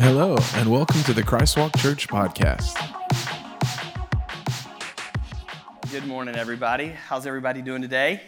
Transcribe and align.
Hello, 0.00 0.34
and 0.54 0.72
welcome 0.72 1.02
to 1.02 1.12
the 1.12 1.22
Christ 1.22 1.58
Walk 1.58 1.76
Church 1.76 2.08
podcast. 2.08 2.74
Good 5.92 6.06
morning, 6.06 6.36
everybody. 6.36 6.86
How's 6.88 7.26
everybody 7.26 7.60
doing 7.60 7.82
today? 7.82 8.22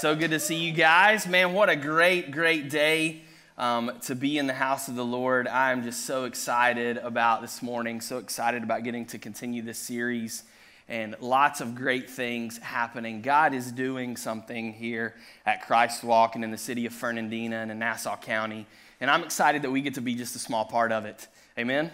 So 0.00 0.16
good 0.16 0.32
to 0.32 0.40
see 0.40 0.56
you 0.56 0.72
guys. 0.72 1.24
Man, 1.28 1.52
what 1.52 1.68
a 1.68 1.76
great, 1.76 2.32
great 2.32 2.68
day 2.68 3.22
um, 3.56 3.92
to 4.02 4.16
be 4.16 4.38
in 4.38 4.48
the 4.48 4.54
house 4.54 4.88
of 4.88 4.96
the 4.96 5.04
Lord. 5.04 5.46
I 5.46 5.70
am 5.70 5.84
just 5.84 6.04
so 6.04 6.24
excited 6.24 6.96
about 6.96 7.42
this 7.42 7.62
morning, 7.62 8.00
so 8.00 8.18
excited 8.18 8.64
about 8.64 8.82
getting 8.82 9.06
to 9.06 9.18
continue 9.18 9.62
this 9.62 9.78
series 9.78 10.42
and 10.88 11.14
lots 11.20 11.60
of 11.60 11.76
great 11.76 12.10
things 12.10 12.58
happening. 12.58 13.22
God 13.22 13.54
is 13.54 13.70
doing 13.70 14.16
something 14.16 14.72
here 14.72 15.14
at 15.46 15.64
Christ 15.64 16.02
Walk 16.02 16.34
and 16.34 16.42
in 16.42 16.50
the 16.50 16.58
city 16.58 16.86
of 16.86 16.92
Fernandina 16.92 17.58
and 17.58 17.70
in 17.70 17.78
Nassau 17.78 18.16
County. 18.16 18.66
And 19.02 19.10
I'm 19.10 19.24
excited 19.24 19.62
that 19.62 19.70
we 19.72 19.80
get 19.80 19.94
to 19.94 20.00
be 20.00 20.14
just 20.14 20.36
a 20.36 20.38
small 20.38 20.64
part 20.64 20.92
of 20.92 21.06
it. 21.06 21.26
Amen? 21.58 21.90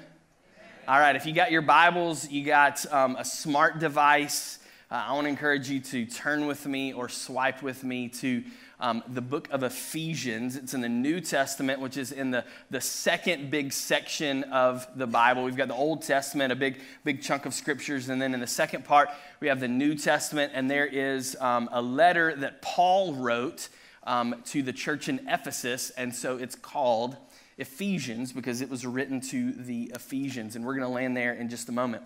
All 0.87 1.01
right, 1.01 1.17
if 1.17 1.25
you 1.25 1.33
got 1.33 1.51
your 1.51 1.62
Bibles, 1.62 2.31
you 2.31 2.45
got 2.45 2.84
um, 2.93 3.17
a 3.17 3.25
smart 3.25 3.79
device, 3.79 4.59
uh, 4.91 5.07
I 5.09 5.15
want 5.15 5.25
to 5.25 5.31
encourage 5.31 5.71
you 5.71 5.81
to 5.81 6.05
turn 6.05 6.47
with 6.47 6.67
me 6.67 6.93
or 6.93 7.09
swipe 7.09 7.62
with 7.62 7.83
me 7.83 8.11
to 8.11 8.45
um, 8.79 9.03
the 9.09 9.23
book 9.23 9.48
of 9.51 9.62
Ephesians. 9.62 10.55
It's 10.55 10.75
in 10.75 10.83
the 10.83 10.89
New 10.91 11.23
Testament, 11.23 11.81
which 11.81 11.97
is 11.97 12.12
in 12.12 12.31
the, 12.31 12.45
the 12.69 12.83
second 12.83 13.51
big 13.51 13.73
section 13.73 14.45
of 14.45 14.87
the 14.95 15.06
Bible. 15.06 15.45
We've 15.45 15.56
got 15.56 15.69
the 15.69 15.75
Old 15.75 16.03
Testament, 16.03 16.53
a 16.53 16.56
big, 16.56 16.79
big 17.05 17.23
chunk 17.23 17.47
of 17.47 17.55
scriptures. 17.55 18.11
And 18.11 18.20
then 18.20 18.34
in 18.34 18.41
the 18.41 18.47
second 18.47 18.84
part, 18.84 19.09
we 19.41 19.48
have 19.48 19.61
the 19.61 19.69
New 19.69 19.95
Testament. 19.95 20.53
And 20.55 20.70
there 20.70 20.87
is 20.87 21.39
um, 21.41 21.70
a 21.73 21.81
letter 21.81 22.37
that 22.37 22.61
Paul 22.61 23.15
wrote 23.15 23.70
um, 24.09 24.35
to 24.47 24.62
the 24.62 24.73
church 24.73 25.09
in 25.09 25.21
Ephesus, 25.29 25.91
and 25.91 26.15
so 26.15 26.39
it's 26.39 26.55
called 26.55 27.17
Ephesians 27.59 28.33
because 28.33 28.62
it 28.62 28.70
was 28.70 28.87
written 28.87 29.20
to 29.20 29.53
the 29.53 29.92
Ephesians. 29.95 30.56
And 30.56 30.65
we're 30.65 30.75
going 30.75 30.89
to 30.89 30.92
land 30.92 31.15
there 31.17 31.34
in 31.34 31.50
just 31.50 31.69
a 31.69 31.73
moment. 31.73 32.03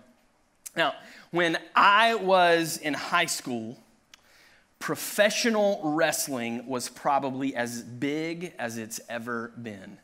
Now, 0.75 0.93
when 1.31 1.57
I 1.75 2.15
was 2.15 2.77
in 2.77 2.93
high 2.93 3.27
school, 3.27 3.77
professional 4.79 5.79
wrestling 5.81 6.67
was 6.67 6.89
probably 6.89 7.55
as 7.55 7.81
big 7.81 8.53
as 8.59 8.77
it's 8.77 8.99
ever 9.07 9.53
been. 9.61 9.97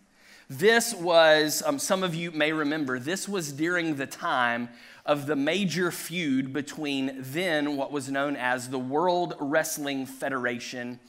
This 0.49 0.95
was, 0.95 1.61
um, 1.65 1.79
some 1.79 2.01
of 2.01 2.15
you 2.15 2.31
may 2.31 2.53
remember, 2.53 2.97
this 2.97 3.27
was 3.27 3.51
during 3.51 3.97
the 3.97 4.07
time 4.07 4.69
of 5.05 5.25
the 5.25 5.35
major 5.35 5.91
feud 5.91 6.53
between 6.53 7.15
then 7.17 7.75
what 7.75 7.91
was 7.91 8.09
known 8.09 8.35
as 8.37 8.69
the 8.69 8.79
World 8.79 9.35
Wrestling 9.39 10.05
Federation 10.05 10.99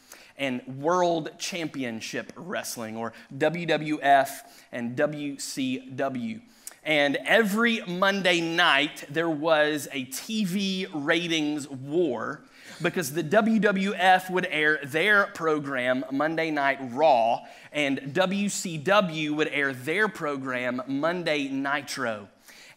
and 0.41 0.61
World 0.67 1.31
Championship 1.39 2.33
Wrestling, 2.35 2.97
or 2.97 3.13
WWF 3.37 4.31
and 4.73 4.97
WCW. 4.97 6.41
And 6.83 7.19
every 7.27 7.83
Monday 7.87 8.41
night, 8.41 9.05
there 9.11 9.29
was 9.29 9.87
a 9.93 10.07
TV 10.07 10.89
ratings 10.93 11.69
war 11.69 12.41
because 12.83 13.13
the 13.13 13.23
WWF 13.23 14.31
would 14.31 14.47
air 14.51 14.81
their 14.83 15.27
program, 15.27 16.05
Monday 16.11 16.51
Night 16.51 16.79
Raw, 16.93 17.41
and 17.73 17.99
WCW 17.99 19.37
would 19.37 19.49
air 19.49 19.75
their 19.75 20.09
program, 20.09 20.83
Monday 20.87 21.49
Nitro. 21.49 22.29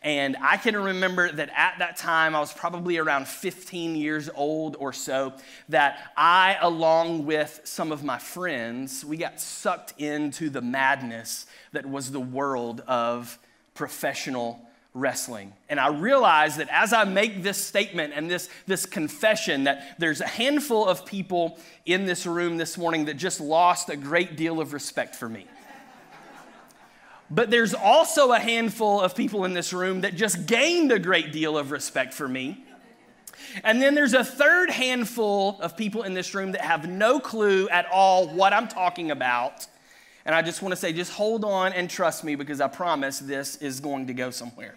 And 0.04 0.36
I 0.42 0.58
can 0.58 0.76
remember 0.76 1.32
that 1.32 1.50
at 1.56 1.76
that 1.80 1.96
time, 1.96 2.36
I 2.36 2.40
was 2.42 2.52
probably 2.52 2.98
around 2.98 3.28
15 3.28 3.96
years 3.96 4.30
old 4.36 4.76
or 4.78 4.92
so, 4.92 5.34
that 5.70 6.12
I, 6.18 6.58
along 6.62 7.26
with 7.26 7.62
some 7.64 7.92
of 7.94 8.04
my 8.04 8.18
friends, 8.18 9.06
we 9.06 9.16
got 9.16 9.40
sucked 9.40 9.94
into 9.98 10.50
the 10.50 10.62
madness 10.62 11.46
that 11.72 11.86
was 11.86 12.12
the 12.12 12.20
world 12.20 12.82
of 12.82 13.40
professional 13.76 14.60
wrestling. 14.94 15.54
And 15.70 15.80
I 15.80 15.88
realize 15.88 16.58
that 16.58 16.68
as 16.70 16.94
I 16.94 17.06
make 17.06 17.42
this 17.42 17.58
statement 17.58 18.14
and 18.16 18.30
this, 18.30 18.50
this 18.68 18.86
confession, 18.86 19.64
that 19.64 19.96
there's 20.00 20.22
a 20.22 20.28
handful 20.28 20.86
of 20.86 21.06
people 21.06 21.58
in 21.86 22.06
this 22.06 22.26
room 22.26 22.58
this 22.58 22.78
morning 22.78 23.06
that 23.06 23.16
just 23.16 23.40
lost 23.40 23.90
a 23.90 23.96
great 23.96 24.36
deal 24.36 24.60
of 24.60 24.74
respect 24.74 25.16
for 25.16 25.28
me. 25.30 25.48
But 27.34 27.50
there's 27.50 27.74
also 27.74 28.32
a 28.32 28.38
handful 28.38 29.02
of 29.02 29.16
people 29.16 29.44
in 29.44 29.54
this 29.54 29.74
room 29.74 30.02
that 30.02 30.16
just 30.16 30.46
gained 30.46 30.92
a 30.92 31.00
great 31.00 31.32
deal 31.32 31.58
of 31.58 31.72
respect 31.72 32.14
for 32.14 32.28
me. 32.28 32.64
And 33.64 33.82
then 33.82 33.96
there's 33.96 34.14
a 34.14 34.24
third 34.24 34.70
handful 34.70 35.58
of 35.60 35.76
people 35.76 36.04
in 36.04 36.14
this 36.14 36.36
room 36.36 36.52
that 36.52 36.62
have 36.62 36.88
no 36.88 37.20
clue 37.20 37.68
at 37.70 37.88
all 37.92 38.28
what 38.28 38.54
I'm 38.54 38.68
talking 38.68 39.10
about. 39.10 39.66
And 40.26 40.36
I 40.36 40.44
just 40.44 40.62
want 40.62 40.74
to 40.74 40.76
say, 40.76 40.94
just 40.94 41.12
hold 41.12 41.44
on 41.44 41.74
and 41.74 41.90
trust 41.90 42.24
me 42.24 42.36
because 42.36 42.62
I 42.62 42.68
promise 42.68 43.18
this 43.18 43.56
is 43.56 43.80
going 43.80 44.08
to 44.08 44.14
go 44.14 44.30
somewhere. 44.30 44.76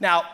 Now, 0.00 0.24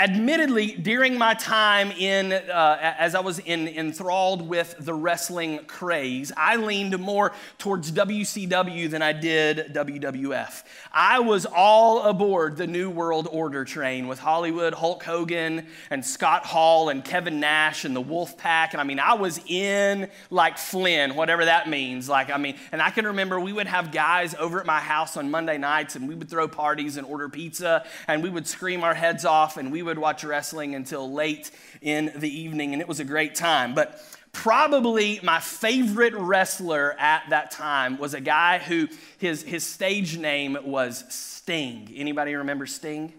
Admittedly, 0.00 0.76
during 0.76 1.18
my 1.18 1.34
time 1.34 1.90
in, 1.90 2.32
uh, 2.32 2.94
as 2.96 3.16
I 3.16 3.20
was 3.20 3.40
in, 3.40 3.66
enthralled 3.66 4.48
with 4.48 4.76
the 4.78 4.94
wrestling 4.94 5.58
craze, 5.66 6.30
I 6.36 6.54
leaned 6.54 6.96
more 7.00 7.32
towards 7.58 7.90
WCW 7.90 8.88
than 8.88 9.02
I 9.02 9.12
did 9.12 9.74
WWF. 9.74 10.62
I 10.92 11.18
was 11.18 11.46
all 11.46 12.04
aboard 12.04 12.56
the 12.56 12.68
New 12.68 12.90
World 12.90 13.26
Order 13.32 13.64
train 13.64 14.06
with 14.06 14.20
Hollywood, 14.20 14.72
Hulk 14.72 15.02
Hogan, 15.02 15.66
and 15.90 16.06
Scott 16.06 16.46
Hall, 16.46 16.90
and 16.90 17.04
Kevin 17.04 17.40
Nash, 17.40 17.84
and 17.84 17.96
the 17.96 18.00
Wolf 18.00 18.38
Pack. 18.38 18.74
And 18.74 18.80
I 18.80 18.84
mean, 18.84 19.00
I 19.00 19.14
was 19.14 19.40
in 19.48 20.08
like 20.30 20.58
Flynn, 20.58 21.16
whatever 21.16 21.44
that 21.44 21.68
means. 21.68 22.08
Like, 22.08 22.30
I 22.30 22.38
mean, 22.38 22.54
and 22.70 22.80
I 22.80 22.90
can 22.90 23.04
remember 23.04 23.40
we 23.40 23.52
would 23.52 23.66
have 23.66 23.90
guys 23.90 24.36
over 24.36 24.60
at 24.60 24.66
my 24.66 24.78
house 24.78 25.16
on 25.16 25.28
Monday 25.28 25.58
nights, 25.58 25.96
and 25.96 26.08
we 26.08 26.14
would 26.14 26.30
throw 26.30 26.46
parties 26.46 26.96
and 26.96 27.04
order 27.04 27.28
pizza, 27.28 27.84
and 28.06 28.22
we 28.22 28.30
would 28.30 28.46
scream 28.46 28.84
our 28.84 28.94
heads 28.94 29.24
off, 29.24 29.56
and 29.56 29.72
we 29.72 29.82
would 29.82 29.87
watch 29.96 30.24
wrestling 30.24 30.74
until 30.74 31.10
late 31.10 31.50
in 31.80 32.12
the 32.16 32.28
evening, 32.28 32.72
and 32.72 32.82
it 32.82 32.88
was 32.88 33.00
a 33.00 33.04
great 33.04 33.34
time. 33.34 33.74
But 33.74 34.02
probably 34.32 35.20
my 35.22 35.40
favorite 35.40 36.14
wrestler 36.14 36.94
at 36.98 37.22
that 37.30 37.50
time 37.50 37.96
was 37.96 38.12
a 38.12 38.20
guy 38.20 38.58
who 38.58 38.88
his, 39.16 39.42
his 39.42 39.64
stage 39.64 40.18
name 40.18 40.58
was 40.64 41.04
Sting. 41.08 41.90
Anybody 41.96 42.34
remember 42.34 42.66
Sting? 42.66 43.14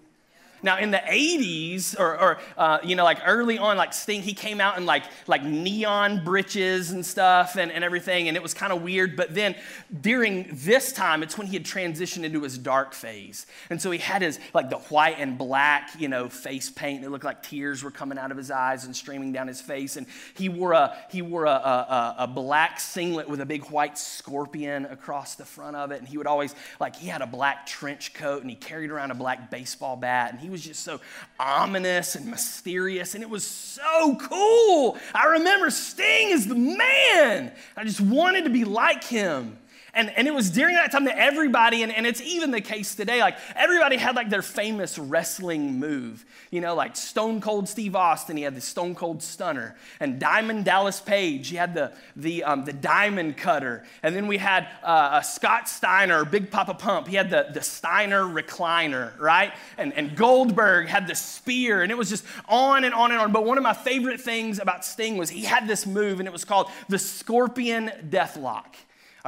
Now, 0.61 0.77
in 0.77 0.91
the 0.91 0.97
80s, 0.97 1.99
or, 1.99 2.19
or 2.19 2.39
uh, 2.57 2.79
you 2.83 2.95
know, 2.95 3.03
like 3.03 3.19
early 3.25 3.57
on, 3.57 3.77
like 3.77 3.93
Sting, 3.93 4.21
he 4.21 4.33
came 4.33 4.59
out 4.59 4.77
in 4.77 4.85
like, 4.85 5.03
like 5.27 5.43
neon 5.43 6.23
breeches 6.23 6.91
and 6.91 7.05
stuff 7.05 7.55
and, 7.55 7.71
and 7.71 7.83
everything, 7.83 8.27
and 8.27 8.37
it 8.37 8.43
was 8.43 8.53
kind 8.53 8.73
of 8.73 8.81
weird. 8.81 9.15
But 9.15 9.33
then 9.33 9.55
during 10.01 10.49
this 10.51 10.91
time, 10.91 11.23
it's 11.23 11.37
when 11.37 11.47
he 11.47 11.53
had 11.53 11.63
transitioned 11.63 12.23
into 12.23 12.41
his 12.41 12.57
dark 12.57 12.93
phase. 12.93 13.45
And 13.69 13.81
so 13.81 13.91
he 13.91 13.99
had 13.99 14.21
his, 14.21 14.39
like 14.53 14.69
the 14.69 14.77
white 14.77 15.15
and 15.19 15.37
black, 15.37 15.91
you 15.97 16.07
know, 16.07 16.29
face 16.29 16.69
paint. 16.69 17.03
It 17.03 17.09
looked 17.09 17.25
like 17.25 17.43
tears 17.43 17.83
were 17.83 17.91
coming 17.91 18.17
out 18.17 18.31
of 18.31 18.37
his 18.37 18.51
eyes 18.51 18.85
and 18.85 18.95
streaming 18.95 19.31
down 19.31 19.47
his 19.47 19.61
face. 19.61 19.95
And 19.97 20.07
he 20.35 20.49
wore 20.49 20.73
a, 20.73 20.97
he 21.09 21.21
wore 21.21 21.45
a, 21.45 21.49
a, 21.49 22.15
a 22.19 22.27
black 22.27 22.79
singlet 22.79 23.29
with 23.29 23.41
a 23.41 23.45
big 23.45 23.65
white 23.65 23.97
scorpion 23.97 24.85
across 24.85 25.35
the 25.35 25.45
front 25.45 25.75
of 25.75 25.91
it. 25.91 25.99
And 25.99 26.07
he 26.07 26.17
would 26.17 26.27
always, 26.27 26.55
like, 26.79 26.95
he 26.95 27.07
had 27.07 27.21
a 27.21 27.27
black 27.27 27.65
trench 27.65 28.13
coat 28.13 28.41
and 28.41 28.49
he 28.49 28.55
carried 28.55 28.91
around 28.91 29.11
a 29.11 29.15
black 29.15 29.49
baseball 29.49 29.95
bat. 29.95 30.31
And 30.31 30.39
he 30.39 30.48
was 30.49 30.61
just 30.61 30.83
so 30.83 30.99
ominous 31.39 32.15
and 32.15 32.25
mysterious, 32.25 33.15
and 33.15 33.23
it 33.23 33.29
was 33.29 33.43
so 33.45 34.15
cool. 34.17 34.97
I 35.13 35.27
remember 35.27 35.69
Sting 35.69 36.29
is 36.29 36.47
the 36.47 36.55
man. 36.55 37.51
I 37.77 37.83
just 37.83 38.01
wanted 38.01 38.43
to 38.43 38.49
be 38.49 38.65
like 38.65 39.03
him. 39.03 39.57
And, 39.93 40.11
and 40.15 40.27
it 40.27 40.33
was 40.33 40.49
during 40.49 40.75
that 40.75 40.91
time 40.91 41.05
that 41.05 41.17
everybody, 41.17 41.83
and, 41.83 41.93
and 41.93 42.05
it's 42.05 42.21
even 42.21 42.51
the 42.51 42.61
case 42.61 42.95
today, 42.95 43.21
like 43.21 43.37
everybody 43.55 43.97
had 43.97 44.15
like 44.15 44.29
their 44.29 44.41
famous 44.41 44.97
wrestling 44.97 45.79
move. 45.79 46.25
You 46.51 46.61
know, 46.61 46.75
like 46.75 46.95
Stone 46.95 47.41
Cold 47.41 47.67
Steve 47.67 47.95
Austin, 47.95 48.37
he 48.37 48.43
had 48.43 48.55
the 48.55 48.61
Stone 48.61 48.95
Cold 48.95 49.21
Stunner. 49.23 49.75
And 49.99 50.19
Diamond 50.19 50.65
Dallas 50.65 50.99
Page, 50.99 51.49
he 51.49 51.55
had 51.55 51.73
the, 51.73 51.93
the, 52.15 52.43
um, 52.43 52.65
the 52.65 52.73
Diamond 52.73 53.37
Cutter. 53.37 53.83
And 54.03 54.15
then 54.15 54.27
we 54.27 54.37
had 54.37 54.67
uh, 54.83 55.21
Scott 55.21 55.67
Steiner, 55.69 56.25
Big 56.25 56.51
Papa 56.51 56.73
Pump, 56.73 57.07
he 57.07 57.15
had 57.15 57.29
the, 57.29 57.47
the 57.53 57.61
Steiner 57.61 58.23
Recliner, 58.23 59.17
right? 59.19 59.53
And, 59.77 59.93
and 59.93 60.15
Goldberg 60.15 60.87
had 60.87 61.07
the 61.07 61.15
Spear, 61.15 61.83
and 61.83 61.91
it 61.91 61.97
was 61.97 62.09
just 62.09 62.25
on 62.47 62.83
and 62.83 62.93
on 62.93 63.11
and 63.11 63.19
on. 63.19 63.31
But 63.31 63.45
one 63.45 63.57
of 63.57 63.63
my 63.63 63.73
favorite 63.73 64.21
things 64.21 64.59
about 64.59 64.85
Sting 64.85 65.17
was 65.17 65.29
he 65.29 65.43
had 65.43 65.67
this 65.67 65.85
move, 65.85 66.19
and 66.19 66.27
it 66.27 66.31
was 66.31 66.45
called 66.45 66.69
the 66.87 66.99
Scorpion 66.99 67.91
Deathlock. 68.09 68.75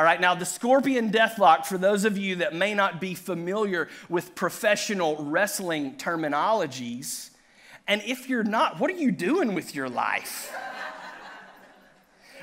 All 0.01 0.05
right, 0.05 0.19
now 0.19 0.33
the 0.33 0.47
scorpion 0.47 1.11
deathlock, 1.11 1.67
for 1.67 1.77
those 1.77 2.05
of 2.05 2.17
you 2.17 2.37
that 2.37 2.55
may 2.55 2.73
not 2.73 2.99
be 2.99 3.13
familiar 3.13 3.87
with 4.09 4.33
professional 4.33 5.15
wrestling 5.23 5.93
terminologies, 5.93 7.29
and 7.87 8.01
if 8.03 8.27
you're 8.27 8.43
not, 8.43 8.79
what 8.79 8.89
are 8.89 8.95
you 8.95 9.11
doing 9.11 9.53
with 9.53 9.75
your 9.75 9.89
life? 9.89 10.57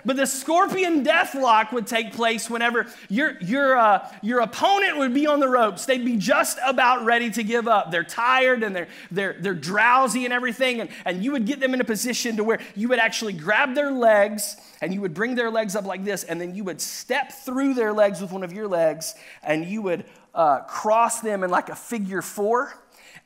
But 0.09 0.17
the 0.17 0.27
scorpion 0.27 1.03
death 1.03 1.35
lock 1.35 1.71
would 1.71 1.87
take 1.87 2.15
place 2.15 2.49
whenever 2.49 2.87
your, 3.11 3.37
your, 3.43 3.77
uh, 3.77 4.11
your 4.23 4.41
opponent 4.41 4.97
would 4.97 5.13
be 5.13 5.27
on 5.27 5.39
the 5.39 5.51
ropes. 5.51 5.85
They'd 5.85 6.03
be 6.03 6.17
just 6.17 6.59
about 6.67 7.05
ready 7.05 7.29
to 7.33 7.43
give 7.43 7.69
up. 7.69 7.91
They're 7.91 8.05
tired 8.05 8.63
and 8.63 8.75
they're, 8.75 8.89
they're, 9.11 9.37
they're 9.39 9.53
drowsy 9.53 10.25
and 10.25 10.33
everything. 10.33 10.81
And, 10.81 10.89
and 11.05 11.23
you 11.23 11.33
would 11.33 11.45
get 11.45 11.61
them 11.61 11.75
in 11.75 11.83
a 11.83 11.85
position 11.85 12.39
to 12.39 12.45
where 12.45 12.59
you 12.75 12.89
would 12.89 12.99
actually 12.99 13.35
grab 13.35 13.75
their 13.75 13.91
legs 13.91 14.57
and 14.81 14.95
you 14.95 15.03
would 15.03 15.13
bring 15.13 15.35
their 15.35 15.51
legs 15.51 15.77
up 15.77 15.85
like 15.85 16.07
this. 16.07 16.25
And 16.25 16.41
then 16.41 16.55
you 16.55 16.65
would 16.65 16.81
step 16.81 17.31
through 17.31 17.75
their 17.75 17.93
legs 17.93 18.23
with 18.23 18.33
one 18.33 18.43
of 18.43 18.51
your 18.51 18.67
legs 18.67 19.15
and 19.43 19.67
you 19.67 19.83
would 19.83 20.07
uh, 20.35 20.61
cross 20.61 21.21
them 21.21 21.45
in 21.45 21.51
like 21.51 21.69
a 21.69 21.77
figure 21.77 22.23
four. 22.23 22.73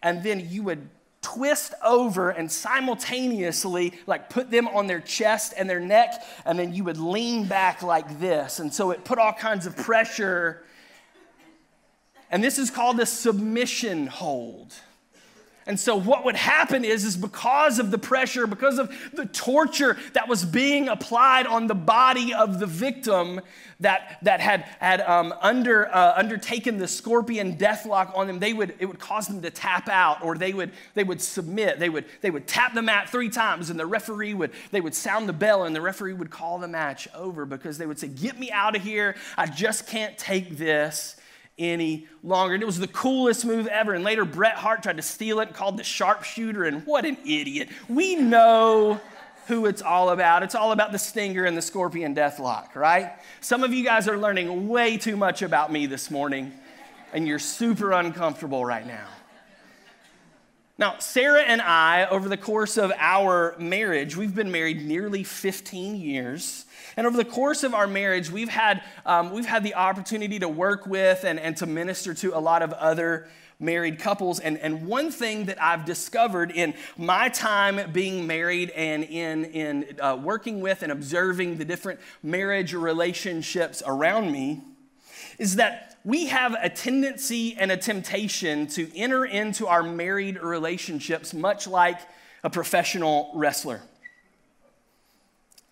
And 0.03 0.25
then 0.25 0.49
you 0.51 0.65
would 0.65 0.89
twist 1.23 1.73
over 1.83 2.31
and 2.31 2.51
simultaneously 2.51 3.95
like 4.07 4.29
put 4.29 4.51
them 4.51 4.69
on 4.69 4.87
their 4.87 5.01
chest 5.01 5.55
and 5.57 5.71
their 5.71 5.81
neck 5.81 6.23
and 6.45 6.59
then 6.59 6.75
you 6.75 6.85
would 6.85 6.99
lean 6.99 7.47
back 7.47 7.83
like 7.83 8.21
this. 8.21 8.59
And 8.59 8.75
so 8.75 8.91
it 8.91 9.05
put 9.05 9.19
all 9.19 9.33
kinds 9.33 9.65
of 9.65 9.77
pressure. 9.77 10.65
And 12.31 12.43
this 12.45 12.59
is 12.59 12.71
called 12.71 13.01
a 13.01 13.07
submission 13.07 14.09
hold 14.09 14.75
and 15.67 15.79
so 15.79 15.97
what 15.97 16.25
would 16.25 16.37
happen 16.37 16.85
is, 16.85 17.05
is 17.05 17.17
because 17.17 17.79
of 17.79 17.91
the 17.91 17.99
pressure, 17.99 18.47
because 18.47 18.79
of 18.79 18.93
the 19.13 19.27
torture 19.27 19.97
that 20.13 20.29
was 20.29 20.45
being 20.45 20.89
applied 20.89 21.47
on 21.47 21.67
the 21.67 21.75
body 21.75 22.35
of 22.35 22.59
the 22.59 22.67
victim 22.67 23.41
that, 23.81 24.19
that 24.23 24.41
had, 24.41 24.63
had 24.81 25.01
um, 25.03 25.35
under, 25.41 25.93
uh, 25.95 26.15
undertaken 26.17 26.79
the 26.79 26.89
scorpion 26.89 27.57
deathlock 27.57 28.17
on 28.17 28.27
them, 28.27 28.39
they 28.39 28.53
would, 28.53 28.75
it 28.79 28.87
would 28.87 28.99
cause 28.99 29.27
them 29.27 29.43
to 29.43 29.51
tap 29.51 29.89
out 29.89 30.23
or 30.25 30.37
they 30.37 30.53
would, 30.53 30.73
they 30.95 31.05
would 31.05 31.21
submit. 31.21 31.79
They 31.79 31.89
would, 31.89 32.07
they 32.21 32.31
would 32.31 32.47
tap 32.47 32.75
the 32.75 32.83
mat 32.83 33.09
three 33.09 33.29
times 33.29 33.71
and 33.71 33.79
the 33.79 33.87
referee 33.87 34.35
would, 34.35 34.51
they 34.71 34.81
would 34.81 34.95
sound 34.95 35.29
the 35.29 35.33
bell 35.33 35.65
and 35.65 35.75
the 35.75 35.81
referee 35.81 36.15
would 36.15 36.31
call 36.31 36.59
the 36.59 36.69
match 36.69 37.09
over 37.15 37.45
because 37.45 37.79
they 37.79 37.87
would 37.87 37.99
say, 37.99 38.09
get 38.09 38.39
me 38.39 38.51
out 38.51 38.75
of 38.75 38.83
here. 38.83 39.15
I 39.37 39.47
just 39.47 39.87
can't 39.87 40.17
take 40.19 40.57
this 40.57 41.17
any 41.59 42.07
longer. 42.23 42.55
And 42.55 42.63
it 42.63 42.67
was 42.67 42.79
the 42.79 42.89
coolest 42.89 43.45
move 43.45 43.67
ever. 43.67 43.95
And 43.95 44.05
later, 44.05 44.25
Bret 44.25 44.55
Hart 44.55 44.83
tried 44.83 44.97
to 44.97 45.03
steal 45.03 45.41
it, 45.41 45.55
called 45.55 45.77
the 45.77 45.85
sharpshooter, 45.85 46.65
and 46.65 46.87
what 46.87 47.05
an 47.05 47.17
idiot. 47.25 47.69
We 47.89 48.17
know 48.17 49.01
who 49.47 49.67
it's 49.67 49.83
all 49.83 50.11
about. 50.11 50.43
It's 50.43 50.55
all 50.55 50.73
about 50.73 50.93
the 50.93 50.99
stinger 50.99 51.45
and 51.45 51.57
the 51.57 51.63
scorpion 51.63 52.15
deathlock, 52.15 52.75
right? 52.75 53.13
Some 53.41 53.65
of 53.65 53.73
you 53.73 53.85
guys 53.85 54.09
are 54.09 54.17
learning 54.17 54.69
way 54.69 54.97
too 54.97 55.17
much 55.17 55.43
about 55.43 55.73
me 55.73 55.87
this 55.87 56.11
morning, 56.11 56.53
and 57.13 57.27
you're 57.27 57.39
super 57.39 57.93
uncomfortable 57.93 58.65
right 58.65 58.87
now. 58.87 59.09
Now, 60.79 60.99
Sarah 60.99 61.43
and 61.43 61.61
I, 61.61 62.07
over 62.07 62.29
the 62.29 62.37
course 62.37 62.77
of 62.77 62.93
our 62.97 63.55
marriage, 63.59 64.17
we've 64.17 64.35
been 64.35 64.51
married 64.51 64.85
nearly 64.85 65.23
15 65.23 65.97
years. 65.97 66.65
And 66.97 67.07
over 67.07 67.17
the 67.17 67.25
course 67.25 67.63
of 67.63 67.75
our 67.75 67.87
marriage, 67.87 68.31
we've 68.31 68.49
had, 68.49 68.83
um, 69.07 69.33
we've 69.33 69.47
had 69.47 69.63
the 69.63 69.75
opportunity 69.75 70.39
to 70.39 70.49
work 70.49 70.87
with 70.87 71.25
and, 71.25 71.39
and 71.39 71.57
to 71.59 71.67
minister 71.67 72.15
to 72.15 72.37
a 72.37 72.41
lot 72.41 72.63
of 72.63 72.73
other 72.73 73.29
married 73.59 73.99
couples. 73.99 74.41
And, 74.41 74.59
and 74.59 74.87
one 74.87 75.11
thing 75.11 75.47
that 75.47 75.63
I've 75.63 75.85
discovered 75.85 76.51
in 76.51 76.75
my 76.99 77.29
time 77.29 77.93
being 77.93 78.27
married 78.27 78.71
and 78.71 79.05
in, 79.05 79.45
in 79.47 80.01
uh, 80.01 80.19
working 80.21 80.61
with 80.61 80.83
and 80.83 80.93
observing 80.93 81.59
the 81.59 81.65
different 81.65 82.01
marriage 82.23 82.75
relationships 82.75 83.83
around 83.87 84.31
me 84.31 84.63
is 85.39 85.57
that 85.57 85.97
we 86.05 86.27
have 86.27 86.57
a 86.61 86.69
tendency 86.69 87.57
and 87.57 87.71
a 87.71 87.77
temptation 87.77 88.67
to 88.67 88.91
enter 88.97 89.25
into 89.25 89.69
our 89.69 89.83
married 89.83 90.41
relationships 90.43 91.33
much 91.33 91.67
like 91.67 91.99
a 92.43 92.51
professional 92.51 93.31
wrestler. 93.35 93.81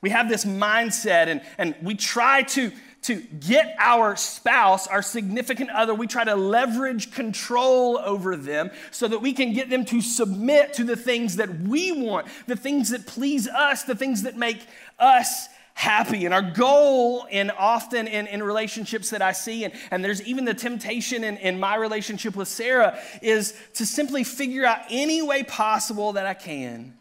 We 0.02 0.10
have 0.10 0.28
this 0.28 0.44
mindset, 0.44 1.26
and, 1.26 1.42
and 1.58 1.74
we 1.82 1.94
try 1.94 2.42
to, 2.42 2.72
to 3.02 3.16
get 3.16 3.74
our 3.78 4.16
spouse, 4.16 4.86
our 4.86 5.02
significant 5.02 5.70
other, 5.70 5.94
we 5.94 6.06
try 6.06 6.24
to 6.24 6.34
leverage 6.34 7.12
control 7.12 7.98
over 7.98 8.36
them 8.36 8.70
so 8.90 9.08
that 9.08 9.20
we 9.20 9.32
can 9.32 9.52
get 9.52 9.68
them 9.68 9.84
to 9.86 10.00
submit 10.00 10.72
to 10.74 10.84
the 10.84 10.96
things 10.96 11.36
that 11.36 11.60
we 11.60 11.92
want, 11.92 12.28
the 12.46 12.56
things 12.56 12.90
that 12.90 13.06
please 13.06 13.46
us, 13.46 13.82
the 13.82 13.94
things 13.94 14.22
that 14.22 14.36
make 14.36 14.66
us 14.98 15.48
happy. 15.74 16.24
And 16.24 16.32
our 16.32 16.42
goal, 16.42 17.26
and 17.30 17.50
often 17.50 18.06
in, 18.06 18.26
in 18.26 18.42
relationships 18.42 19.10
that 19.10 19.20
I 19.20 19.32
see, 19.32 19.64
and, 19.64 19.74
and 19.90 20.02
there's 20.02 20.22
even 20.22 20.46
the 20.46 20.54
temptation 20.54 21.24
in, 21.24 21.36
in 21.38 21.60
my 21.60 21.76
relationship 21.76 22.36
with 22.36 22.48
Sarah, 22.48 22.98
is 23.20 23.54
to 23.74 23.84
simply 23.84 24.24
figure 24.24 24.64
out 24.64 24.80
any 24.90 25.20
way 25.20 25.42
possible 25.42 26.14
that 26.14 26.26
I 26.26 26.34
can 26.34 26.94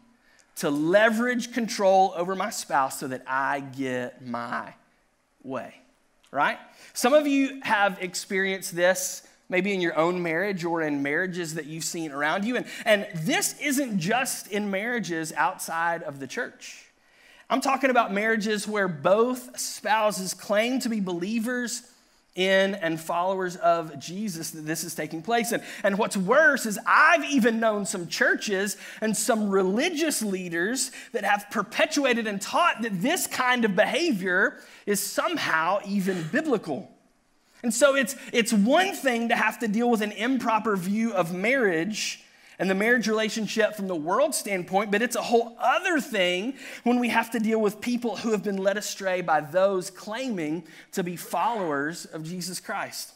to 0.60 0.68
leverage 0.68 1.52
control 1.54 2.12
over 2.16 2.34
my 2.34 2.50
spouse 2.50 3.00
so 3.00 3.08
that 3.08 3.22
I 3.26 3.60
get 3.60 4.26
my 4.26 4.74
way, 5.42 5.74
right? 6.30 6.58
Some 6.92 7.14
of 7.14 7.26
you 7.26 7.60
have 7.62 7.96
experienced 8.02 8.76
this 8.76 9.26
maybe 9.48 9.72
in 9.72 9.80
your 9.80 9.96
own 9.96 10.22
marriage 10.22 10.62
or 10.62 10.82
in 10.82 11.02
marriages 11.02 11.54
that 11.54 11.64
you've 11.64 11.84
seen 11.84 12.12
around 12.12 12.44
you. 12.44 12.56
And, 12.56 12.66
and 12.84 13.06
this 13.14 13.58
isn't 13.58 13.98
just 13.98 14.52
in 14.52 14.70
marriages 14.70 15.32
outside 15.34 16.02
of 16.02 16.20
the 16.20 16.26
church. 16.26 16.84
I'm 17.48 17.62
talking 17.62 17.88
about 17.88 18.12
marriages 18.12 18.68
where 18.68 18.86
both 18.86 19.58
spouses 19.58 20.34
claim 20.34 20.78
to 20.80 20.90
be 20.90 21.00
believers 21.00 21.82
in 22.36 22.76
and 22.76 23.00
followers 23.00 23.56
of 23.56 23.98
Jesus 23.98 24.50
that 24.52 24.64
this 24.64 24.84
is 24.84 24.94
taking 24.94 25.22
place 25.22 25.52
in. 25.52 25.62
And 25.82 25.98
what's 25.98 26.16
worse 26.16 26.64
is 26.64 26.78
I've 26.86 27.24
even 27.24 27.60
known 27.60 27.84
some 27.84 28.06
churches 28.06 28.76
and 29.00 29.16
some 29.16 29.50
religious 29.50 30.22
leaders 30.22 30.92
that 31.12 31.24
have 31.24 31.46
perpetuated 31.50 32.26
and 32.26 32.40
taught 32.40 32.82
that 32.82 33.02
this 33.02 33.26
kind 33.26 33.64
of 33.64 33.74
behavior 33.74 34.58
is 34.86 35.00
somehow 35.00 35.80
even 35.86 36.28
biblical. 36.30 36.90
And 37.62 37.74
so 37.74 37.94
it's, 37.94 38.16
it's 38.32 38.52
one 38.52 38.94
thing 38.94 39.28
to 39.28 39.36
have 39.36 39.58
to 39.58 39.68
deal 39.68 39.90
with 39.90 40.00
an 40.00 40.12
improper 40.12 40.76
view 40.76 41.12
of 41.12 41.34
marriage 41.34 42.24
and 42.60 42.68
the 42.68 42.74
marriage 42.74 43.08
relationship 43.08 43.74
from 43.74 43.88
the 43.88 43.96
world 43.96 44.34
standpoint, 44.34 44.90
but 44.90 45.00
it's 45.00 45.16
a 45.16 45.22
whole 45.22 45.56
other 45.58 45.98
thing 45.98 46.54
when 46.84 47.00
we 47.00 47.08
have 47.08 47.30
to 47.30 47.40
deal 47.40 47.58
with 47.58 47.80
people 47.80 48.16
who 48.16 48.32
have 48.32 48.42
been 48.42 48.58
led 48.58 48.76
astray 48.76 49.22
by 49.22 49.40
those 49.40 49.88
claiming 49.88 50.62
to 50.92 51.02
be 51.02 51.16
followers 51.16 52.04
of 52.04 52.22
Jesus 52.22 52.60
Christ. 52.60 53.14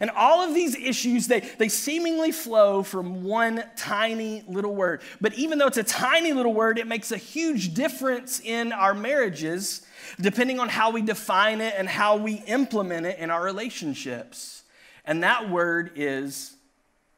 And 0.00 0.10
all 0.10 0.40
of 0.40 0.54
these 0.54 0.74
issues, 0.74 1.26
they, 1.26 1.40
they 1.40 1.68
seemingly 1.68 2.32
flow 2.32 2.82
from 2.82 3.24
one 3.24 3.62
tiny 3.76 4.42
little 4.48 4.74
word. 4.74 5.02
But 5.20 5.34
even 5.34 5.58
though 5.58 5.66
it's 5.66 5.76
a 5.76 5.82
tiny 5.82 6.32
little 6.32 6.54
word, 6.54 6.78
it 6.78 6.86
makes 6.86 7.12
a 7.12 7.18
huge 7.18 7.74
difference 7.74 8.40
in 8.40 8.72
our 8.72 8.94
marriages, 8.94 9.86
depending 10.18 10.60
on 10.60 10.70
how 10.70 10.92
we 10.92 11.02
define 11.02 11.60
it 11.60 11.74
and 11.76 11.86
how 11.86 12.16
we 12.16 12.36
implement 12.46 13.04
it 13.04 13.18
in 13.18 13.30
our 13.30 13.44
relationships. 13.44 14.62
And 15.04 15.22
that 15.24 15.50
word 15.50 15.92
is 15.94 16.56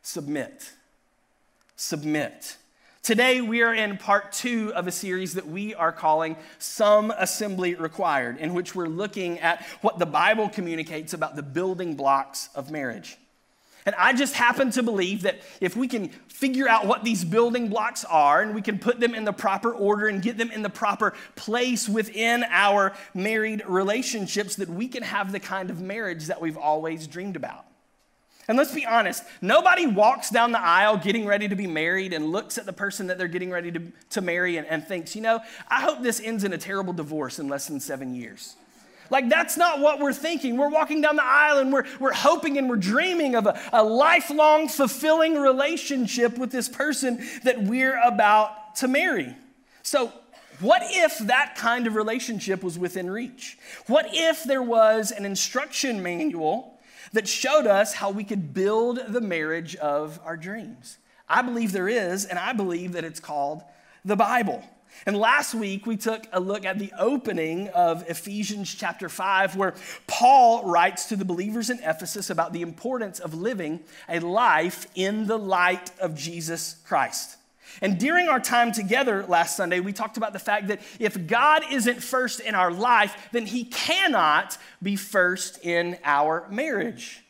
submit 0.02 0.72
submit. 1.82 2.56
Today, 3.02 3.40
we 3.40 3.62
are 3.62 3.74
in 3.74 3.98
part 3.98 4.30
two 4.30 4.72
of 4.74 4.86
a 4.86 4.92
series 4.92 5.34
that 5.34 5.48
we 5.48 5.74
are 5.74 5.90
calling 5.90 6.36
Some 6.60 7.10
Assembly 7.10 7.74
Required, 7.74 8.38
in 8.38 8.54
which 8.54 8.76
we're 8.76 8.86
looking 8.86 9.40
at 9.40 9.66
what 9.80 9.98
the 9.98 10.06
Bible 10.06 10.48
communicates 10.48 11.12
about 11.12 11.34
the 11.34 11.42
building 11.42 11.96
blocks 11.96 12.48
of 12.54 12.70
marriage. 12.70 13.18
And 13.84 13.96
I 13.96 14.12
just 14.12 14.34
happen 14.34 14.70
to 14.70 14.84
believe 14.84 15.22
that 15.22 15.40
if 15.60 15.74
we 15.74 15.88
can 15.88 16.10
figure 16.28 16.68
out 16.68 16.86
what 16.86 17.02
these 17.02 17.24
building 17.24 17.66
blocks 17.66 18.04
are 18.04 18.40
and 18.40 18.54
we 18.54 18.62
can 18.62 18.78
put 18.78 19.00
them 19.00 19.16
in 19.16 19.24
the 19.24 19.32
proper 19.32 19.72
order 19.72 20.06
and 20.06 20.22
get 20.22 20.38
them 20.38 20.52
in 20.52 20.62
the 20.62 20.70
proper 20.70 21.14
place 21.34 21.88
within 21.88 22.44
our 22.48 22.92
married 23.12 23.64
relationships, 23.66 24.54
that 24.54 24.68
we 24.68 24.86
can 24.86 25.02
have 25.02 25.32
the 25.32 25.40
kind 25.40 25.68
of 25.68 25.80
marriage 25.80 26.26
that 26.26 26.40
we've 26.40 26.56
always 26.56 27.08
dreamed 27.08 27.34
about. 27.34 27.64
And 28.52 28.58
let's 28.58 28.74
be 28.74 28.84
honest, 28.84 29.24
nobody 29.40 29.86
walks 29.86 30.28
down 30.28 30.52
the 30.52 30.60
aisle 30.60 30.98
getting 30.98 31.24
ready 31.24 31.48
to 31.48 31.56
be 31.56 31.66
married 31.66 32.12
and 32.12 32.30
looks 32.30 32.58
at 32.58 32.66
the 32.66 32.72
person 32.74 33.06
that 33.06 33.16
they're 33.16 33.26
getting 33.26 33.50
ready 33.50 33.72
to, 33.72 33.80
to 34.10 34.20
marry 34.20 34.58
and, 34.58 34.66
and 34.66 34.86
thinks, 34.86 35.16
you 35.16 35.22
know, 35.22 35.40
I 35.68 35.80
hope 35.80 36.02
this 36.02 36.20
ends 36.20 36.44
in 36.44 36.52
a 36.52 36.58
terrible 36.58 36.92
divorce 36.92 37.38
in 37.38 37.48
less 37.48 37.66
than 37.66 37.80
seven 37.80 38.14
years. 38.14 38.56
Like, 39.08 39.30
that's 39.30 39.56
not 39.56 39.80
what 39.80 40.00
we're 40.00 40.12
thinking. 40.12 40.58
We're 40.58 40.68
walking 40.68 41.00
down 41.00 41.16
the 41.16 41.24
aisle 41.24 41.60
and 41.60 41.72
we're, 41.72 41.86
we're 41.98 42.12
hoping 42.12 42.58
and 42.58 42.68
we're 42.68 42.76
dreaming 42.76 43.36
of 43.36 43.46
a, 43.46 43.58
a 43.72 43.82
lifelong, 43.82 44.68
fulfilling 44.68 45.36
relationship 45.40 46.36
with 46.36 46.50
this 46.50 46.68
person 46.68 47.26
that 47.44 47.62
we're 47.62 47.98
about 48.02 48.76
to 48.76 48.86
marry. 48.86 49.34
So, 49.82 50.12
what 50.60 50.82
if 50.84 51.20
that 51.20 51.54
kind 51.56 51.86
of 51.86 51.94
relationship 51.94 52.62
was 52.62 52.78
within 52.78 53.08
reach? 53.08 53.56
What 53.86 54.08
if 54.10 54.44
there 54.44 54.62
was 54.62 55.10
an 55.10 55.24
instruction 55.24 56.02
manual 56.02 56.71
that 57.12 57.28
showed 57.28 57.66
us 57.66 57.94
how 57.94 58.10
we 58.10 58.24
could 58.24 58.54
build 58.54 59.00
the 59.08 59.20
marriage 59.20 59.76
of 59.76 60.18
our 60.24 60.36
dreams. 60.36 60.98
I 61.28 61.42
believe 61.42 61.72
there 61.72 61.88
is, 61.88 62.24
and 62.24 62.38
I 62.38 62.52
believe 62.52 62.92
that 62.92 63.04
it's 63.04 63.20
called 63.20 63.62
the 64.04 64.16
Bible. 64.16 64.62
And 65.06 65.16
last 65.16 65.54
week, 65.54 65.86
we 65.86 65.96
took 65.96 66.26
a 66.32 66.40
look 66.40 66.64
at 66.64 66.78
the 66.78 66.92
opening 66.98 67.68
of 67.68 68.08
Ephesians 68.08 68.74
chapter 68.74 69.08
5, 69.08 69.56
where 69.56 69.74
Paul 70.06 70.70
writes 70.70 71.06
to 71.06 71.16
the 71.16 71.24
believers 71.24 71.70
in 71.70 71.78
Ephesus 71.80 72.30
about 72.30 72.52
the 72.52 72.62
importance 72.62 73.18
of 73.18 73.34
living 73.34 73.80
a 74.08 74.20
life 74.20 74.86
in 74.94 75.26
the 75.26 75.38
light 75.38 75.90
of 75.98 76.14
Jesus 76.14 76.76
Christ. 76.84 77.38
And 77.80 77.98
during 77.98 78.28
our 78.28 78.40
time 78.40 78.72
together 78.72 79.24
last 79.26 79.56
Sunday, 79.56 79.80
we 79.80 79.92
talked 79.92 80.16
about 80.16 80.32
the 80.32 80.38
fact 80.38 80.68
that 80.68 80.80
if 80.98 81.26
God 81.26 81.62
isn't 81.70 82.02
first 82.02 82.40
in 82.40 82.54
our 82.54 82.70
life, 82.70 83.28
then 83.32 83.46
he 83.46 83.64
cannot 83.64 84.58
be 84.82 84.96
first 84.96 85.64
in 85.64 85.98
our 86.04 86.46
marriage. 86.50 87.22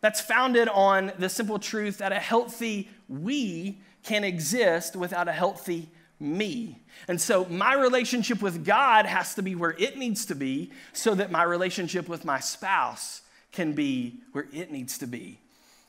That's 0.00 0.20
founded 0.20 0.68
on 0.68 1.12
the 1.18 1.28
simple 1.28 1.58
truth 1.58 1.98
that 1.98 2.12
a 2.12 2.18
healthy 2.18 2.88
we 3.08 3.78
can 4.02 4.24
exist 4.24 4.96
without 4.96 5.28
a 5.28 5.32
healthy 5.32 5.88
me. 6.18 6.80
And 7.08 7.20
so 7.20 7.44
my 7.46 7.74
relationship 7.74 8.40
with 8.40 8.64
God 8.64 9.06
has 9.06 9.34
to 9.34 9.42
be 9.42 9.54
where 9.54 9.74
it 9.78 9.98
needs 9.98 10.26
to 10.26 10.34
be 10.34 10.70
so 10.92 11.14
that 11.14 11.30
my 11.30 11.42
relationship 11.42 12.08
with 12.08 12.24
my 12.24 12.40
spouse 12.40 13.22
can 13.52 13.72
be 13.72 14.20
where 14.32 14.46
it 14.52 14.70
needs 14.70 14.98
to 14.98 15.06
be. 15.06 15.40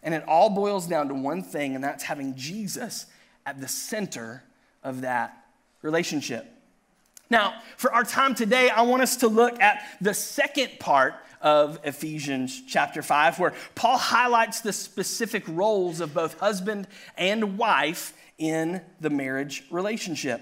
And 0.04 0.13
it 0.13 0.24
all 0.27 0.50
boils 0.50 0.88
down 0.88 1.08
to 1.10 1.13
one 1.13 1.44
thing, 1.44 1.75
and 1.75 1.84
that's 1.84 2.04
having 2.04 2.36
Jesus 2.36 3.08
at 3.48 3.62
the 3.62 3.68
center 3.68 4.44
of 4.84 5.01
that 5.01 5.46
relationship. 5.82 6.46
Now, 7.30 7.62
for 7.77 7.92
our 7.94 8.04
time 8.04 8.36
today, 8.36 8.70
I 8.70 8.82
want 8.82 9.01
us 9.01 9.18
to 9.18 9.30
look 9.30 9.60
at 9.62 9.82
the 10.01 10.13
second 10.13 10.80
part 10.80 11.16
of 11.42 11.80
Ephesians 11.84 12.62
chapter 12.68 13.01
5, 13.01 13.39
where 13.39 13.54
Paul 13.74 13.98
highlights 13.98 14.62
the 14.62 14.74
specific 14.74 15.44
roles 15.48 16.01
of 16.01 16.13
both 16.13 16.39
husband 16.39 16.88
and 17.18 17.58
wife 17.58 18.13
in 18.38 18.82
the 19.00 19.10
marriage 19.10 19.63
relationship. 19.72 20.42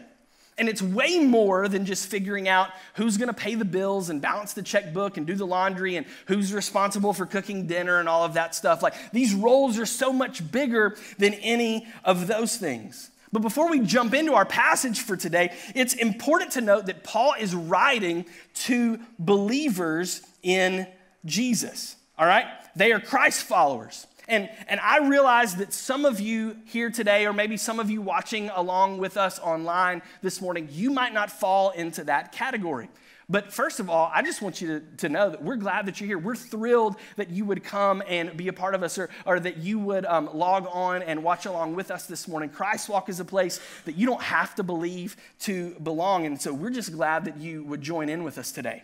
And 0.57 0.69
it's 0.69 0.81
way 0.81 1.19
more 1.19 1.67
than 1.67 1.85
just 1.85 2.07
figuring 2.07 2.47
out 2.47 2.69
who's 2.93 3.17
gonna 3.17 3.33
pay 3.33 3.55
the 3.55 3.65
bills 3.65 4.09
and 4.09 4.21
balance 4.21 4.53
the 4.53 4.61
checkbook 4.61 5.17
and 5.17 5.27
do 5.27 5.35
the 5.35 5.45
laundry 5.45 5.97
and 5.97 6.05
who's 6.27 6.53
responsible 6.53 7.11
for 7.11 7.25
cooking 7.25 7.67
dinner 7.67 7.99
and 7.99 8.07
all 8.07 8.23
of 8.23 8.35
that 8.35 8.55
stuff. 8.55 8.81
Like 8.81 8.93
these 9.11 9.33
roles 9.33 9.77
are 9.77 9.85
so 9.85 10.13
much 10.13 10.49
bigger 10.51 10.95
than 11.17 11.33
any 11.35 11.87
of 12.05 12.27
those 12.27 12.55
things. 12.55 13.11
But 13.33 13.41
before 13.41 13.69
we 13.69 13.81
jump 13.81 14.13
into 14.13 14.33
our 14.33 14.45
passage 14.45 15.01
for 15.01 15.17
today, 15.17 15.53
it's 15.75 15.93
important 15.93 16.51
to 16.51 16.61
note 16.61 16.85
that 16.85 17.03
Paul 17.03 17.33
is 17.37 17.53
writing 17.53 18.25
to 18.53 18.97
believers 19.19 20.21
in 20.41 20.87
Jesus, 21.25 21.97
all 22.17 22.25
right? 22.25 22.45
They 22.77 22.93
are 22.93 22.99
Christ 23.01 23.43
followers. 23.43 24.07
And, 24.27 24.49
and 24.67 24.79
I 24.79 25.07
realize 25.07 25.55
that 25.57 25.73
some 25.73 26.05
of 26.05 26.19
you 26.19 26.57
here 26.65 26.89
today, 26.89 27.25
or 27.25 27.33
maybe 27.33 27.57
some 27.57 27.79
of 27.79 27.89
you 27.89 28.01
watching 28.01 28.49
along 28.49 28.97
with 28.97 29.17
us 29.17 29.39
online 29.39 30.01
this 30.21 30.41
morning, 30.41 30.67
you 30.71 30.89
might 30.89 31.13
not 31.13 31.31
fall 31.31 31.69
into 31.71 32.03
that 32.05 32.31
category. 32.31 32.89
But 33.27 33.51
first 33.51 33.79
of 33.79 33.89
all, 33.89 34.11
I 34.13 34.21
just 34.21 34.41
want 34.41 34.61
you 34.61 34.67
to, 34.67 34.97
to 34.97 35.09
know 35.09 35.31
that 35.31 35.43
we're 35.43 35.55
glad 35.55 35.87
that 35.87 35.99
you're 35.99 36.07
here. 36.07 36.19
We're 36.19 36.35
thrilled 36.35 36.95
that 37.15 37.31
you 37.31 37.43
would 37.45 37.63
come 37.63 38.03
and 38.07 38.37
be 38.37 38.47
a 38.49 38.53
part 38.53 38.75
of 38.75 38.83
us 38.83 38.99
or, 38.99 39.09
or 39.25 39.39
that 39.39 39.57
you 39.57 39.79
would 39.79 40.05
um, 40.05 40.29
log 40.31 40.67
on 40.71 41.01
and 41.01 41.23
watch 41.23 41.47
along 41.47 41.75
with 41.75 41.89
us 41.89 42.05
this 42.05 42.27
morning. 42.27 42.49
Christ 42.49 42.87
Walk 42.87 43.09
is 43.09 43.19
a 43.19 43.25
place 43.25 43.59
that 43.85 43.95
you 43.95 44.05
don't 44.05 44.21
have 44.21 44.53
to 44.55 44.63
believe 44.63 45.17
to 45.39 45.71
belong. 45.81 46.27
And 46.27 46.39
so 46.39 46.53
we're 46.53 46.69
just 46.69 46.91
glad 46.91 47.25
that 47.25 47.37
you 47.37 47.63
would 47.63 47.81
join 47.81 48.09
in 48.09 48.23
with 48.23 48.37
us 48.37 48.51
today. 48.51 48.83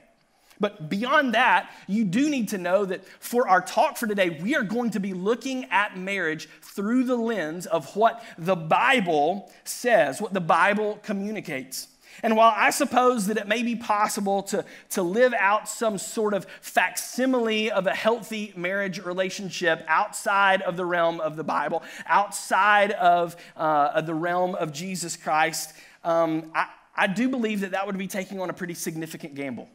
But 0.62 0.90
beyond 0.90 1.34
that, 1.34 1.72
you 1.88 2.06
do 2.06 2.30
need 2.30 2.50
to 2.50 2.60
know 2.60 2.86
that 2.86 3.04
for 3.20 3.48
our 3.48 3.62
talk 3.62 3.98
for 3.98 4.06
today, 4.06 4.30
we 4.30 4.56
are 4.56 4.64
going 4.64 4.92
to 4.92 5.00
be 5.00 5.14
looking 5.14 5.66
at 5.72 5.98
marriage 5.98 6.48
through 6.62 7.06
the 7.06 7.16
lens 7.16 7.66
of 7.66 7.96
what 7.96 8.24
the 8.38 8.56
Bible 8.56 9.52
says, 9.64 10.22
what 10.22 10.34
the 10.34 10.40
Bible 10.40 11.00
communicates. 11.02 11.88
And 12.22 12.38
while 12.38 12.54
I 12.56 12.70
suppose 12.70 13.26
that 13.28 13.38
it 13.38 13.48
may 13.48 13.64
be 13.64 13.76
possible 13.76 14.44
to, 14.44 14.64
to 14.92 15.02
live 15.02 15.34
out 15.34 15.68
some 15.68 15.98
sort 15.98 16.36
of 16.36 16.46
facsimile 16.62 17.72
of 17.72 17.88
a 17.88 17.96
healthy 17.96 18.54
marriage 18.56 19.00
relationship 19.00 19.84
outside 19.88 20.62
of 20.62 20.78
the 20.78 20.86
realm 20.86 21.20
of 21.20 21.38
the 21.38 21.44
Bible, 21.44 21.82
outside 22.06 22.92
of, 22.92 23.36
uh, 23.58 23.94
of 23.96 24.06
the 24.06 24.14
realm 24.14 24.54
of 24.54 24.72
Jesus 24.72 25.18
Christ, 25.18 25.74
um, 26.04 26.52
I, 26.54 26.68
I 26.96 27.08
do 27.08 27.30
believe 27.30 27.62
that 27.62 27.72
that 27.72 27.88
would 27.88 27.98
be 27.98 28.08
taking 28.08 28.40
on 28.40 28.52
a 28.52 28.54
pretty 28.54 28.76
significant 28.76 29.34
gamble 29.34 29.68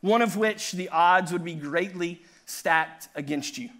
one 0.00 0.22
of 0.22 0.36
which 0.36 0.72
the 0.72 0.88
odds 0.88 1.32
would 1.32 1.44
be 1.44 1.54
greatly 1.54 2.22
stacked 2.46 3.08
against 3.14 3.58
you. 3.58 3.70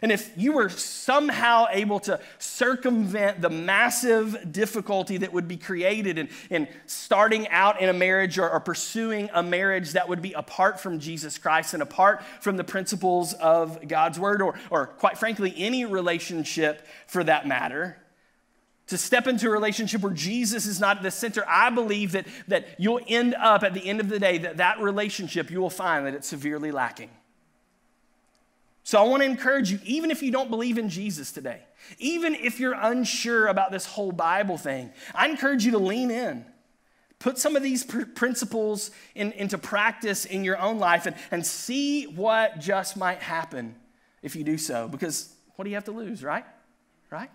And 0.00 0.12
if 0.12 0.30
you 0.36 0.52
were 0.52 0.68
somehow 0.68 1.66
able 1.70 1.98
to 2.00 2.20
circumvent 2.38 3.40
the 3.40 3.50
massive 3.50 4.52
difficulty 4.52 5.16
that 5.18 5.32
would 5.32 5.48
be 5.48 5.56
created 5.56 6.18
in, 6.18 6.28
in 6.50 6.68
starting 6.86 7.48
out 7.48 7.80
in 7.80 7.88
a 7.88 7.92
marriage 7.92 8.38
or, 8.38 8.48
or, 8.48 8.60
pursuing 8.60 9.28
a 9.34 9.42
marriage 9.42 9.92
that 9.92 10.08
would 10.08 10.22
be 10.22 10.34
apart 10.34 10.78
from 10.78 11.00
Jesus 11.00 11.36
Christ 11.36 11.74
and 11.74 11.82
apart 11.82 12.22
from 12.40 12.56
the 12.56 12.64
principles 12.64 13.32
of 13.34 13.88
God's 13.88 14.20
word, 14.20 14.40
or, 14.40 14.54
or 14.70 14.86
quite 14.86 15.18
frankly, 15.18 15.52
any 15.56 15.84
relationship 15.84 16.86
for 17.08 17.24
that 17.24 17.48
matter, 17.48 17.96
to 18.88 18.98
step 18.98 19.26
into 19.26 19.46
a 19.46 19.50
relationship 19.50 20.00
where 20.00 20.12
Jesus 20.12 20.66
is 20.66 20.80
not 20.80 20.96
at 20.96 21.02
the 21.02 21.10
center, 21.10 21.44
I 21.46 21.70
believe 21.70 22.12
that, 22.12 22.26
that 22.48 22.68
you'll 22.78 23.00
end 23.06 23.34
up 23.34 23.62
at 23.62 23.74
the 23.74 23.86
end 23.86 24.00
of 24.00 24.08
the 24.08 24.18
day, 24.18 24.38
that 24.38 24.56
that 24.56 24.80
relationship, 24.80 25.50
you 25.50 25.60
will 25.60 25.70
find 25.70 26.06
that 26.06 26.14
it's 26.14 26.26
severely 26.26 26.70
lacking. 26.70 27.10
So 28.82 28.98
I 28.98 29.06
want 29.06 29.22
to 29.22 29.28
encourage 29.28 29.70
you, 29.70 29.78
even 29.84 30.10
if 30.10 30.22
you 30.22 30.30
don't 30.30 30.48
believe 30.48 30.78
in 30.78 30.88
Jesus 30.88 31.30
today, 31.30 31.60
even 31.98 32.34
if 32.34 32.58
you're 32.58 32.72
unsure 32.72 33.48
about 33.48 33.70
this 33.70 33.84
whole 33.84 34.12
Bible 34.12 34.56
thing, 34.56 34.90
I 35.14 35.28
encourage 35.28 35.66
you 35.66 35.72
to 35.72 35.78
lean 35.78 36.10
in. 36.10 36.46
Put 37.18 37.36
some 37.36 37.56
of 37.56 37.62
these 37.62 37.84
pr- 37.84 38.06
principles 38.06 38.90
in, 39.14 39.32
into 39.32 39.58
practice 39.58 40.24
in 40.24 40.44
your 40.44 40.58
own 40.58 40.78
life 40.78 41.04
and, 41.04 41.14
and 41.30 41.44
see 41.44 42.04
what 42.04 42.60
just 42.60 42.96
might 42.96 43.18
happen 43.18 43.74
if 44.22 44.34
you 44.34 44.44
do 44.44 44.56
so. 44.56 44.88
Because 44.88 45.34
what 45.56 45.64
do 45.64 45.70
you 45.70 45.76
have 45.76 45.84
to 45.84 45.92
lose, 45.92 46.24
right? 46.24 46.46
Right? 47.10 47.30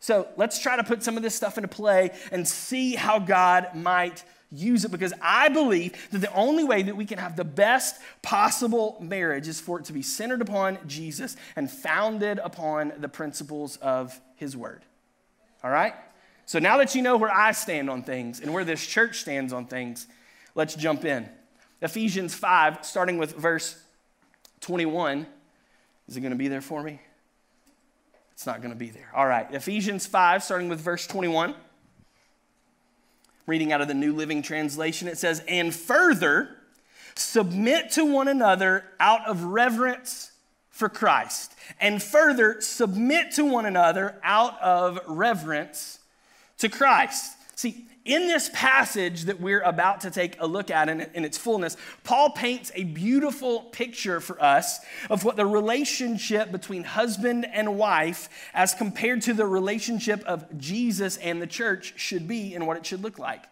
So 0.00 0.26
let's 0.36 0.58
try 0.58 0.76
to 0.76 0.84
put 0.84 1.02
some 1.02 1.16
of 1.16 1.22
this 1.22 1.34
stuff 1.34 1.58
into 1.58 1.68
play 1.68 2.10
and 2.32 2.48
see 2.48 2.94
how 2.94 3.18
God 3.18 3.74
might 3.74 4.24
use 4.50 4.84
it 4.84 4.90
because 4.90 5.12
I 5.22 5.48
believe 5.48 5.94
that 6.10 6.18
the 6.18 6.32
only 6.32 6.64
way 6.64 6.82
that 6.82 6.96
we 6.96 7.04
can 7.04 7.18
have 7.18 7.36
the 7.36 7.44
best 7.44 8.00
possible 8.22 8.96
marriage 9.00 9.46
is 9.46 9.60
for 9.60 9.78
it 9.78 9.84
to 9.84 9.92
be 9.92 10.02
centered 10.02 10.40
upon 10.40 10.78
Jesus 10.86 11.36
and 11.54 11.70
founded 11.70 12.40
upon 12.40 12.92
the 12.98 13.08
principles 13.08 13.76
of 13.76 14.18
His 14.36 14.56
Word. 14.56 14.82
All 15.62 15.70
right? 15.70 15.94
So 16.46 16.58
now 16.58 16.78
that 16.78 16.94
you 16.94 17.02
know 17.02 17.16
where 17.16 17.30
I 17.30 17.52
stand 17.52 17.88
on 17.88 18.02
things 18.02 18.40
and 18.40 18.52
where 18.52 18.64
this 18.64 18.84
church 18.84 19.20
stands 19.20 19.52
on 19.52 19.66
things, 19.66 20.06
let's 20.54 20.74
jump 20.74 21.04
in. 21.04 21.28
Ephesians 21.82 22.34
5, 22.34 22.84
starting 22.84 23.18
with 23.18 23.36
verse 23.36 23.80
21. 24.60 25.26
Is 26.08 26.16
it 26.16 26.20
going 26.20 26.32
to 26.32 26.36
be 26.36 26.48
there 26.48 26.60
for 26.60 26.82
me? 26.82 27.00
It's 28.40 28.46
not 28.46 28.62
going 28.62 28.72
to 28.72 28.78
be 28.78 28.88
there. 28.88 29.10
All 29.14 29.26
right, 29.26 29.46
Ephesians 29.52 30.06
5, 30.06 30.42
starting 30.42 30.70
with 30.70 30.80
verse 30.80 31.06
21. 31.06 31.54
Reading 33.46 33.70
out 33.70 33.82
of 33.82 33.88
the 33.88 33.92
New 33.92 34.14
Living 34.14 34.40
Translation, 34.40 35.08
it 35.08 35.18
says, 35.18 35.42
And 35.46 35.74
further, 35.74 36.48
submit 37.14 37.90
to 37.90 38.06
one 38.06 38.28
another 38.28 38.84
out 38.98 39.28
of 39.28 39.44
reverence 39.44 40.32
for 40.70 40.88
Christ. 40.88 41.54
And 41.82 42.02
further, 42.02 42.62
submit 42.62 43.32
to 43.32 43.44
one 43.44 43.66
another 43.66 44.18
out 44.22 44.58
of 44.62 45.00
reverence 45.06 45.98
to 46.60 46.70
Christ. 46.70 47.36
See, 47.56 47.88
in 48.04 48.26
this 48.26 48.50
passage 48.52 49.24
that 49.24 49.40
we're 49.40 49.60
about 49.60 50.00
to 50.02 50.10
take 50.10 50.40
a 50.40 50.46
look 50.46 50.70
at 50.70 50.88
in, 50.88 51.02
in, 51.14 51.24
its 51.24 51.36
fullness, 51.36 51.76
Paul 52.02 52.30
paints 52.30 52.72
a 52.74 52.84
beautiful 52.84 53.60
picture 53.60 54.20
for 54.20 54.42
us 54.42 54.80
of 55.10 55.24
what 55.24 55.36
the 55.36 55.46
relationship 55.46 56.50
between 56.50 56.84
husband 56.84 57.46
and 57.52 57.76
wife, 57.76 58.28
as 58.54 58.74
compared 58.74 59.22
to 59.22 59.34
the 59.34 59.46
relationship 59.46 60.24
of 60.24 60.58
Jesus 60.58 61.18
and 61.18 61.42
the 61.42 61.46
church, 61.46 61.94
should 61.96 62.26
be 62.26 62.54
and 62.54 62.66
what 62.66 62.76
it 62.76 62.86
should 62.86 63.02
look 63.02 63.18
like. 63.18 63.44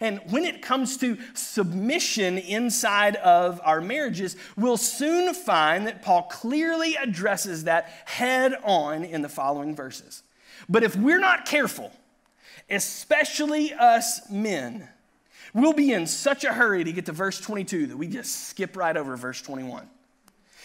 And 0.00 0.20
when 0.30 0.44
it 0.44 0.62
comes 0.62 0.98
to 0.98 1.16
submission 1.34 2.38
inside 2.38 3.16
of 3.16 3.60
our 3.64 3.80
marriages, 3.80 4.36
we'll 4.56 4.76
soon 4.76 5.32
find 5.32 5.86
that 5.86 6.02
Paul 6.02 6.24
clearly 6.24 6.96
addresses 6.96 7.64
that 7.64 7.88
head 8.04 8.54
on 8.62 9.04
in 9.04 9.22
the 9.22 9.28
following 9.28 9.74
verses. 9.74 10.22
But 10.68 10.82
if 10.82 10.96
we're 10.96 11.20
not 11.20 11.46
careful, 11.46 11.92
especially 12.68 13.72
us 13.72 14.28
men, 14.30 14.88
we'll 15.54 15.72
be 15.72 15.92
in 15.92 16.06
such 16.06 16.44
a 16.44 16.52
hurry 16.52 16.84
to 16.84 16.92
get 16.92 17.06
to 17.06 17.12
verse 17.12 17.40
22 17.40 17.88
that 17.88 17.96
we 17.96 18.08
just 18.08 18.48
skip 18.48 18.76
right 18.76 18.96
over 18.96 19.16
verse 19.16 19.40
21. 19.42 19.88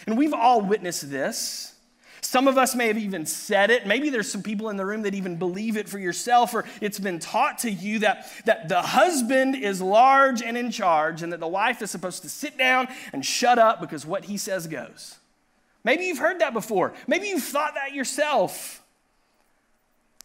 And 0.08 0.17
we've 0.17 0.34
all 0.34 0.62
witnessed 0.62 1.10
this. 1.10 1.75
Some 2.22 2.48
of 2.48 2.58
us 2.58 2.75
may 2.75 2.88
have 2.88 2.98
even 2.98 3.25
said 3.25 3.72
it. 3.72 3.88
Maybe 3.88 4.10
there's 4.10 4.31
some 4.31 4.43
people 4.43 4.70
in 4.70 4.77
the 4.77 4.86
room 4.86 5.01
that 5.01 5.15
even 5.15 5.38
believe 5.38 5.75
it 5.75 5.89
for 5.89 5.98
yourself, 5.98 6.53
or 6.53 6.65
it's 6.79 7.00
been 7.00 7.20
taught 7.20 7.60
to 7.60 7.72
you 7.72 8.00
that, 8.00 8.31
that 8.46 8.70
the 8.70 8.81
husband 8.81 9.55
is 9.55 9.81
large 9.81 10.41
and 10.43 10.55
in 10.55 10.72
charge, 10.72 11.24
and 11.24 11.34
that 11.34 11.39
the 11.39 11.48
wife 11.48 11.81
is 11.81 11.89
supposed 11.89 12.22
to 12.22 12.29
sit 12.29 12.58
down 12.58 12.88
and 13.12 13.25
shut 13.25 13.58
up 13.58 13.81
because 13.81 14.05
what 14.05 14.25
he 14.25 14.38
says 14.38 14.67
goes. 14.67 15.17
Maybe 15.84 16.05
you've 16.05 16.20
heard 16.20 16.39
that 16.39 16.53
before. 16.53 16.93
Maybe 17.08 17.27
you've 17.27 17.43
thought 17.43 17.74
that 17.74 17.93
yourself. 17.93 18.84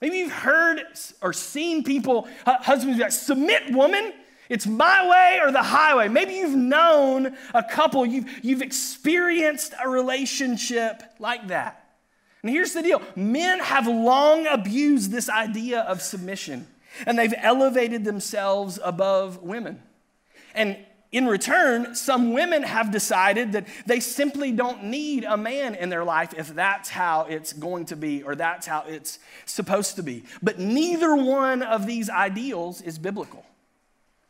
Maybe 0.00 0.18
you've 0.18 0.32
heard 0.32 0.82
or 1.22 1.32
seen 1.32 1.82
people, 1.82 2.28
husbands, 2.44 2.98
like, 2.98 3.12
submit, 3.12 3.72
woman. 3.72 4.12
It's 4.48 4.66
my 4.66 5.08
way 5.08 5.40
or 5.42 5.50
the 5.50 5.62
highway. 5.62 6.08
Maybe 6.08 6.34
you've 6.34 6.56
known 6.56 7.36
a 7.54 7.62
couple, 7.62 8.06
you've, 8.06 8.44
you've 8.44 8.62
experienced 8.62 9.74
a 9.82 9.88
relationship 9.88 11.02
like 11.18 11.48
that. 11.48 11.82
And 12.42 12.50
here's 12.50 12.72
the 12.74 12.82
deal 12.82 13.02
men 13.16 13.58
have 13.58 13.88
long 13.88 14.46
abused 14.46 15.10
this 15.10 15.28
idea 15.28 15.80
of 15.80 16.00
submission, 16.00 16.66
and 17.04 17.18
they've 17.18 17.34
elevated 17.36 18.04
themselves 18.04 18.78
above 18.84 19.42
women. 19.42 19.82
And 20.54 20.76
in 21.12 21.26
return, 21.26 21.94
some 21.94 22.32
women 22.32 22.62
have 22.62 22.90
decided 22.90 23.52
that 23.52 23.66
they 23.86 24.00
simply 24.00 24.50
don't 24.50 24.84
need 24.84 25.24
a 25.24 25.36
man 25.36 25.74
in 25.74 25.88
their 25.88 26.04
life 26.04 26.34
if 26.36 26.54
that's 26.54 26.88
how 26.88 27.26
it's 27.28 27.52
going 27.52 27.86
to 27.86 27.96
be 27.96 28.22
or 28.22 28.34
that's 28.34 28.66
how 28.66 28.84
it's 28.86 29.18
supposed 29.44 29.96
to 29.96 30.02
be. 30.02 30.24
But 30.42 30.58
neither 30.58 31.14
one 31.14 31.62
of 31.62 31.86
these 31.86 32.10
ideals 32.10 32.82
is 32.82 32.98
biblical. 32.98 33.46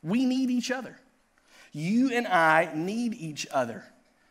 We 0.03 0.27
need 0.27 0.51
each 0.51 0.71
other. 0.71 0.97
You 1.73 2.11
and 2.13 2.27
I 2.27 2.71
need 2.75 3.15
each 3.15 3.47
other. 3.51 3.83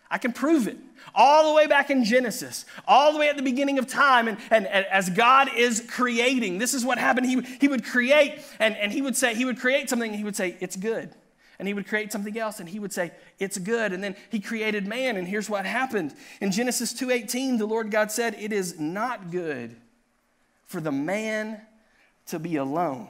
I 0.10 0.20
can 0.20 0.32
prove 0.32 0.68
it. 0.68 0.78
All 1.14 1.50
the 1.50 1.56
way 1.56 1.68
back 1.68 1.90
in 1.90 2.04
Genesis, 2.04 2.66
all 2.88 3.12
the 3.12 3.20
way 3.20 3.28
at 3.28 3.38
the 3.38 3.44
beginning 3.44 3.80
of 3.80 3.88
time, 3.88 4.28
and, 4.28 4.38
and, 4.50 4.66
and, 4.68 4.86
as 4.86 5.10
God 5.10 5.50
is 5.56 5.84
creating, 5.90 6.58
this 6.58 6.74
is 6.74 6.86
what 6.86 6.98
happened. 6.98 7.28
He, 7.28 7.42
he 7.60 7.68
would 7.68 7.84
create, 7.84 8.40
and, 8.60 8.76
and 8.78 8.92
he 8.92 9.02
would 9.02 9.16
say, 9.16 9.36
he 9.36 9.46
would 9.46 9.60
create 9.60 9.90
something, 9.90 10.12
and 10.12 10.18
he 10.18 10.24
would 10.24 10.36
say, 10.36 10.58
it's 10.60 10.76
good. 10.76 11.12
And 11.58 11.68
he 11.68 11.74
would 11.74 11.88
create 11.88 12.12
something 12.12 12.38
else, 12.38 12.60
and 12.60 12.68
he 12.68 12.80
would 12.80 12.92
say, 12.92 13.12
it's 13.40 13.58
good. 13.58 13.94
And 13.94 14.04
then 14.04 14.16
he 14.30 14.40
created 14.40 14.86
man, 14.86 15.18
and 15.18 15.28
here's 15.28 15.50
what 15.50 15.66
happened. 15.66 16.14
In 16.42 16.52
Genesis 16.52 16.94
2.18, 16.94 17.58
the 17.58 17.66
Lord 17.66 17.92
God 17.92 18.12
said, 18.12 18.36
it 18.40 18.52
is 18.52 18.80
not 18.80 19.32
good 19.32 19.76
for 20.66 20.82
the 20.82 20.92
man 20.92 21.62
to 22.28 22.40
be 22.40 22.56
alone. 22.58 23.08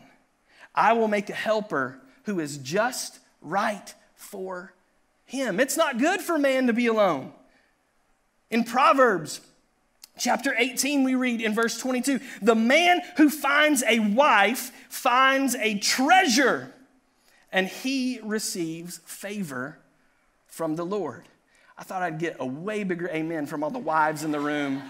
I 0.74 0.94
will 0.94 1.08
make 1.08 1.30
a 1.30 1.34
helper 1.34 2.00
who 2.24 2.40
is 2.40 2.58
just 2.58 3.20
right 3.42 3.94
for 4.16 4.74
him. 5.26 5.60
It's 5.60 5.78
not 5.78 5.98
good 5.98 6.22
for 6.22 6.38
man 6.38 6.68
to 6.68 6.74
be 6.74 6.88
alone. 6.88 7.32
In 8.52 8.64
Proverbs 8.64 9.42
chapter 10.18 10.54
18, 10.58 11.04
we 11.04 11.16
read 11.16 11.42
in 11.42 11.54
verse 11.54 11.78
22 11.80 12.20
the 12.42 12.56
man 12.56 13.02
who 13.18 13.30
finds 13.30 13.84
a 13.84 14.00
wife 14.00 14.72
finds 14.90 15.56
a 15.56 15.78
treasure, 15.80 16.72
and 17.52 17.68
he 17.68 18.20
receives 18.24 19.00
favor 19.06 19.78
from 20.48 20.76
the 20.76 20.86
Lord. 20.86 21.24
I 21.78 21.84
thought 21.84 22.02
I'd 22.02 22.20
get 22.20 22.38
a 22.40 22.46
way 22.46 22.84
bigger 22.84 23.10
amen 23.10 23.48
from 23.48 23.64
all 23.64 23.70
the 23.70 23.80
wives 23.80 24.24
in 24.24 24.32
the 24.32 24.40
room 24.40 24.82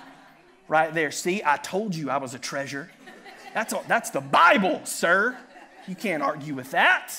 right 0.68 0.94
there. 0.94 1.12
See, 1.12 1.42
I 1.44 1.58
told 1.58 1.96
you 1.96 2.10
I 2.10 2.18
was 2.18 2.34
a 2.34 2.40
treasure. 2.40 2.92
That's, 3.54 3.74
all, 3.74 3.84
that's 3.88 4.10
the 4.10 4.22
Bible, 4.22 4.82
sir. 4.84 5.38
You 5.88 5.96
can't 5.96 6.22
argue 6.22 6.54
with 6.54 6.72
that. 6.72 7.14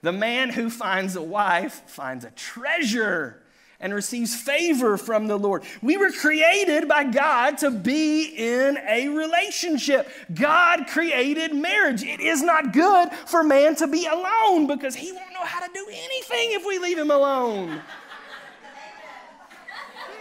The 0.00 0.12
man 0.12 0.50
who 0.50 0.70
finds 0.70 1.16
a 1.16 1.22
wife 1.22 1.82
finds 1.86 2.24
a 2.24 2.30
treasure 2.30 3.41
and 3.82 3.92
receives 3.92 4.34
favor 4.34 4.96
from 4.96 5.26
the 5.26 5.36
Lord. 5.36 5.64
We 5.82 5.96
were 5.98 6.12
created 6.12 6.88
by 6.88 7.04
God 7.04 7.58
to 7.58 7.70
be 7.70 8.24
in 8.24 8.78
a 8.88 9.08
relationship. 9.08 10.08
God 10.32 10.86
created 10.86 11.54
marriage. 11.54 12.02
It 12.02 12.20
is 12.20 12.42
not 12.42 12.72
good 12.72 13.10
for 13.26 13.42
man 13.42 13.76
to 13.76 13.86
be 13.86 14.06
alone 14.06 14.68
because 14.68 14.94
he 14.94 15.12
won't 15.12 15.32
know 15.34 15.44
how 15.44 15.66
to 15.66 15.72
do 15.74 15.86
anything 15.90 16.52
if 16.52 16.64
we 16.64 16.78
leave 16.78 16.96
him 16.96 17.10
alone. 17.10 17.82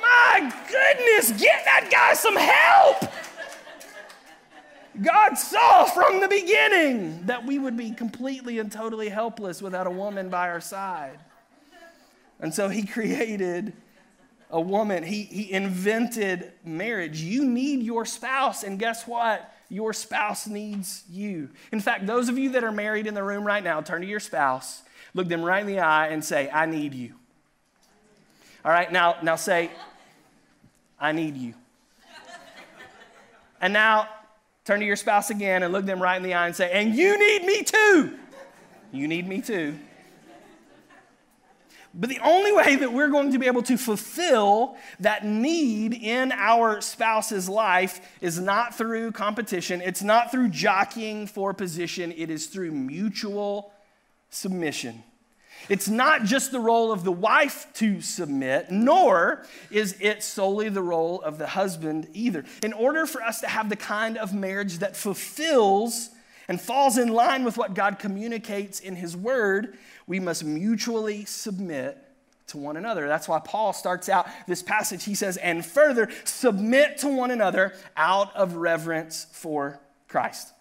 My 0.02 0.52
goodness, 0.68 1.40
get 1.40 1.64
that 1.66 1.90
guy 1.92 2.16
some 2.16 2.36
help. 2.36 3.14
God 5.02 5.36
saw 5.36 5.86
from 5.86 6.20
the 6.20 6.28
beginning 6.28 7.26
that 7.28 7.46
we 7.46 7.60
would 7.60 7.78
be 7.78 7.92
completely 7.92 8.60
and 8.60 8.72
totally 8.72 9.10
helpless 9.10 9.62
without 9.62 9.88
a 9.88 9.92
woman 9.92 10.30
by 10.30 10.50
our 10.50 10.60
side. 10.60 11.18
And 12.42 12.54
so 12.54 12.70
he 12.70 12.84
created 12.88 13.74
a 14.50 14.60
woman, 14.60 15.04
he, 15.04 15.24
he 15.24 15.50
invented 15.54 16.52
marriage. 16.66 17.22
You 17.22 17.46
need 17.46 17.84
your 17.84 18.04
spouse, 18.06 18.64
and 18.64 18.78
guess 18.78 19.08
what? 19.08 19.50
Your 19.70 19.94
spouse 19.94 20.46
needs 20.46 21.06
you. 21.10 21.50
In 21.72 21.80
fact, 21.80 22.06
those 22.06 22.28
of 22.28 22.38
you 22.38 22.50
that 22.50 22.64
are 22.66 22.72
married 22.74 23.08
in 23.08 23.14
the 23.14 23.24
room 23.24 23.46
right 23.46 23.64
now, 23.64 23.80
turn 23.80 24.02
to 24.02 24.08
your 24.08 24.20
spouse, 24.20 24.82
look 25.14 25.30
them 25.30 25.42
right 25.42 25.62
in 25.62 25.68
the 25.68 25.80
eye, 25.80 26.08
and 26.08 26.22
say, 26.26 26.50
I 26.52 26.66
need 26.66 26.94
you. 26.94 27.14
All 28.66 28.72
right, 28.72 28.92
now, 28.92 29.16
now 29.24 29.38
say, 29.38 29.72
I 31.00 31.14
need 31.14 31.38
you. 31.38 31.54
And 33.62 33.72
now 33.72 34.10
Turn 34.64 34.80
to 34.80 34.86
your 34.86 34.96
spouse 34.96 35.32
again 35.32 35.64
and 35.64 35.74
look 35.74 35.86
them 35.86 36.02
right 36.02 36.18
in 36.18 36.24
the 36.24 36.34
eye 36.34 36.46
and 36.46 36.56
say, 36.56 36.72
And 36.72 36.94
you 36.94 37.18
need 37.18 37.46
me 37.46 37.64
too. 37.64 38.18
You 38.92 39.08
need 39.08 39.28
me 39.28 39.42
too. 39.42 39.78
But 41.94 42.10
the 42.10 42.20
only 42.24 42.54
way 42.54 42.78
that 42.78 42.94
we're 42.94 43.10
going 43.10 43.34
to 43.34 43.40
be 43.40 43.48
able 43.48 43.64
to 43.64 43.78
fulfill 43.78 44.78
that 45.02 45.26
need 45.26 45.94
in 45.94 46.32
our 46.32 46.80
spouse's 46.80 47.50
life 47.50 48.00
is 48.22 48.40
not 48.40 48.78
through 48.78 49.12
competition, 49.12 49.82
it's 49.82 50.02
not 50.02 50.32
through 50.32 50.50
jockeying 50.50 51.28
for 51.28 51.54
position, 51.54 52.14
it 52.16 52.30
is 52.30 52.48
through 52.48 52.72
mutual 52.72 53.74
submission. 54.30 55.04
It's 55.70 55.90
not 55.90 56.24
just 56.24 56.52
the 56.52 56.60
role 56.60 56.92
of 56.92 57.04
the 57.04 57.12
wife 57.12 57.68
to 57.76 58.02
submit, 58.02 58.72
nor 58.72 59.46
is 59.70 59.96
it 60.00 60.24
solely 60.24 60.70
the 60.70 60.82
role 60.82 61.22
of 61.22 61.38
the 61.38 61.48
husband 61.48 62.08
either. 62.14 62.46
In 62.64 62.74
order 62.74 63.06
for 63.06 63.22
us 63.22 63.42
to 63.42 63.48
have 63.48 63.70
the 63.70 63.76
kind 63.76 64.18
of 64.18 64.34
marriage 64.34 64.80
that 64.80 64.96
fulfills 64.96 66.10
and 66.48 66.60
falls 66.60 66.98
in 66.98 67.10
line 67.10 67.44
with 67.44 67.58
what 67.58 67.74
God 67.74 68.00
communicates 68.00 68.80
in 68.80 68.96
His 68.96 69.16
Word, 69.16 69.78
we 70.12 70.20
must 70.20 70.44
mutually 70.44 71.24
submit 71.24 71.98
to 72.46 72.58
one 72.58 72.76
another. 72.76 73.08
That's 73.08 73.30
why 73.30 73.40
Paul 73.40 73.72
starts 73.72 74.10
out 74.10 74.28
this 74.46 74.62
passage. 74.62 75.06
He 75.06 75.16
says, 75.16 75.38
and 75.38 75.66
further, 75.66 76.10
submit 76.26 76.98
to 76.98 77.08
one 77.08 77.32
another 77.32 77.74
out 77.96 78.36
of 78.36 78.56
reverence 78.56 79.28
for 79.32 79.80
Christ. 80.10 80.52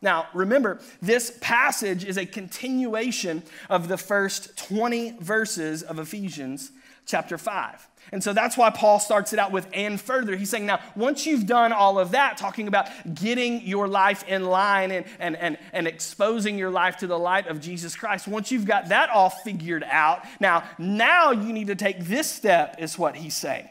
Now, 0.00 0.28
remember, 0.32 0.80
this 1.02 1.36
passage 1.42 2.02
is 2.02 2.16
a 2.16 2.24
continuation 2.24 3.42
of 3.68 3.88
the 3.88 3.98
first 3.98 4.56
20 4.56 5.18
verses 5.20 5.82
of 5.82 5.98
Ephesians 5.98 6.72
chapter 7.04 7.36
5. 7.36 7.86
And 8.12 8.22
so 8.22 8.32
that's 8.32 8.56
why 8.56 8.70
Paul 8.70 9.00
starts 9.00 9.32
it 9.32 9.38
out 9.38 9.52
with 9.52 9.66
and 9.72 10.00
further. 10.00 10.36
He's 10.36 10.50
saying, 10.50 10.66
now, 10.66 10.80
once 10.94 11.26
you've 11.26 11.46
done 11.46 11.72
all 11.72 11.98
of 11.98 12.12
that, 12.12 12.36
talking 12.36 12.68
about 12.68 12.88
getting 13.14 13.62
your 13.62 13.88
life 13.88 14.26
in 14.28 14.44
line 14.44 14.90
and, 14.90 15.06
and, 15.18 15.36
and, 15.36 15.58
and 15.72 15.86
exposing 15.86 16.58
your 16.58 16.70
life 16.70 16.96
to 16.98 17.06
the 17.06 17.18
light 17.18 17.46
of 17.46 17.60
Jesus 17.60 17.96
Christ, 17.96 18.28
once 18.28 18.50
you've 18.50 18.66
got 18.66 18.88
that 18.88 19.10
all 19.10 19.30
figured 19.30 19.84
out, 19.84 20.24
now, 20.40 20.64
now 20.78 21.32
you 21.32 21.52
need 21.52 21.66
to 21.68 21.76
take 21.76 22.00
this 22.00 22.30
step, 22.30 22.76
is 22.78 22.98
what 22.98 23.16
he's 23.16 23.36
saying. 23.36 23.68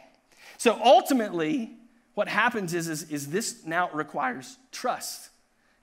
So 0.57 0.79
ultimately, 0.83 1.71
what 2.13 2.27
happens 2.27 2.73
is, 2.73 2.87
is, 2.87 3.03
is 3.09 3.27
this 3.27 3.65
now 3.65 3.89
requires 3.93 4.57
trust 4.71 5.29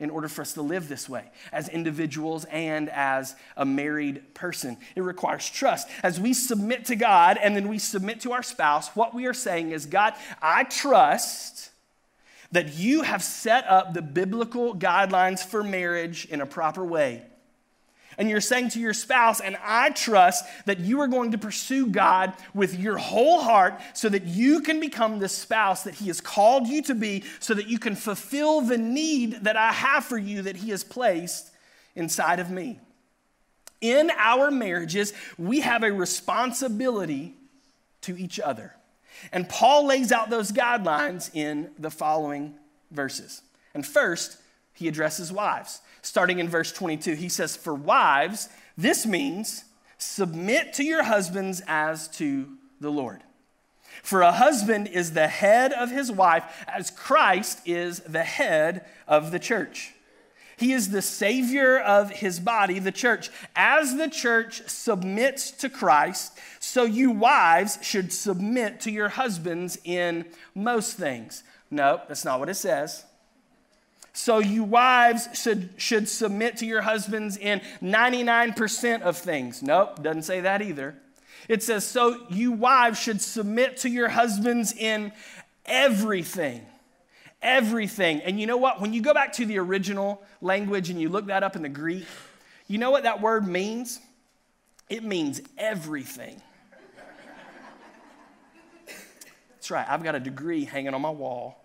in 0.04 0.10
order 0.10 0.28
for 0.28 0.42
us 0.42 0.52
to 0.52 0.62
live 0.62 0.88
this 0.88 1.08
way 1.08 1.24
as 1.52 1.68
individuals 1.68 2.44
and 2.44 2.88
as 2.90 3.34
a 3.56 3.64
married 3.64 4.34
person. 4.34 4.76
It 4.94 5.00
requires 5.00 5.48
trust. 5.50 5.88
As 6.02 6.20
we 6.20 6.32
submit 6.32 6.84
to 6.86 6.96
God 6.96 7.38
and 7.42 7.56
then 7.56 7.68
we 7.68 7.78
submit 7.78 8.20
to 8.20 8.32
our 8.32 8.42
spouse, 8.42 8.94
what 8.94 9.14
we 9.14 9.26
are 9.26 9.34
saying 9.34 9.72
is 9.72 9.86
God, 9.86 10.14
I 10.40 10.64
trust 10.64 11.70
that 12.52 12.74
you 12.74 13.02
have 13.02 13.24
set 13.24 13.66
up 13.66 13.94
the 13.94 14.02
biblical 14.02 14.76
guidelines 14.76 15.44
for 15.44 15.64
marriage 15.64 16.26
in 16.26 16.40
a 16.40 16.46
proper 16.46 16.84
way 16.84 17.22
and 18.18 18.30
you're 18.30 18.40
saying 18.40 18.70
to 18.70 18.80
your 18.80 18.94
spouse, 18.94 19.40
and 19.40 19.56
I 19.62 19.90
trust 19.90 20.44
that 20.66 20.80
you 20.80 21.00
are 21.00 21.08
going 21.08 21.32
to 21.32 21.38
pursue 21.38 21.86
God 21.86 22.32
with 22.52 22.78
your 22.78 22.96
whole 22.96 23.40
heart 23.40 23.80
so 23.92 24.08
that 24.08 24.24
you 24.24 24.60
can 24.60 24.80
become 24.80 25.18
the 25.18 25.28
spouse 25.28 25.84
that 25.84 25.94
He 25.94 26.06
has 26.08 26.20
called 26.20 26.66
you 26.66 26.82
to 26.82 26.94
be, 26.94 27.24
so 27.40 27.54
that 27.54 27.68
you 27.68 27.78
can 27.78 27.96
fulfill 27.96 28.60
the 28.60 28.78
need 28.78 29.44
that 29.44 29.56
I 29.56 29.72
have 29.72 30.04
for 30.04 30.18
you 30.18 30.42
that 30.42 30.56
He 30.56 30.70
has 30.70 30.84
placed 30.84 31.50
inside 31.94 32.40
of 32.40 32.50
me. 32.50 32.78
In 33.80 34.10
our 34.16 34.50
marriages, 34.50 35.12
we 35.36 35.60
have 35.60 35.82
a 35.82 35.92
responsibility 35.92 37.34
to 38.02 38.16
each 38.16 38.40
other. 38.40 38.74
And 39.32 39.48
Paul 39.48 39.86
lays 39.86 40.12
out 40.12 40.30
those 40.30 40.52
guidelines 40.52 41.30
in 41.34 41.70
the 41.78 41.90
following 41.90 42.54
verses. 42.90 43.42
And 43.74 43.86
first, 43.86 44.38
he 44.72 44.88
addresses 44.88 45.32
wives 45.32 45.80
starting 46.04 46.38
in 46.38 46.48
verse 46.48 46.70
22. 46.70 47.14
He 47.14 47.28
says, 47.28 47.56
For 47.56 47.74
wives, 47.74 48.48
this 48.76 49.06
means 49.06 49.64
submit 49.98 50.74
to 50.74 50.84
your 50.84 51.02
husbands 51.02 51.62
as 51.66 52.08
to 52.08 52.48
the 52.80 52.90
Lord. 52.90 53.22
For 54.02 54.22
a 54.22 54.32
husband 54.32 54.88
is 54.88 55.12
the 55.12 55.28
head 55.28 55.72
of 55.72 55.90
his 55.90 56.12
wife, 56.12 56.64
as 56.68 56.90
Christ 56.90 57.60
is 57.64 58.00
the 58.00 58.24
head 58.24 58.84
of 59.08 59.30
the 59.30 59.38
church. 59.38 59.94
He 60.56 60.72
is 60.72 60.90
the 60.90 61.02
Savior 61.02 61.78
of 61.78 62.10
his 62.10 62.38
body, 62.38 62.78
the 62.78 62.92
church. 62.92 63.30
As 63.56 63.96
the 63.96 64.08
church 64.08 64.62
submits 64.68 65.50
to 65.52 65.68
Christ, 65.68 66.38
so 66.60 66.84
you 66.84 67.10
wives 67.10 67.78
should 67.82 68.12
submit 68.12 68.80
to 68.80 68.90
your 68.90 69.08
husbands 69.08 69.78
in 69.84 70.26
most 70.54 70.96
things. 70.96 71.42
No, 71.70 72.00
that's 72.06 72.24
not 72.24 72.38
what 72.38 72.48
it 72.48 72.54
says. 72.54 73.04
So 74.16 74.38
you 74.38 74.62
wives 74.62 75.28
should, 75.34 75.70
should 75.76 76.08
submit 76.08 76.58
to 76.58 76.66
your 76.66 76.82
husbands 76.82 77.36
in 77.36 77.60
99% 77.82 79.02
of 79.02 79.18
things. 79.18 79.60
Nope, 79.60 80.02
doesn't 80.04 80.22
say 80.22 80.40
that 80.40 80.62
either. 80.62 80.94
It 81.48 81.64
says, 81.64 81.84
so 81.84 82.24
you 82.30 82.52
wives 82.52 82.98
should 82.98 83.20
submit 83.20 83.78
to 83.78 83.90
your 83.90 84.08
husbands 84.08 84.72
in 84.72 85.12
everything. 85.66 86.64
Everything. 87.42 88.22
And 88.22 88.40
you 88.40 88.46
know 88.46 88.56
what? 88.56 88.80
When 88.80 88.92
you 88.92 89.02
go 89.02 89.12
back 89.12 89.32
to 89.34 89.46
the 89.46 89.58
original 89.58 90.22
language 90.40 90.90
and 90.90 91.00
you 91.00 91.08
look 91.08 91.26
that 91.26 91.42
up 91.42 91.56
in 91.56 91.62
the 91.62 91.68
Greek, 91.68 92.06
you 92.68 92.78
know 92.78 92.92
what 92.92 93.02
that 93.02 93.20
word 93.20 93.48
means? 93.48 93.98
It 94.88 95.02
means 95.02 95.40
everything. 95.58 96.40
That's 99.50 99.72
right, 99.72 99.86
I've 99.88 100.04
got 100.04 100.14
a 100.14 100.20
degree 100.20 100.64
hanging 100.64 100.94
on 100.94 101.00
my 101.00 101.10
wall 101.10 101.63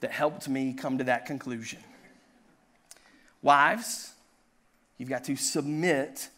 that 0.00 0.10
helped 0.10 0.48
me 0.48 0.72
come 0.72 0.98
to 0.98 1.04
that 1.04 1.26
conclusion. 1.26 1.80
Wives, 3.42 4.12
you've 4.96 5.08
got 5.08 5.24
to 5.24 5.36
submit 5.36 6.28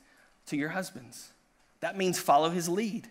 to 0.47 0.57
your 0.57 0.71
husbands. 0.71 1.31
That 1.81 1.97
means 1.97 2.19
follow 2.19 2.51
his 2.51 2.69
lead. 2.69 3.09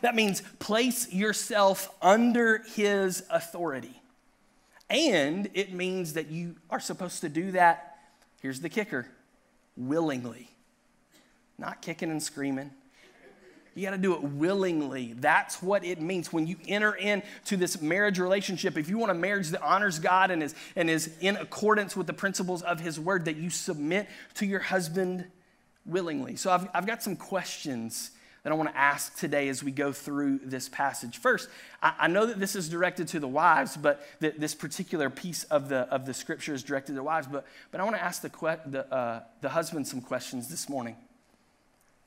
That 0.00 0.14
means 0.14 0.42
place 0.58 1.12
yourself 1.12 1.94
under 2.02 2.58
his 2.74 3.24
authority. 3.30 4.00
And 4.90 5.48
it 5.54 5.72
means 5.72 6.14
that 6.14 6.28
you 6.28 6.56
are 6.70 6.80
supposed 6.80 7.22
to 7.22 7.28
do 7.28 7.52
that, 7.52 7.98
here's 8.42 8.60
the 8.60 8.68
kicker, 8.68 9.06
willingly. 9.76 10.50
Not 11.58 11.80
kicking 11.80 12.10
and 12.10 12.22
screaming, 12.22 12.70
you 13.74 13.84
got 13.84 13.90
to 13.90 13.98
do 13.98 14.14
it 14.14 14.22
willingly. 14.22 15.14
That's 15.14 15.62
what 15.62 15.84
it 15.84 16.00
means 16.00 16.32
when 16.32 16.46
you 16.46 16.56
enter 16.68 16.92
into 16.92 17.56
this 17.56 17.80
marriage 17.80 18.18
relationship. 18.18 18.78
If 18.78 18.88
you 18.88 18.98
want 18.98 19.10
a 19.10 19.14
marriage 19.14 19.48
that 19.48 19.62
honors 19.62 19.98
God 19.98 20.30
and 20.30 20.42
is, 20.42 20.54
and 20.76 20.88
is 20.88 21.10
in 21.20 21.36
accordance 21.36 21.96
with 21.96 22.06
the 22.06 22.12
principles 22.12 22.62
of 22.62 22.80
His 22.80 23.00
Word, 23.00 23.24
that 23.24 23.36
you 23.36 23.50
submit 23.50 24.08
to 24.34 24.46
your 24.46 24.60
husband 24.60 25.26
willingly. 25.84 26.36
So 26.36 26.50
I've, 26.50 26.68
I've 26.72 26.86
got 26.86 27.02
some 27.02 27.16
questions 27.16 28.10
that 28.44 28.52
I 28.52 28.56
want 28.56 28.68
to 28.70 28.76
ask 28.76 29.16
today 29.16 29.48
as 29.48 29.64
we 29.64 29.70
go 29.70 29.90
through 29.90 30.40
this 30.44 30.68
passage. 30.68 31.16
First, 31.16 31.48
I, 31.82 31.94
I 32.00 32.08
know 32.08 32.26
that 32.26 32.38
this 32.38 32.54
is 32.54 32.68
directed 32.68 33.08
to 33.08 33.20
the 33.20 33.26
wives, 33.26 33.76
but 33.76 34.06
the, 34.20 34.34
this 34.36 34.54
particular 34.54 35.08
piece 35.08 35.44
of 35.44 35.70
the, 35.70 35.80
of 35.92 36.04
the 36.04 36.12
scripture 36.12 36.52
is 36.52 36.62
directed 36.62 36.94
to 36.94 37.02
wives, 37.02 37.26
but, 37.26 37.46
but 37.72 37.80
I 37.80 37.84
want 37.84 37.96
to 37.96 38.02
ask 38.02 38.20
the, 38.20 38.60
the, 38.66 38.94
uh, 38.94 39.22
the 39.40 39.48
husbands 39.48 39.90
some 39.90 40.02
questions 40.02 40.48
this 40.48 40.68
morning. 40.68 40.96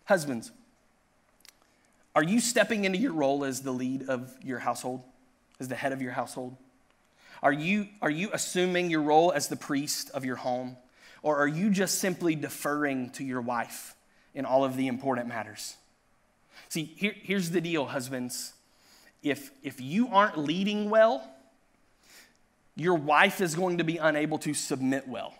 Husbands, 0.06 0.52
are 2.18 2.24
you 2.24 2.40
stepping 2.40 2.86
into 2.86 2.98
your 2.98 3.14
role 3.14 3.46
as 3.46 3.62
the 3.62 3.70
lead 3.70 4.10
of 4.10 4.36
your 4.44 4.58
household, 4.58 5.04
as 5.60 5.68
the 5.68 5.76
head 5.76 5.92
of 5.92 6.02
your 6.02 6.14
household? 6.14 6.58
Are 7.44 7.54
you, 7.54 7.90
are 8.02 8.10
you 8.10 8.32
assuming 8.34 8.90
your 8.90 9.04
role 9.04 9.32
as 9.32 9.50
the 9.50 9.56
priest 9.56 10.10
of 10.16 10.26
your 10.26 10.38
home? 10.38 10.78
Or 11.22 11.38
are 11.38 11.48
you 11.48 11.70
just 11.70 12.00
simply 12.00 12.34
deferring 12.34 13.12
to 13.12 13.24
your 13.24 13.40
wife 13.40 13.94
in 14.34 14.46
all 14.46 14.66
of 14.66 14.78
the 14.78 14.88
important 14.88 15.28
matters? 15.28 15.76
See, 16.70 16.86
here, 16.86 17.14
here's 17.16 17.52
the 17.52 17.62
deal, 17.62 17.86
husbands. 17.86 18.54
If, 19.22 19.52
if 19.62 19.80
you 19.80 20.08
aren't 20.08 20.40
leading 20.40 20.90
well, 20.90 21.24
your 22.76 22.96
wife 22.96 23.42
is 23.42 23.54
going 23.54 23.78
to 23.78 23.84
be 23.84 23.98
unable 23.98 24.40
to 24.40 24.56
submit 24.56 25.08
well. 25.08 25.36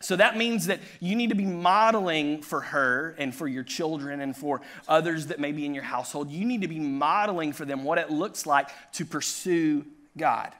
So 0.00 0.16
that 0.16 0.36
means 0.36 0.66
that 0.66 0.80
you 1.00 1.16
need 1.16 1.30
to 1.30 1.34
be 1.34 1.46
modeling 1.46 2.42
for 2.42 2.60
her 2.60 3.14
and 3.18 3.34
for 3.34 3.48
your 3.48 3.62
children 3.62 4.20
and 4.20 4.36
for 4.36 4.60
others 4.86 5.28
that 5.28 5.40
may 5.40 5.52
be 5.52 5.64
in 5.64 5.74
your 5.74 5.84
household. 5.84 6.30
You 6.30 6.44
need 6.44 6.62
to 6.62 6.68
be 6.68 6.80
modeling 6.80 7.52
for 7.52 7.64
them 7.64 7.84
what 7.84 7.98
it 7.98 8.10
looks 8.10 8.46
like 8.46 8.68
to 8.92 9.04
pursue 9.04 9.84
God. 10.16 10.52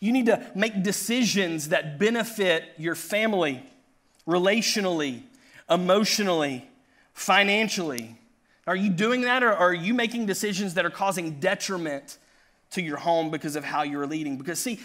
You 0.00 0.12
need 0.12 0.26
to 0.26 0.44
make 0.54 0.82
decisions 0.82 1.70
that 1.70 1.98
benefit 1.98 2.64
your 2.76 2.94
family 2.94 3.62
relationally, 4.26 5.22
emotionally, 5.70 6.68
financially. 7.12 8.16
Are 8.66 8.76
you 8.76 8.90
doing 8.90 9.22
that 9.22 9.42
or 9.42 9.52
are 9.52 9.72
you 9.72 9.94
making 9.94 10.26
decisions 10.26 10.74
that 10.74 10.84
are 10.84 10.90
causing 10.90 11.40
detriment 11.40 12.18
to 12.70 12.82
your 12.82 12.96
home 12.96 13.30
because 13.30 13.56
of 13.56 13.64
how 13.64 13.82
you're 13.82 14.06
leading. 14.06 14.36
Because, 14.36 14.58
see, 14.58 14.80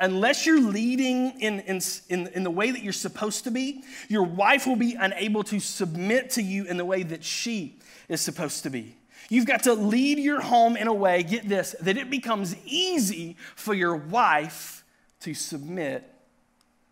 unless 0.00 0.46
you're 0.46 0.60
leading 0.60 1.40
in, 1.40 1.60
in, 1.60 1.80
in, 2.08 2.26
in, 2.28 2.42
the 2.42 2.50
way 2.50 2.70
that 2.70 2.82
you're 2.82 2.92
supposed 2.92 3.44
to 3.44 3.50
be, 3.50 3.82
your 4.08 4.22
wife 4.22 4.66
will 4.66 4.76
be 4.76 4.94
unable 4.94 5.42
to 5.44 5.58
submit 5.58 6.30
to 6.30 6.42
you 6.42 6.64
in 6.64 6.76
the 6.76 6.84
way 6.84 7.02
that 7.02 7.24
she 7.24 7.78
is 8.08 8.20
supposed 8.20 8.62
to 8.64 8.70
be. 8.70 8.96
You've 9.30 9.46
got 9.46 9.62
to 9.64 9.74
lead 9.74 10.18
your 10.18 10.40
home 10.40 10.76
in 10.76 10.86
a 10.86 10.92
way, 10.92 11.22
get 11.22 11.48
this, 11.48 11.74
that 11.80 11.96
it 11.96 12.10
becomes 12.10 12.54
easy 12.66 13.36
for 13.56 13.72
your 13.72 13.96
wife 13.96 14.84
to 15.20 15.32
submit 15.32 16.10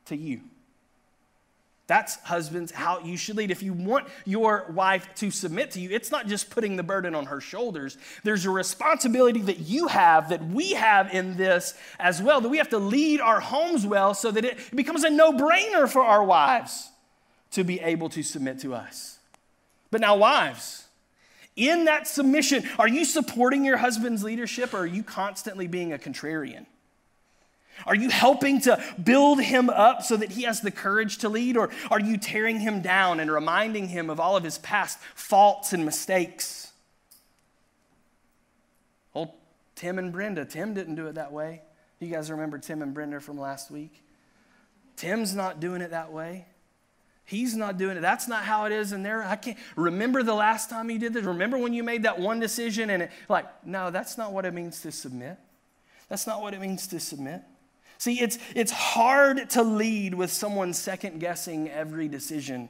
to 0.07 0.17
you. 0.17 0.41
That's, 1.89 2.17
husbands, 2.21 2.71
how 2.71 3.01
you 3.01 3.17
should 3.17 3.37
lead. 3.37 3.51
If 3.51 3.63
you 3.63 3.73
want 3.73 4.07
your 4.25 4.67
wife 4.73 5.09
to 5.17 5.31
submit 5.31 5.73
to 5.73 5.81
you, 5.81 5.91
it's 5.91 6.11
not 6.11 6.29
just 6.29 6.49
putting 6.49 6.77
the 6.77 6.83
burden 6.83 7.15
on 7.15 7.27
her 7.27 7.41
shoulders. 7.41 7.99
There's 8.23 8.47
a 8.47 8.51
responsibility 8.51 9.43
that 9.43 9.59
you 9.59 9.89
have, 9.89 10.29
that 10.29 10.45
we 10.47 10.73
have 10.73 11.13
in 11.13 11.37
this 11.37 11.75
as 11.99 12.23
well, 12.23 12.41
that 12.41 12.49
we 12.49 12.59
have 12.59 12.69
to 12.71 12.79
lead 12.79 13.21
our 13.21 13.41
homes 13.41 13.85
well 13.85 14.15
so 14.15 14.31
that 14.31 14.45
it 14.45 14.75
becomes 14.75 15.03
a 15.03 15.11
no 15.11 15.33
brainer 15.33 15.89
for 15.89 16.03
our 16.03 16.23
wives 16.23 16.89
to 17.51 17.65
be 17.65 17.81
able 17.81 18.09
to 18.11 18.23
submit 18.23 18.61
to 18.61 18.75
us. 18.75 19.19
But 19.91 20.01
now, 20.01 20.17
wives, 20.17 20.85
in 21.57 21.85
that 21.85 22.07
submission, 22.07 22.67
are 22.79 22.89
you 22.89 23.05
supporting 23.05 23.65
your 23.65 23.77
husband's 23.77 24.23
leadership 24.25 24.73
or 24.73 24.79
are 24.79 24.87
you 24.87 25.03
constantly 25.03 25.67
being 25.67 25.93
a 25.93 25.99
contrarian? 25.99 26.67
Are 27.87 27.95
you 27.95 28.11
helping 28.11 28.61
to 28.63 28.83
build 29.03 29.41
him 29.41 29.69
up 29.71 30.03
so 30.03 30.17
that 30.17 30.33
he 30.33 30.43
has 30.43 30.61
the 30.61 30.71
courage 30.71 31.19
to 31.19 31.29
lead? 31.29 31.57
Or 31.57 31.71
are 31.91 32.01
you 32.01 32.17
tearing 32.17 32.61
him 32.61 32.81
down 32.81 33.21
and 33.21 33.31
reminding 33.31 33.89
him 33.89 34.11
of 34.11 34.21
all 34.21 34.37
of 34.37 34.45
his 34.45 34.59
past 34.59 34.99
faults 35.15 35.73
and 35.73 35.85
mistakes? 35.85 36.73
Old 39.15 39.31
Tim 39.75 39.99
and 39.99 40.13
Brenda, 40.13 40.45
Tim 40.45 40.75
didn't 40.75 40.95
do 40.95 41.07
it 41.07 41.15
that 41.15 41.33
way. 41.33 41.63
You 41.99 42.09
guys 42.09 42.31
remember 42.31 42.59
Tim 42.59 42.83
and 42.83 42.93
Brenda 42.93 43.21
from 43.21 43.39
last 43.39 43.71
week? 43.71 44.03
Tim's 44.97 45.35
not 45.35 45.61
doing 45.61 45.83
it 45.83 45.91
that 45.91 46.13
way. 46.13 46.47
He's 47.25 47.55
not 47.55 47.79
doing 47.79 47.97
it. 47.97 48.01
That's 48.01 48.27
not 48.27 48.45
how 48.45 48.65
it 48.65 48.73
is 48.73 48.93
in 48.93 49.03
there. 49.03 49.23
I 49.23 49.37
can't 49.37 49.57
remember 49.77 50.23
the 50.23 50.35
last 50.35 50.69
time 50.69 50.91
you 50.91 50.99
did 50.99 51.15
this. 51.15 51.25
Remember 51.25 51.57
when 51.57 51.73
you 51.73 51.83
made 51.83 52.03
that 52.03 52.19
one 52.19 52.41
decision 52.41 52.91
and 52.91 53.05
it, 53.05 53.11
like, 53.29 53.47
no, 53.65 53.91
that's 53.91 54.19
not 54.19 54.33
what 54.33 54.45
it 54.45 54.53
means 54.53 54.81
to 54.83 54.93
submit. 54.93 55.39
That's 56.09 56.27
not 56.27 56.43
what 56.43 56.53
it 56.53 56.61
means 56.61 56.87
to 56.89 57.01
submit. 57.01 57.43
See, 58.03 58.21
it's, 58.21 58.37
it's 58.57 58.73
hard 58.73 59.49
to 59.51 59.63
lead 59.63 60.15
with 60.15 60.33
someone 60.33 60.73
second 60.73 61.21
guessing 61.21 61.71
every 61.71 62.09
decision 62.09 62.69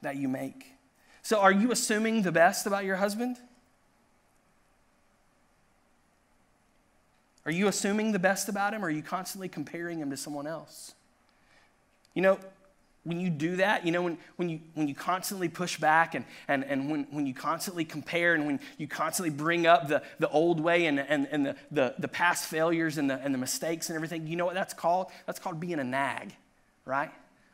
that 0.00 0.16
you 0.16 0.26
make. 0.26 0.72
So, 1.22 1.38
are 1.38 1.52
you 1.52 1.70
assuming 1.70 2.22
the 2.22 2.32
best 2.32 2.66
about 2.66 2.84
your 2.84 2.96
husband? 2.96 3.36
Are 7.46 7.52
you 7.52 7.68
assuming 7.68 8.10
the 8.10 8.18
best 8.18 8.48
about 8.48 8.74
him, 8.74 8.84
or 8.84 8.88
are 8.88 8.90
you 8.90 9.04
constantly 9.04 9.48
comparing 9.48 10.00
him 10.00 10.10
to 10.10 10.16
someone 10.16 10.48
else? 10.48 10.94
You 12.14 12.22
know, 12.22 12.40
when 13.04 13.18
you 13.18 13.30
do 13.30 13.56
that, 13.56 13.84
you 13.84 13.90
know, 13.90 14.02
when, 14.02 14.18
when, 14.36 14.48
you, 14.48 14.60
when 14.74 14.86
you 14.86 14.94
constantly 14.94 15.48
push 15.48 15.76
back 15.76 16.14
and, 16.14 16.24
and, 16.46 16.64
and 16.64 16.88
when, 16.88 17.04
when 17.10 17.26
you 17.26 17.34
constantly 17.34 17.84
compare 17.84 18.34
and 18.34 18.46
when 18.46 18.60
you 18.78 18.86
constantly 18.86 19.30
bring 19.30 19.66
up 19.66 19.88
the, 19.88 20.02
the 20.20 20.28
old 20.28 20.60
way 20.60 20.86
and, 20.86 21.00
and, 21.00 21.26
and 21.32 21.44
the, 21.44 21.56
the, 21.72 21.94
the 21.98 22.06
past 22.06 22.48
failures 22.48 22.98
and 22.98 23.10
the, 23.10 23.18
and 23.18 23.34
the 23.34 23.38
mistakes 23.38 23.88
and 23.88 23.96
everything, 23.96 24.28
you 24.28 24.36
know 24.36 24.44
what 24.44 24.54
that's 24.54 24.72
called? 24.72 25.08
That's 25.26 25.40
called 25.40 25.58
being 25.58 25.80
a 25.80 25.84
nag, 25.84 26.32
right? 26.84 27.10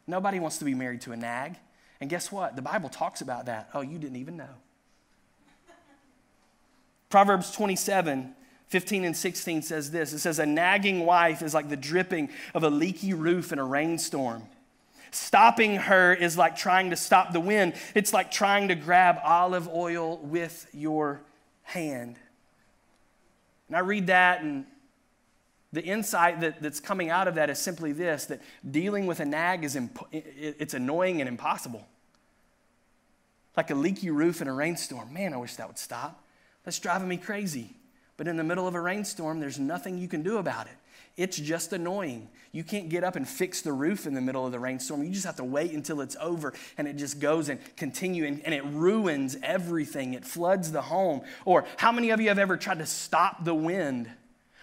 Nobody 0.07 0.39
wants 0.39 0.59
to 0.59 0.67
be 0.67 0.75
married 0.75 1.01
to 1.03 1.13
a 1.13 1.17
nag. 1.17 1.57
And 2.01 2.11
guess 2.11 2.31
what? 2.31 2.55
The 2.55 2.63
Bible 2.63 2.91
talks 2.91 3.23
about 3.23 3.47
that. 3.47 3.71
Oh, 3.73 3.81
you 3.81 3.99
didn't 3.99 4.17
even 4.17 4.37
know. 4.37 4.55
Proverbs 7.09 7.51
27 7.53 8.35
15 8.69 9.07
and 9.07 9.17
16 9.17 9.63
says 9.63 9.91
this 9.91 10.13
it 10.13 10.19
says, 10.19 10.39
A 10.39 10.45
nagging 10.45 11.07
wife 11.07 11.41
is 11.41 11.55
like 11.55 11.71
the 11.71 11.77
dripping 11.77 12.29
of 12.53 12.65
a 12.65 12.69
leaky 12.69 13.15
roof 13.15 13.51
in 13.51 13.59
a 13.59 13.65
rainstorm. 13.65 14.43
Stopping 15.11 15.77
her 15.77 16.13
is 16.13 16.37
like 16.37 16.57
trying 16.57 16.91
to 16.91 16.97
stop 16.97 17.33
the 17.33 17.41
wind. 17.41 17.75
It's 17.95 18.13
like 18.13 18.31
trying 18.31 18.69
to 18.69 18.75
grab 18.75 19.19
olive 19.23 19.69
oil 19.69 20.19
with 20.19 20.67
your 20.73 21.21
hand. 21.63 22.17
And 23.69 23.77
I 23.77 23.81
read 23.81 24.07
that, 24.09 24.43
and 24.43 24.65
the 25.73 25.83
insight 25.83 26.41
that, 26.41 26.63
that's 26.63 26.81
coming 26.81 27.11
out 27.11 27.29
of 27.29 27.35
that 27.35 27.51
is 27.51 27.59
simply 27.59 27.93
this 27.93 28.27
that 28.27 28.41
dealing 28.69 29.07
with 29.07 29.21
a 29.21 29.25
nag 29.25 29.65
is 29.65 29.77
imp- 29.77 30.07
it's 30.13 30.75
annoying 30.75 31.21
and 31.21 31.29
impossible. 31.29 31.87
Like 33.57 33.71
a 33.71 33.75
leaky 33.75 34.11
roof 34.11 34.41
in 34.41 34.49
a 34.49 34.53
rainstorm. 34.53 35.13
Man, 35.13 35.35
I 35.35 35.37
wish 35.37 35.57
that 35.57 35.67
would 35.67 35.79
stop. 35.79 36.25
That's 36.65 36.79
driving 36.79 37.09
me 37.09 37.17
crazy. 37.17 37.75
But 38.17 38.29
in 38.29 38.37
the 38.37 38.45
middle 38.45 38.67
of 38.67 38.75
a 38.75 38.81
rainstorm, 38.81 39.41
there's 39.41 39.59
nothing 39.59 39.99
you 39.99 40.09
can 40.09 40.23
do 40.23 40.39
about 40.39 40.67
it. 40.67 40.73
It's 41.19 41.37
just 41.37 41.73
annoying. 41.73 42.29
You 42.53 42.63
can't 42.63 42.89
get 42.89 43.03
up 43.03 43.17
and 43.17 43.29
fix 43.29 43.61
the 43.61 43.73
roof 43.73 44.07
in 44.07 44.15
the 44.15 44.21
middle 44.21 44.47
of 44.47 44.53
the 44.53 44.61
rainstorm. 44.61 45.03
You 45.03 45.11
just 45.11 45.27
have 45.27 45.37
to 45.37 45.45
wait 45.45 45.73
until 45.73 46.01
it's 46.01 46.17
over 46.21 46.55
and 46.79 46.87
it 46.87 46.95
just 46.95 47.19
goes 47.19 47.49
and 47.49 47.59
continue 47.77 48.25
and, 48.25 48.41
and, 48.45 48.55
it 48.55 48.65
ruins 48.65 49.37
everything. 49.43 50.15
It 50.15 50.25
floods 50.25 50.71
the 50.71 50.81
home. 50.81 51.23
Or 51.45 51.65
how 51.77 51.91
many 51.91 52.11
of 52.11 52.21
you 52.21 52.29
have 52.29 52.39
ever 52.39 52.57
tried 52.57 52.79
to 52.79 52.87
stop 52.87 53.45
the 53.45 53.55
wind 53.55 54.09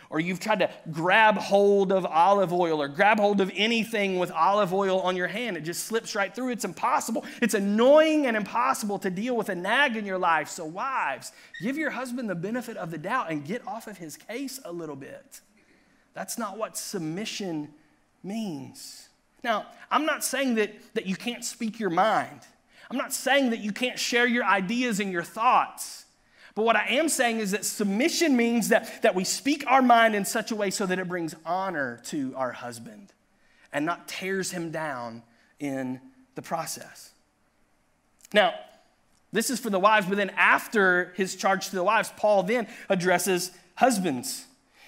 or 0.09 0.21
you've 0.21 0.39
tried 0.39 0.59
to 0.59 0.69
grab 0.91 1.35
hold 1.35 1.91
of 1.91 2.05
olive 2.05 2.53
oil 2.53 2.81
or 2.81 2.87
grab 2.87 3.19
hold 3.19 3.41
of 3.41 3.51
anything 3.53 4.17
with 4.17 4.31
olive 4.31 4.73
oil 4.73 5.01
on 5.01 5.17
your 5.17 5.27
hand. 5.27 5.57
It 5.57 5.61
just 5.61 5.83
slips 5.83 6.15
right 6.15 6.33
through. 6.33 6.51
It's 6.51 6.63
impossible. 6.63 7.25
It's 7.41 7.53
annoying 7.53 8.27
and 8.27 8.37
impossible 8.37 8.97
to 8.99 9.09
deal 9.09 9.35
with 9.35 9.49
a 9.49 9.55
nag 9.55 9.97
in 9.97 10.05
your 10.05 10.17
life. 10.17 10.47
So, 10.47 10.63
wives, 10.63 11.33
give 11.61 11.77
your 11.77 11.89
husband 11.89 12.29
the 12.29 12.35
benefit 12.35 12.77
of 12.77 12.91
the 12.91 12.97
doubt 12.97 13.29
and 13.29 13.43
get 13.43 13.67
off 13.67 13.87
of 13.87 13.97
his 13.97 14.15
case 14.15 14.59
a 14.63 14.71
little 14.71 14.95
bit. 14.95 15.41
That's 16.15 16.39
not 16.39 16.57
what 16.57 16.77
submission 16.77 17.69
means. 18.23 19.09
Now, 19.43 19.67
I'm 19.91 20.07
not 20.07 20.23
saying 20.23 20.55
that, 20.55 20.73
that 20.95 21.05
you 21.05 21.15
can't 21.15 21.45
speak 21.45 21.79
your 21.79 21.91
mind. 21.91 22.39
I'm 22.89 22.97
not 22.97 23.13
saying 23.13 23.51
that 23.51 23.59
you 23.59 23.71
can't 23.71 23.99
share 23.99 24.25
your 24.25 24.43
ideas 24.43 24.99
and 24.99 25.11
your 25.11 25.23
thoughts. 25.23 26.05
But 26.55 26.63
what 26.63 26.77
I 26.77 26.87
am 26.87 27.09
saying 27.09 27.39
is 27.39 27.51
that 27.51 27.65
submission 27.65 28.37
means 28.37 28.69
that, 28.69 29.01
that 29.03 29.13
we 29.13 29.25
speak 29.25 29.65
our 29.67 29.81
mind 29.81 30.15
in 30.15 30.23
such 30.23 30.51
a 30.51 30.55
way 30.55 30.71
so 30.71 30.85
that 30.85 30.97
it 30.97 31.07
brings 31.07 31.35
honor 31.45 32.01
to 32.05 32.33
our 32.37 32.53
husband 32.53 33.11
and 33.73 33.85
not 33.85 34.07
tears 34.07 34.51
him 34.51 34.71
down 34.71 35.21
in 35.59 35.99
the 36.35 36.41
process. 36.41 37.11
Now, 38.33 38.53
this 39.33 39.49
is 39.49 39.59
for 39.59 39.69
the 39.69 39.79
wives, 39.79 40.07
but 40.07 40.15
then 40.15 40.29
after 40.37 41.11
his 41.17 41.35
charge 41.35 41.69
to 41.69 41.75
the 41.75 41.83
wives, 41.83 42.11
Paul 42.15 42.43
then 42.43 42.67
addresses 42.87 43.51
husbands. 43.75 44.45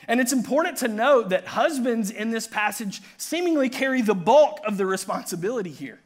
And 0.07 0.21
it's 0.21 0.33
important 0.33 0.77
to 0.77 0.87
note 0.87 1.29
that 1.29 1.45
husbands 1.45 2.11
in 2.11 2.31
this 2.31 2.47
passage 2.47 3.01
seemingly 3.17 3.69
carry 3.69 4.01
the 4.01 4.15
bulk 4.15 4.59
of 4.65 4.77
the 4.77 4.85
responsibility 4.85 5.71
here. 5.71 5.99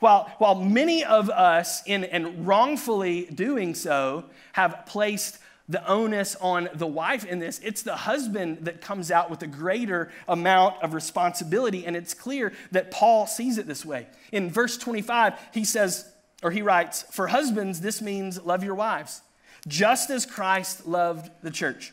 While, 0.00 0.32
while 0.38 0.54
many 0.54 1.04
of 1.04 1.30
us, 1.30 1.82
in, 1.86 2.04
and 2.04 2.46
wrongfully 2.46 3.26
doing 3.26 3.74
so, 3.74 4.24
have 4.54 4.84
placed 4.86 5.38
the 5.68 5.86
onus 5.86 6.34
on 6.40 6.68
the 6.74 6.86
wife 6.86 7.24
in 7.24 7.38
this, 7.38 7.60
it's 7.60 7.82
the 7.82 7.94
husband 7.94 8.64
that 8.64 8.80
comes 8.80 9.12
out 9.12 9.30
with 9.30 9.42
a 9.42 9.46
greater 9.46 10.10
amount 10.26 10.82
of 10.82 10.94
responsibility. 10.94 11.86
And 11.86 11.94
it's 11.94 12.14
clear 12.14 12.52
that 12.72 12.90
Paul 12.90 13.26
sees 13.26 13.58
it 13.58 13.68
this 13.68 13.84
way. 13.84 14.08
In 14.32 14.50
verse 14.50 14.76
25, 14.76 15.34
he 15.52 15.64
says, 15.64 16.10
or 16.42 16.50
he 16.50 16.62
writes, 16.62 17.02
For 17.10 17.28
husbands, 17.28 17.80
this 17.80 18.02
means 18.02 18.42
love 18.42 18.64
your 18.64 18.74
wives, 18.74 19.20
just 19.68 20.10
as 20.10 20.26
Christ 20.26 20.86
loved 20.86 21.30
the 21.42 21.50
church. 21.50 21.92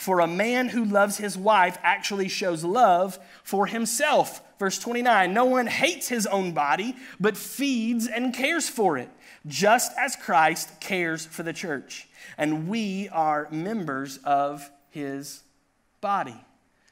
For 0.00 0.20
a 0.20 0.26
man 0.26 0.70
who 0.70 0.84
loves 0.84 1.18
his 1.18 1.36
wife 1.36 1.78
actually 1.82 2.28
shows 2.28 2.64
love 2.64 3.18
for 3.44 3.66
himself. 3.66 4.40
Verse 4.58 4.78
29 4.78 5.32
No 5.32 5.44
one 5.44 5.66
hates 5.66 6.08
his 6.08 6.26
own 6.26 6.52
body, 6.52 6.96
but 7.20 7.36
feeds 7.36 8.06
and 8.08 8.34
cares 8.34 8.68
for 8.68 8.98
it, 8.98 9.10
just 9.46 9.92
as 9.98 10.16
Christ 10.16 10.80
cares 10.80 11.24
for 11.24 11.42
the 11.42 11.52
church 11.52 12.08
and 12.40 12.68
we 12.68 13.08
are 13.10 13.48
members 13.50 14.18
of 14.24 14.70
his 14.88 15.42
body. 16.00 16.40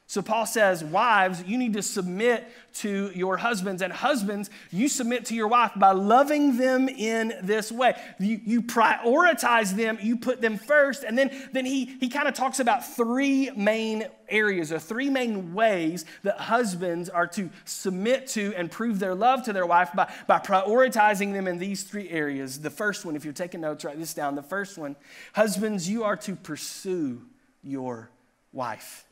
So 0.09 0.23
Paul 0.23 0.47
says, 0.47 0.83
Wives, 0.83 1.43
you 1.43 1.55
need 1.55 1.73
to 1.73 1.83
submit 1.83 2.43
to 2.77 3.11
your 3.13 3.37
husbands. 3.37 3.83
And 3.83 3.93
husbands, 3.93 4.49
you 4.71 4.89
submit 4.89 5.25
to 5.25 5.35
your 5.35 5.47
wife 5.47 5.73
by 5.75 5.91
loving 5.91 6.57
them 6.57 6.89
in 6.89 7.35
this 7.43 7.71
way. 7.71 7.93
You, 8.17 8.41
you 8.43 8.63
prioritize 8.63 9.75
them, 9.75 9.99
you 10.01 10.17
put 10.17 10.41
them 10.41 10.57
first. 10.57 11.03
And 11.03 11.15
then, 11.15 11.29
then 11.51 11.63
he, 11.63 11.85
he 11.85 12.09
kind 12.09 12.27
of 12.27 12.33
talks 12.33 12.59
about 12.59 12.87
three 12.87 13.51
main 13.55 14.07
areas 14.27 14.71
or 14.71 14.79
three 14.79 15.11
main 15.11 15.53
ways 15.53 16.05
that 16.23 16.39
husbands 16.39 17.09
are 17.09 17.27
to 17.27 17.51
submit 17.65 18.25
to 18.29 18.51
and 18.55 18.71
prove 18.71 18.97
their 18.97 19.13
love 19.13 19.43
to 19.43 19.53
their 19.53 19.67
wife 19.67 19.91
by, 19.93 20.11
by 20.25 20.39
prioritizing 20.39 21.33
them 21.33 21.47
in 21.47 21.59
these 21.59 21.83
three 21.83 22.09
areas. 22.09 22.61
The 22.61 22.71
first 22.71 23.05
one, 23.05 23.15
if 23.15 23.23
you're 23.23 23.31
taking 23.31 23.61
notes, 23.61 23.85
write 23.85 23.99
this 23.99 24.15
down. 24.15 24.33
The 24.33 24.41
first 24.41 24.75
one, 24.75 24.95
husbands, 25.33 25.87
you 25.87 26.03
are 26.03 26.17
to 26.17 26.35
pursue 26.35 27.21
your 27.61 28.09
wife. 28.51 29.05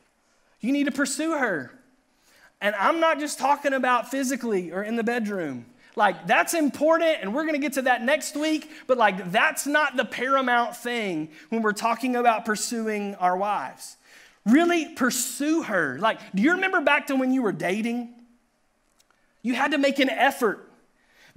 You 0.60 0.72
need 0.72 0.84
to 0.84 0.92
pursue 0.92 1.32
her. 1.32 1.72
And 2.60 2.74
I'm 2.74 3.00
not 3.00 3.20
just 3.20 3.38
talking 3.38 3.72
about 3.72 4.10
physically 4.10 4.72
or 4.72 4.82
in 4.82 4.96
the 4.96 5.04
bedroom. 5.04 5.66
Like, 5.94 6.26
that's 6.26 6.54
important, 6.54 7.18
and 7.20 7.34
we're 7.34 7.44
gonna 7.44 7.58
get 7.58 7.72
to 7.74 7.82
that 7.82 8.02
next 8.02 8.36
week, 8.36 8.70
but 8.86 8.98
like, 8.98 9.32
that's 9.32 9.66
not 9.66 9.96
the 9.96 10.04
paramount 10.04 10.76
thing 10.76 11.30
when 11.48 11.62
we're 11.62 11.72
talking 11.72 12.14
about 12.14 12.44
pursuing 12.44 13.16
our 13.16 13.36
wives. 13.36 13.96
Really 14.46 14.94
pursue 14.94 15.62
her. 15.62 15.98
Like, 15.98 16.20
do 16.34 16.42
you 16.42 16.52
remember 16.52 16.80
back 16.80 17.08
to 17.08 17.16
when 17.16 17.32
you 17.32 17.42
were 17.42 17.52
dating? 17.52 18.14
You 19.42 19.54
had 19.54 19.72
to 19.72 19.78
make 19.78 19.98
an 19.98 20.08
effort 20.08 20.67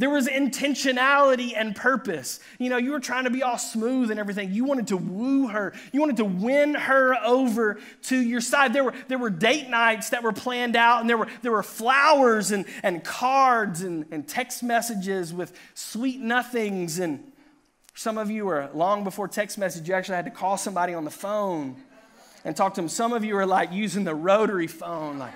there 0.01 0.09
was 0.09 0.27
intentionality 0.27 1.53
and 1.55 1.75
purpose. 1.75 2.39
You 2.57 2.71
know, 2.71 2.77
you 2.77 2.89
were 2.89 2.99
trying 2.99 3.25
to 3.25 3.29
be 3.29 3.43
all 3.43 3.59
smooth 3.59 4.09
and 4.09 4.19
everything. 4.19 4.51
You 4.51 4.65
wanted 4.65 4.87
to 4.87 4.97
woo 4.97 5.49
her. 5.49 5.73
You 5.93 5.99
wanted 5.99 6.17
to 6.17 6.25
win 6.25 6.73
her 6.73 7.15
over 7.23 7.79
to 8.05 8.17
your 8.17 8.41
side. 8.41 8.73
There 8.73 8.83
were, 8.83 8.95
there 9.09 9.19
were 9.19 9.29
date 9.29 9.69
nights 9.69 10.09
that 10.09 10.23
were 10.23 10.31
planned 10.33 10.75
out, 10.75 11.01
and 11.01 11.09
there 11.09 11.19
were, 11.19 11.27
there 11.43 11.51
were 11.51 11.61
flowers 11.61 12.49
and, 12.49 12.65
and 12.81 13.03
cards 13.03 13.83
and, 13.83 14.07
and 14.09 14.27
text 14.27 14.63
messages 14.63 15.35
with 15.35 15.55
sweet 15.75 16.19
nothings. 16.19 16.97
And 16.97 17.31
some 17.93 18.17
of 18.17 18.31
you 18.31 18.45
were 18.45 18.71
long 18.73 19.03
before 19.03 19.27
text 19.27 19.59
message, 19.59 19.87
you 19.87 19.93
actually 19.93 20.15
had 20.15 20.25
to 20.25 20.31
call 20.31 20.57
somebody 20.57 20.95
on 20.95 21.05
the 21.05 21.11
phone 21.11 21.75
and 22.43 22.57
talk 22.57 22.73
to 22.73 22.81
them. 22.81 22.89
Some 22.89 23.13
of 23.13 23.23
you 23.23 23.37
are 23.37 23.45
like 23.45 23.71
using 23.71 24.03
the 24.03 24.15
rotary 24.15 24.65
phone, 24.65 25.19
like, 25.19 25.33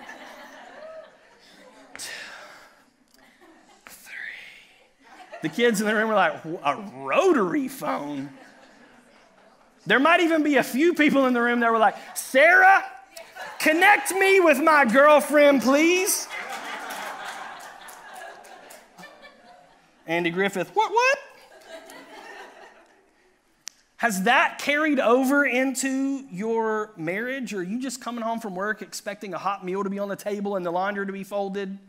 The 5.41 5.50
kids 5.50 5.82
in 5.82 5.88
the 5.88 5.93
room 5.93 6.10
were 6.10 6.15
like, 6.15 6.43
a 6.63 6.76
rotary 6.95 7.67
phone? 7.67 8.30
There 9.86 10.00
might 10.00 10.21
even 10.21 10.43
be 10.43 10.58
a 10.58 10.63
few 10.63 10.93
people 10.93 11.28
in 11.28 11.34
the 11.34 11.41
room 11.41 11.60
that 11.60 11.71
were 11.71 11.78
like, 11.78 11.95
Sarah, 12.15 12.84
connect 13.60 14.12
me 14.13 14.39
with 14.39 14.60
my 14.60 14.86
girlfriend, 14.86 15.62
please. 15.62 16.28
Andy 20.08 20.30
Griffith, 20.30 20.76
what, 20.76 20.91
what? 20.91 21.17
Has 23.98 24.24
that 24.24 24.60
carried 24.60 25.00
over 25.00 25.45
into 25.45 26.26
your 26.30 26.91
marriage? 26.98 27.54
Or 27.54 27.60
are 27.60 27.63
you 27.63 27.82
just 27.82 28.02
coming 28.02 28.24
home 28.24 28.39
from 28.39 28.54
work 28.54 28.82
expecting 28.82 29.34
a 29.34 29.38
hot 29.38 29.65
meal 29.65 29.84
to 29.84 29.89
be 29.89 30.00
on 30.00 30.10
the 30.10 30.15
table 30.15 30.58
and 30.58 30.65
the 30.65 30.71
laundry 30.71 31.06
to 31.06 31.13
be 31.13 31.24
folded? 31.24 31.80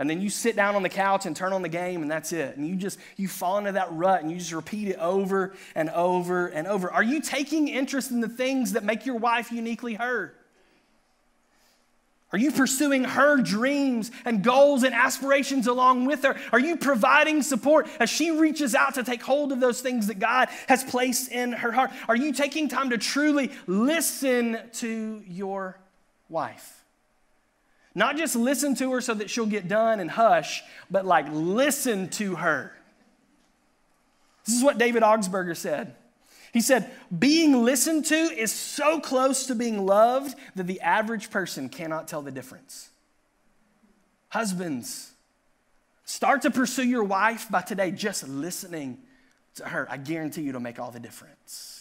And 0.00 0.08
then 0.08 0.20
you 0.20 0.30
sit 0.30 0.56
down 0.56 0.74
on 0.74 0.82
the 0.82 0.88
couch 0.88 1.26
and 1.26 1.36
turn 1.36 1.52
on 1.52 1.62
the 1.62 1.68
game 1.68 2.02
and 2.02 2.10
that's 2.10 2.32
it 2.32 2.56
and 2.56 2.66
you 2.66 2.74
just 2.74 2.98
you 3.16 3.28
fall 3.28 3.58
into 3.58 3.72
that 3.72 3.92
rut 3.92 4.22
and 4.22 4.32
you 4.32 4.38
just 4.38 4.52
repeat 4.52 4.88
it 4.88 4.98
over 4.98 5.54
and 5.76 5.90
over 5.90 6.48
and 6.48 6.66
over 6.66 6.90
are 6.90 7.02
you 7.02 7.20
taking 7.20 7.68
interest 7.68 8.10
in 8.10 8.20
the 8.20 8.28
things 8.28 8.72
that 8.72 8.82
make 8.82 9.06
your 9.06 9.16
wife 9.16 9.52
uniquely 9.52 9.94
her 9.94 10.34
are 12.32 12.38
you 12.38 12.52
pursuing 12.52 13.04
her 13.04 13.38
dreams 13.38 14.10
and 14.24 14.42
goals 14.42 14.84
and 14.84 14.94
aspirations 14.94 15.66
along 15.66 16.04
with 16.04 16.22
her? 16.22 16.36
Are 16.52 16.60
you 16.60 16.76
providing 16.76 17.42
support 17.42 17.88
as 17.98 18.08
she 18.08 18.30
reaches 18.30 18.76
out 18.76 18.94
to 18.94 19.02
take 19.02 19.20
hold 19.20 19.50
of 19.50 19.58
those 19.58 19.80
things 19.80 20.06
that 20.06 20.20
God 20.20 20.48
has 20.68 20.84
placed 20.84 21.32
in 21.32 21.50
her 21.50 21.72
heart? 21.72 21.90
Are 22.06 22.14
you 22.14 22.32
taking 22.32 22.68
time 22.68 22.90
to 22.90 22.98
truly 22.98 23.50
listen 23.66 24.58
to 24.74 25.24
your 25.26 25.80
wife? 26.28 26.79
Not 27.94 28.16
just 28.16 28.36
listen 28.36 28.74
to 28.76 28.92
her 28.92 29.00
so 29.00 29.14
that 29.14 29.30
she'll 29.30 29.46
get 29.46 29.68
done 29.68 30.00
and 30.00 30.10
hush, 30.10 30.62
but 30.90 31.04
like 31.04 31.26
listen 31.30 32.08
to 32.10 32.36
her. 32.36 32.72
This 34.44 34.54
is 34.56 34.62
what 34.62 34.78
David 34.78 35.02
Augsburger 35.02 35.56
said. 35.56 35.94
He 36.52 36.60
said, 36.60 36.90
Being 37.16 37.64
listened 37.64 38.06
to 38.06 38.14
is 38.14 38.52
so 38.52 39.00
close 39.00 39.46
to 39.46 39.54
being 39.54 39.86
loved 39.86 40.36
that 40.56 40.66
the 40.66 40.80
average 40.80 41.30
person 41.30 41.68
cannot 41.68 42.08
tell 42.08 42.22
the 42.22 42.32
difference. 42.32 42.90
Husbands, 44.28 45.12
start 46.04 46.42
to 46.42 46.50
pursue 46.50 46.84
your 46.84 47.04
wife 47.04 47.48
by 47.50 47.60
today 47.60 47.90
just 47.90 48.26
listening 48.26 48.98
to 49.56 49.64
her. 49.64 49.86
I 49.90 49.96
guarantee 49.96 50.42
you 50.42 50.50
it'll 50.50 50.60
make 50.60 50.78
all 50.78 50.90
the 50.90 51.00
difference. 51.00 51.79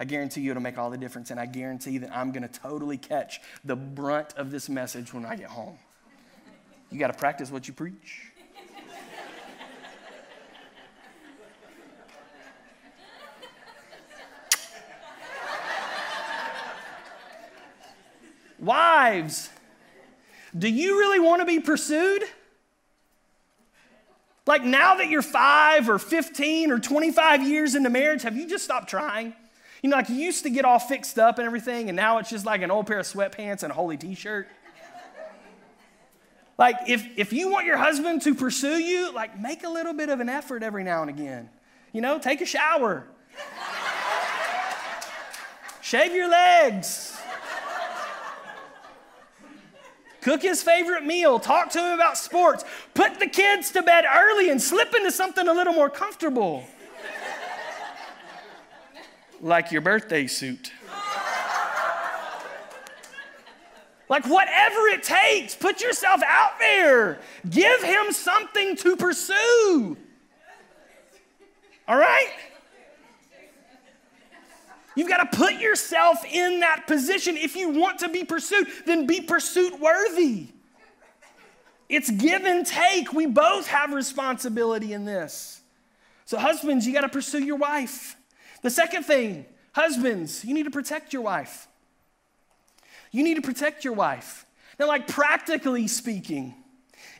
I 0.00 0.04
guarantee 0.04 0.42
you 0.42 0.52
it'll 0.52 0.62
make 0.62 0.78
all 0.78 0.90
the 0.90 0.98
difference, 0.98 1.30
and 1.30 1.40
I 1.40 1.46
guarantee 1.46 1.98
that 1.98 2.14
I'm 2.14 2.30
going 2.30 2.48
to 2.48 2.60
totally 2.60 2.98
catch 2.98 3.40
the 3.64 3.74
brunt 3.74 4.34
of 4.36 4.50
this 4.50 4.68
message 4.68 5.12
when 5.12 5.24
I 5.24 5.34
get 5.34 5.48
home. 5.48 5.78
You 6.90 6.98
got 6.98 7.08
to 7.08 7.18
practice 7.18 7.50
what 7.50 7.66
you 7.66 7.74
preach. 7.74 8.22
Wives, 18.60 19.50
do 20.56 20.68
you 20.68 20.98
really 20.98 21.20
want 21.20 21.40
to 21.40 21.46
be 21.46 21.60
pursued? 21.60 22.22
Like 24.46 24.64
now 24.64 24.96
that 24.96 25.08
you're 25.08 25.22
five 25.22 25.88
or 25.88 25.98
15 25.98 26.72
or 26.72 26.78
25 26.78 27.46
years 27.46 27.74
into 27.74 27.90
marriage, 27.90 28.22
have 28.22 28.36
you 28.36 28.48
just 28.48 28.64
stopped 28.64 28.88
trying? 28.88 29.34
You 29.82 29.90
know, 29.90 29.96
like 29.96 30.08
you 30.08 30.16
used 30.16 30.42
to 30.42 30.50
get 30.50 30.64
all 30.64 30.78
fixed 30.78 31.18
up 31.18 31.38
and 31.38 31.46
everything, 31.46 31.88
and 31.88 31.96
now 31.96 32.18
it's 32.18 32.30
just 32.30 32.44
like 32.44 32.62
an 32.62 32.70
old 32.70 32.86
pair 32.86 32.98
of 32.98 33.06
sweatpants 33.06 33.62
and 33.62 33.70
a 33.70 33.74
holy 33.74 33.96
t 33.96 34.14
shirt. 34.14 34.48
Like, 36.58 36.88
if, 36.88 37.06
if 37.16 37.32
you 37.32 37.48
want 37.50 37.66
your 37.66 37.76
husband 37.76 38.22
to 38.22 38.34
pursue 38.34 38.82
you, 38.82 39.12
like, 39.12 39.38
make 39.38 39.62
a 39.62 39.68
little 39.68 39.92
bit 39.92 40.08
of 40.08 40.18
an 40.18 40.28
effort 40.28 40.64
every 40.64 40.82
now 40.82 41.02
and 41.02 41.10
again. 41.10 41.48
You 41.92 42.00
know, 42.00 42.18
take 42.18 42.40
a 42.40 42.46
shower, 42.46 43.06
shave 45.80 46.12
your 46.12 46.28
legs, 46.28 47.16
cook 50.20 50.42
his 50.42 50.62
favorite 50.62 51.06
meal, 51.06 51.38
talk 51.38 51.70
to 51.70 51.78
him 51.78 51.92
about 51.92 52.18
sports, 52.18 52.64
put 52.92 53.20
the 53.20 53.28
kids 53.28 53.70
to 53.70 53.82
bed 53.82 54.04
early, 54.12 54.50
and 54.50 54.60
slip 54.60 54.94
into 54.94 55.12
something 55.12 55.46
a 55.46 55.52
little 55.52 55.72
more 55.72 55.88
comfortable. 55.88 56.64
Like 59.40 59.72
your 59.72 59.82
birthday 59.82 60.26
suit. 60.26 60.72
Like, 64.08 64.26
whatever 64.26 64.88
it 64.88 65.02
takes, 65.02 65.54
put 65.54 65.82
yourself 65.82 66.22
out 66.26 66.58
there. 66.58 67.18
Give 67.48 67.82
him 67.82 68.10
something 68.12 68.74
to 68.76 68.96
pursue. 68.96 69.98
All 71.86 71.96
right? 71.96 72.32
You've 74.94 75.08
got 75.08 75.30
to 75.30 75.38
put 75.38 75.54
yourself 75.60 76.24
in 76.24 76.60
that 76.60 76.86
position. 76.86 77.36
If 77.36 77.54
you 77.54 77.68
want 77.68 78.00
to 78.00 78.08
be 78.08 78.24
pursued, 78.24 78.66
then 78.86 79.06
be 79.06 79.20
pursuit 79.20 79.78
worthy. 79.78 80.48
It's 81.88 82.10
give 82.10 82.44
and 82.44 82.66
take. 82.66 83.12
We 83.12 83.26
both 83.26 83.66
have 83.68 83.92
responsibility 83.92 84.92
in 84.94 85.04
this. 85.04 85.60
So, 86.24 86.38
husbands, 86.38 86.86
you 86.86 86.92
got 86.92 87.02
to 87.02 87.08
pursue 87.08 87.42
your 87.42 87.56
wife. 87.56 88.17
The 88.62 88.70
second 88.70 89.04
thing, 89.04 89.46
husbands, 89.72 90.44
you 90.44 90.54
need 90.54 90.64
to 90.64 90.70
protect 90.70 91.12
your 91.12 91.22
wife. 91.22 91.68
You 93.10 93.22
need 93.22 93.34
to 93.34 93.42
protect 93.42 93.84
your 93.84 93.94
wife. 93.94 94.46
Now, 94.78 94.86
like 94.86 95.06
practically 95.06 95.88
speaking, 95.88 96.54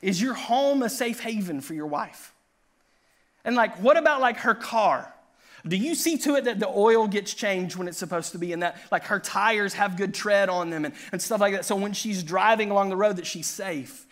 is 0.03 0.21
your 0.21 0.35
home 0.35 0.83
a 0.83 0.89
safe 0.89 1.21
haven 1.21 1.61
for 1.61 1.75
your 1.75 1.87
wife? 1.87 2.35
And 3.45 3.57
like, 3.57 3.77
what 3.77 3.97
about 3.97 4.21
like 4.21 4.39
her 4.39 4.55
car? 4.55 5.13
Do 5.67 5.77
you 5.77 5.95
see 5.95 6.19
to 6.19 6.37
it 6.37 6.45
that 6.45 6.61
the 6.61 6.69
oil 6.69 7.09
gets 7.09 7.35
changed 7.35 7.77
when 7.77 7.89
it's 7.89 7.99
supposed 7.99 8.33
to 8.33 8.39
be 8.39 8.53
and 8.53 8.63
that 8.63 8.77
like 8.93 9.05
her 9.05 9.19
tires 9.19 9.75
have 9.75 9.97
good 9.97 10.15
tread 10.15 10.49
on 10.49 10.71
them 10.71 10.85
and, 10.85 10.95
and 11.13 11.21
stuff 11.21 11.41
like 11.41 11.55
that? 11.55 11.65
So 11.65 11.75
when 11.77 11.93
she's 11.93 12.23
driving 12.23 12.71
along 12.71 12.91
the 12.91 12.97
road 12.97 13.17
that 13.17 13.27
she's 13.27 13.47
safe. 13.47 14.07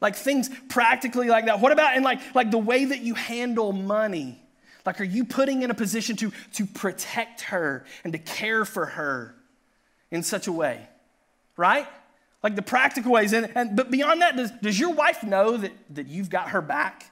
Like 0.00 0.16
things 0.16 0.50
practically 0.68 1.28
like 1.28 1.46
that. 1.46 1.60
What 1.60 1.72
about 1.72 1.96
in 1.96 2.02
like 2.02 2.34
like 2.34 2.50
the 2.50 2.58
way 2.58 2.84
that 2.84 3.00
you 3.00 3.14
handle 3.14 3.72
money? 3.72 4.41
Like 4.84 5.00
are 5.00 5.04
you 5.04 5.24
putting 5.24 5.62
in 5.62 5.70
a 5.70 5.74
position 5.74 6.16
to 6.16 6.32
to 6.54 6.66
protect 6.66 7.42
her 7.42 7.84
and 8.04 8.12
to 8.12 8.18
care 8.18 8.64
for 8.64 8.86
her 8.86 9.34
in 10.10 10.22
such 10.22 10.46
a 10.46 10.52
way? 10.52 10.88
right? 11.56 11.86
Like 12.42 12.56
the 12.56 12.62
practical 12.62 13.12
ways. 13.12 13.32
And, 13.32 13.50
and, 13.54 13.76
but 13.76 13.90
beyond 13.90 14.20
that, 14.22 14.36
does, 14.36 14.50
does 14.50 14.78
your 14.78 14.92
wife 14.92 15.22
know 15.22 15.56
that, 15.56 15.72
that 15.90 16.06
you've 16.08 16.30
got 16.30 16.50
her 16.50 16.60
back? 16.60 17.10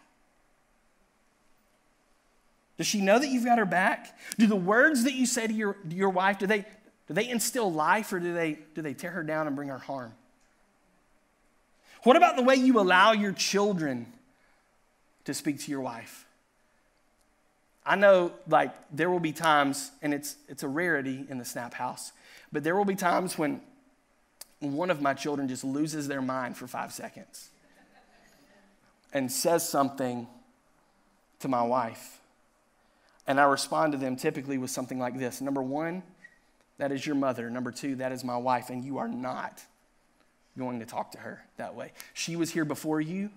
Does 2.78 2.86
she 2.86 3.00
know 3.00 3.18
that 3.18 3.28
you've 3.28 3.44
got 3.44 3.58
her 3.58 3.66
back? 3.66 4.18
Do 4.38 4.46
the 4.46 4.56
words 4.56 5.04
that 5.04 5.12
you 5.12 5.26
say 5.26 5.46
to 5.46 5.52
your, 5.52 5.74
to 5.74 5.94
your 5.94 6.10
wife, 6.10 6.38
do 6.38 6.46
they, 6.46 6.60
do 7.06 7.14
they 7.14 7.28
instill 7.28 7.70
life 7.70 8.12
or 8.12 8.18
do 8.18 8.32
they, 8.32 8.58
do 8.74 8.82
they 8.82 8.94
tear 8.94 9.10
her 9.10 9.22
down 9.22 9.46
and 9.46 9.54
bring 9.54 9.68
her 9.68 9.78
harm? 9.78 10.12
What 12.02 12.16
about 12.16 12.36
the 12.36 12.42
way 12.42 12.54
you 12.54 12.80
allow 12.80 13.12
your 13.12 13.32
children 13.32 14.06
to 15.26 15.34
speak 15.34 15.60
to 15.60 15.70
your 15.70 15.82
wife? 15.82 16.24
I 17.90 17.96
know, 17.96 18.30
like, 18.46 18.72
there 18.92 19.10
will 19.10 19.18
be 19.18 19.32
times, 19.32 19.90
and 20.00 20.14
it's, 20.14 20.36
it's 20.48 20.62
a 20.62 20.68
rarity 20.68 21.26
in 21.28 21.38
the 21.38 21.44
Snap 21.44 21.74
house, 21.74 22.12
but 22.52 22.62
there 22.62 22.76
will 22.76 22.84
be 22.84 22.94
times 22.94 23.36
when 23.36 23.60
one 24.60 24.90
of 24.90 25.02
my 25.02 25.12
children 25.12 25.48
just 25.48 25.64
loses 25.64 26.06
their 26.06 26.22
mind 26.22 26.56
for 26.56 26.68
five 26.68 26.92
seconds 26.92 27.50
and 29.12 29.32
says 29.32 29.68
something 29.68 30.28
to 31.40 31.48
my 31.48 31.64
wife. 31.64 32.20
And 33.26 33.40
I 33.40 33.44
respond 33.46 33.90
to 33.90 33.98
them 33.98 34.14
typically 34.14 34.56
with 34.56 34.70
something 34.70 35.00
like 35.00 35.18
this 35.18 35.40
Number 35.40 35.60
one, 35.60 36.04
that 36.78 36.92
is 36.92 37.04
your 37.04 37.16
mother. 37.16 37.50
Number 37.50 37.72
two, 37.72 37.96
that 37.96 38.12
is 38.12 38.22
my 38.22 38.36
wife, 38.36 38.70
and 38.70 38.84
you 38.84 38.98
are 38.98 39.08
not 39.08 39.64
going 40.56 40.78
to 40.78 40.86
talk 40.86 41.10
to 41.10 41.18
her 41.18 41.42
that 41.56 41.74
way. 41.74 41.90
She 42.14 42.36
was 42.36 42.52
here 42.52 42.64
before 42.64 43.00
you, 43.00 43.30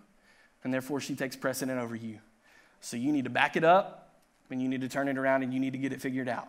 and 0.63 0.71
therefore 0.71 0.99
she 0.99 1.15
takes 1.15 1.35
precedent 1.35 1.79
over 1.79 1.95
you. 1.95 2.19
So 2.81 2.97
you 2.97 3.11
need 3.11 3.23
to 3.23 3.31
back 3.31 3.55
it 3.55 3.63
up, 3.63 4.02
and 4.49 4.61
you 4.61 4.67
need 4.67 4.81
to 4.81 4.89
turn 4.89 5.07
it 5.07 5.17
around, 5.17 5.43
and 5.43 5.53
you 5.53 5.59
need 5.59 5.73
to 5.73 5.79
get 5.79 5.93
it 5.93 6.01
figured 6.01 6.29
out. 6.29 6.47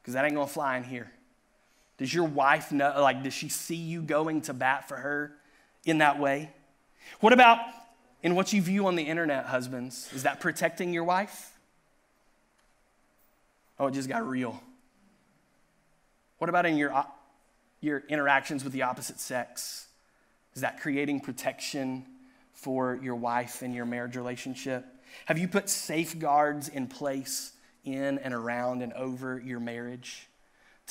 Because 0.00 0.14
that 0.14 0.24
ain't 0.24 0.34
gonna 0.34 0.46
fly 0.46 0.76
in 0.76 0.84
here. 0.84 1.10
Does 1.98 2.12
your 2.12 2.24
wife 2.24 2.72
know, 2.72 2.94
like, 3.00 3.22
does 3.22 3.34
she 3.34 3.50
see 3.50 3.76
you 3.76 4.00
going 4.00 4.40
to 4.42 4.54
bat 4.54 4.88
for 4.88 4.96
her 4.96 5.32
in 5.84 5.98
that 5.98 6.18
way? 6.18 6.50
What 7.20 7.32
about 7.32 7.58
in 8.22 8.34
what 8.34 8.52
you 8.52 8.62
view 8.62 8.86
on 8.86 8.96
the 8.96 9.02
internet, 9.02 9.46
husbands? 9.46 10.10
Is 10.14 10.22
that 10.22 10.40
protecting 10.40 10.94
your 10.94 11.04
wife? 11.04 11.52
Oh, 13.78 13.86
it 13.86 13.92
just 13.92 14.08
got 14.08 14.26
real. 14.26 14.62
What 16.38 16.48
about 16.48 16.64
in 16.66 16.76
your, 16.76 17.04
your 17.80 18.02
interactions 18.08 18.64
with 18.64 18.72
the 18.72 18.82
opposite 18.82 19.20
sex? 19.20 19.86
Is 20.54 20.62
that 20.62 20.80
creating 20.80 21.20
protection 21.20 22.06
for 22.52 22.98
your 23.02 23.14
wife 23.14 23.62
and 23.62 23.74
your 23.74 23.84
marriage 23.84 24.16
relationship? 24.16 24.86
Have 25.26 25.38
you 25.38 25.48
put 25.48 25.68
safeguards 25.68 26.68
in 26.68 26.86
place 26.86 27.52
in 27.84 28.18
and 28.18 28.34
around 28.34 28.82
and 28.82 28.92
over 28.92 29.38
your 29.38 29.60
marriage? 29.60 30.28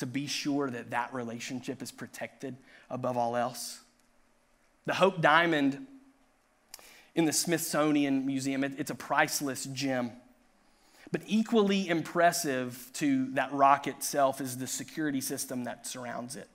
to 0.00 0.06
be 0.06 0.26
sure 0.26 0.68
that 0.70 0.90
that 0.90 1.14
relationship 1.14 1.80
is 1.82 1.92
protected 1.92 2.56
above 2.88 3.18
all 3.18 3.36
else. 3.36 3.80
The 4.86 4.94
Hope 4.94 5.20
Diamond 5.20 5.86
in 7.14 7.26
the 7.26 7.34
Smithsonian 7.34 8.24
Museum, 8.24 8.64
it, 8.64 8.72
it's 8.78 8.90
a 8.90 8.94
priceless 8.94 9.66
gem. 9.66 10.12
But 11.12 11.20
equally 11.26 11.86
impressive 11.86 12.88
to 12.94 13.30
that 13.32 13.52
rock 13.52 13.86
itself 13.86 14.40
is 14.40 14.56
the 14.56 14.66
security 14.66 15.20
system 15.20 15.64
that 15.64 15.86
surrounds 15.86 16.34
it. 16.34 16.48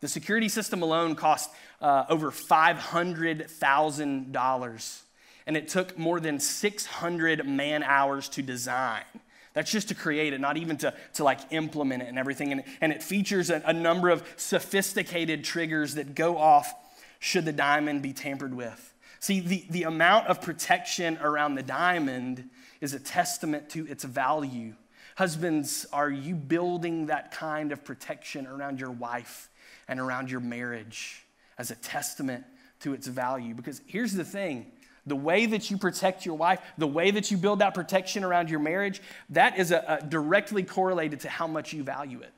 The 0.00 0.06
security 0.06 0.48
system 0.48 0.80
alone 0.80 1.16
cost 1.16 1.50
uh, 1.80 2.04
over 2.08 2.30
$500,000, 2.30 5.02
and 5.46 5.56
it 5.56 5.68
took 5.68 5.98
more 5.98 6.20
than 6.20 6.38
600 6.38 7.46
man 7.46 7.82
hours 7.82 8.28
to 8.30 8.42
design. 8.42 9.04
That's 9.52 9.70
just 9.70 9.88
to 9.88 9.94
create 9.94 10.32
it, 10.32 10.40
not 10.40 10.56
even 10.56 10.76
to, 10.78 10.92
to 11.14 11.24
like 11.24 11.40
implement 11.50 12.02
it 12.02 12.08
and 12.08 12.18
everything. 12.18 12.50
And, 12.52 12.64
and 12.80 12.92
it 12.92 13.02
features 13.02 13.50
a, 13.50 13.62
a 13.64 13.72
number 13.72 14.10
of 14.10 14.24
sophisticated 14.36 15.44
triggers 15.44 15.94
that 15.94 16.14
go 16.14 16.36
off 16.36 16.74
should 17.20 17.44
the 17.44 17.52
diamond 17.52 18.02
be 18.02 18.12
tampered 18.12 18.52
with. 18.52 18.92
See, 19.20 19.40
the, 19.40 19.64
the 19.70 19.84
amount 19.84 20.26
of 20.26 20.42
protection 20.42 21.18
around 21.22 21.54
the 21.54 21.62
diamond 21.62 22.50
is 22.80 22.92
a 22.92 23.00
testament 23.00 23.70
to 23.70 23.86
its 23.86 24.04
value. 24.04 24.74
Husbands, 25.16 25.86
are 25.92 26.10
you 26.10 26.34
building 26.34 27.06
that 27.06 27.30
kind 27.30 27.70
of 27.70 27.84
protection 27.84 28.46
around 28.46 28.80
your 28.80 28.90
wife 28.90 29.48
and 29.86 30.00
around 30.00 30.30
your 30.30 30.40
marriage 30.40 31.24
as 31.56 31.70
a 31.70 31.76
testament 31.76 32.44
to 32.80 32.92
its 32.92 33.06
value? 33.06 33.54
Because 33.54 33.80
here's 33.86 34.12
the 34.12 34.24
thing 34.24 34.72
the 35.06 35.16
way 35.16 35.46
that 35.46 35.70
you 35.70 35.76
protect 35.76 36.24
your 36.24 36.36
wife, 36.36 36.60
the 36.78 36.86
way 36.86 37.10
that 37.10 37.30
you 37.30 37.36
build 37.36 37.58
that 37.58 37.74
protection 37.74 38.24
around 38.24 38.50
your 38.50 38.60
marriage, 38.60 39.02
that 39.30 39.58
is 39.58 39.70
a, 39.70 39.98
a 40.00 40.06
directly 40.06 40.62
correlated 40.62 41.20
to 41.20 41.28
how 41.28 41.46
much 41.46 41.72
you 41.72 41.82
value 41.82 42.20
it. 42.20 42.32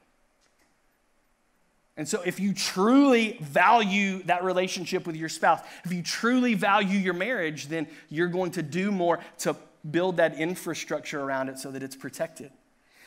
And 1.96 2.06
so, 2.06 2.20
if 2.26 2.38
you 2.38 2.52
truly 2.52 3.38
value 3.40 4.22
that 4.24 4.44
relationship 4.44 5.06
with 5.06 5.16
your 5.16 5.30
spouse, 5.30 5.60
if 5.84 5.92
you 5.92 6.02
truly 6.02 6.52
value 6.54 6.98
your 6.98 7.14
marriage, 7.14 7.68
then 7.68 7.86
you're 8.10 8.28
going 8.28 8.50
to 8.52 8.62
do 8.62 8.92
more 8.92 9.20
to 9.38 9.56
build 9.90 10.18
that 10.18 10.38
infrastructure 10.38 11.20
around 11.20 11.48
it 11.48 11.58
so 11.58 11.70
that 11.70 11.82
it's 11.82 11.96
protected. 11.96 12.50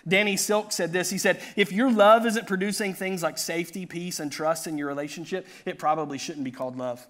Danny 0.08 0.38
Silk 0.38 0.72
said 0.72 0.92
this. 0.92 1.10
He 1.10 1.18
said, 1.18 1.40
If 1.56 1.72
your 1.72 1.92
love 1.92 2.26
isn't 2.26 2.48
producing 2.48 2.94
things 2.96 3.22
like 3.22 3.38
safety, 3.38 3.86
peace, 3.86 4.20
and 4.20 4.32
trust 4.32 4.66
in 4.66 4.78
your 4.78 4.88
relationship, 4.88 5.46
it 5.66 5.78
probably 5.78 6.18
shouldn't 6.18 6.46
be 6.46 6.52
called 6.52 6.78
love. 6.78 7.06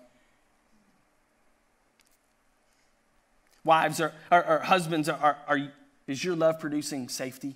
Wives 3.70 4.02
or, 4.02 4.14
or, 4.32 4.62
husbands, 4.64 5.08
are, 5.08 5.38
are, 5.48 5.60
is 6.08 6.24
your 6.24 6.36
love 6.36 6.60
producing 6.60 7.08
safety 7.08 7.56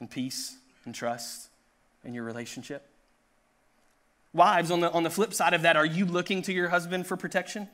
and 0.00 0.10
peace 0.10 0.56
and 0.86 0.94
trust 0.94 1.50
in 2.02 2.14
your 2.14 2.24
relationship? 2.24 2.88
Wives, 4.32 4.70
on 4.70 4.80
the, 4.80 4.90
on 4.90 5.02
the 5.02 5.10
flip 5.10 5.34
side 5.34 5.52
of 5.52 5.60
that, 5.60 5.76
are 5.76 5.84
you 5.84 6.06
looking 6.06 6.40
to 6.40 6.52
your 6.54 6.70
husband 6.70 7.06
for 7.06 7.18
protection? 7.18 7.68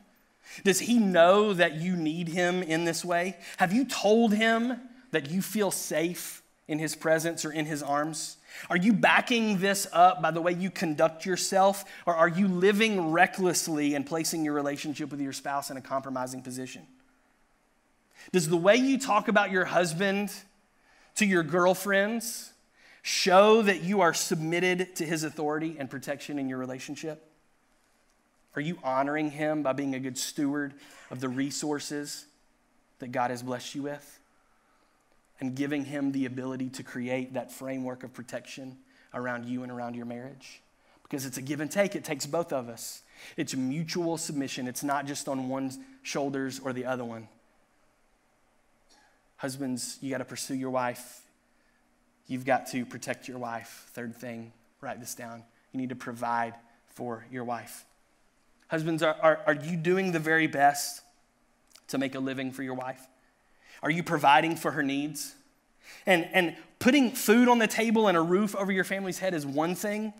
Does 0.64 0.80
he 0.80 0.98
know 0.98 1.52
that 1.52 1.76
you 1.76 1.94
need 1.94 2.26
him 2.26 2.64
in 2.64 2.86
this 2.86 3.04
way? 3.04 3.36
Have 3.58 3.72
you 3.72 3.84
told 3.84 4.34
him 4.34 4.80
that 5.12 5.30
you 5.30 5.40
feel 5.40 5.70
safe 5.70 6.42
in 6.66 6.80
his 6.80 6.96
presence 6.96 7.44
or 7.44 7.52
in 7.52 7.66
his 7.66 7.84
arms? 7.84 8.36
Are 8.68 8.76
you 8.76 8.92
backing 8.92 9.58
this 9.58 9.86
up 9.92 10.20
by 10.20 10.32
the 10.32 10.40
way 10.40 10.54
you 10.54 10.70
conduct 10.70 11.24
yourself, 11.24 11.84
or 12.04 12.16
are 12.16 12.28
you 12.28 12.48
living 12.48 13.12
recklessly 13.12 13.94
and 13.94 14.04
placing 14.04 14.44
your 14.44 14.54
relationship 14.54 15.12
with 15.12 15.20
your 15.20 15.32
spouse 15.32 15.70
in 15.70 15.76
a 15.76 15.80
compromising 15.80 16.42
position? 16.42 16.84
Does 18.32 18.48
the 18.48 18.56
way 18.56 18.76
you 18.76 18.98
talk 18.98 19.28
about 19.28 19.50
your 19.50 19.64
husband 19.64 20.32
to 21.16 21.26
your 21.26 21.42
girlfriends 21.42 22.52
show 23.02 23.62
that 23.62 23.82
you 23.82 24.00
are 24.02 24.14
submitted 24.14 24.96
to 24.96 25.06
his 25.06 25.24
authority 25.24 25.76
and 25.78 25.90
protection 25.90 26.38
in 26.38 26.48
your 26.48 26.58
relationship? 26.58 27.26
Are 28.56 28.60
you 28.60 28.78
honoring 28.82 29.30
him 29.30 29.62
by 29.62 29.72
being 29.72 29.94
a 29.94 30.00
good 30.00 30.18
steward 30.18 30.74
of 31.10 31.20
the 31.20 31.28
resources 31.28 32.26
that 32.98 33.12
God 33.12 33.30
has 33.30 33.42
blessed 33.42 33.74
you 33.74 33.82
with? 33.82 34.18
And 35.40 35.54
giving 35.54 35.86
him 35.86 36.12
the 36.12 36.26
ability 36.26 36.68
to 36.70 36.82
create 36.82 37.34
that 37.34 37.50
framework 37.50 38.04
of 38.04 38.12
protection 38.12 38.76
around 39.14 39.46
you 39.46 39.62
and 39.62 39.72
around 39.72 39.96
your 39.96 40.04
marriage? 40.04 40.60
Because 41.02 41.24
it's 41.24 41.38
a 41.38 41.42
give 41.42 41.60
and 41.60 41.70
take, 41.70 41.96
it 41.96 42.04
takes 42.04 42.26
both 42.26 42.52
of 42.52 42.68
us. 42.68 43.02
It's 43.36 43.54
mutual 43.54 44.18
submission, 44.18 44.68
it's 44.68 44.82
not 44.82 45.06
just 45.06 45.28
on 45.28 45.48
one's 45.48 45.78
shoulders 46.02 46.60
or 46.62 46.72
the 46.72 46.84
other 46.84 47.04
one. 47.04 47.28
Husbands, 49.40 49.96
you 50.02 50.10
got 50.10 50.18
to 50.18 50.26
pursue 50.26 50.54
your 50.54 50.68
wife. 50.68 51.22
You've 52.26 52.44
got 52.44 52.66
to 52.72 52.84
protect 52.84 53.26
your 53.26 53.38
wife. 53.38 53.86
Third 53.94 54.14
thing, 54.14 54.52
write 54.82 55.00
this 55.00 55.14
down. 55.14 55.44
You 55.72 55.80
need 55.80 55.88
to 55.88 55.96
provide 55.96 56.52
for 56.88 57.24
your 57.32 57.44
wife. 57.44 57.86
Husbands, 58.68 59.02
are, 59.02 59.16
are, 59.22 59.40
are 59.46 59.54
you 59.54 59.78
doing 59.78 60.12
the 60.12 60.18
very 60.18 60.46
best 60.46 61.00
to 61.88 61.96
make 61.96 62.14
a 62.14 62.18
living 62.18 62.52
for 62.52 62.62
your 62.62 62.74
wife? 62.74 63.00
Are 63.82 63.90
you 63.90 64.02
providing 64.02 64.56
for 64.56 64.72
her 64.72 64.82
needs? 64.82 65.34
And, 66.04 66.28
and 66.34 66.54
putting 66.78 67.10
food 67.10 67.48
on 67.48 67.58
the 67.58 67.66
table 67.66 68.08
and 68.08 68.18
a 68.18 68.22
roof 68.22 68.54
over 68.54 68.70
your 68.70 68.84
family's 68.84 69.20
head 69.20 69.32
is 69.32 69.46
one 69.46 69.74
thing, 69.74 70.12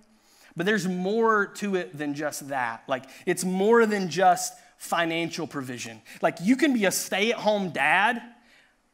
but 0.57 0.65
there's 0.65 0.89
more 0.89 1.45
to 1.57 1.77
it 1.77 1.95
than 1.97 2.15
just 2.15 2.49
that. 2.49 2.85
Like, 2.89 3.05
it's 3.27 3.45
more 3.45 3.85
than 3.85 4.09
just 4.09 4.55
financial 4.79 5.47
provision. 5.47 6.01
Like, 6.23 6.39
you 6.41 6.57
can 6.57 6.73
be 6.73 6.87
a 6.87 6.91
stay 6.91 7.33
at 7.33 7.37
home 7.37 7.69
dad 7.69 8.23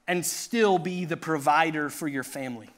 and 0.08 0.24
still 0.24 0.78
be 0.78 1.04
the 1.04 1.16
provider 1.16 1.88
for 1.90 2.08
your 2.08 2.22
family. 2.22 2.70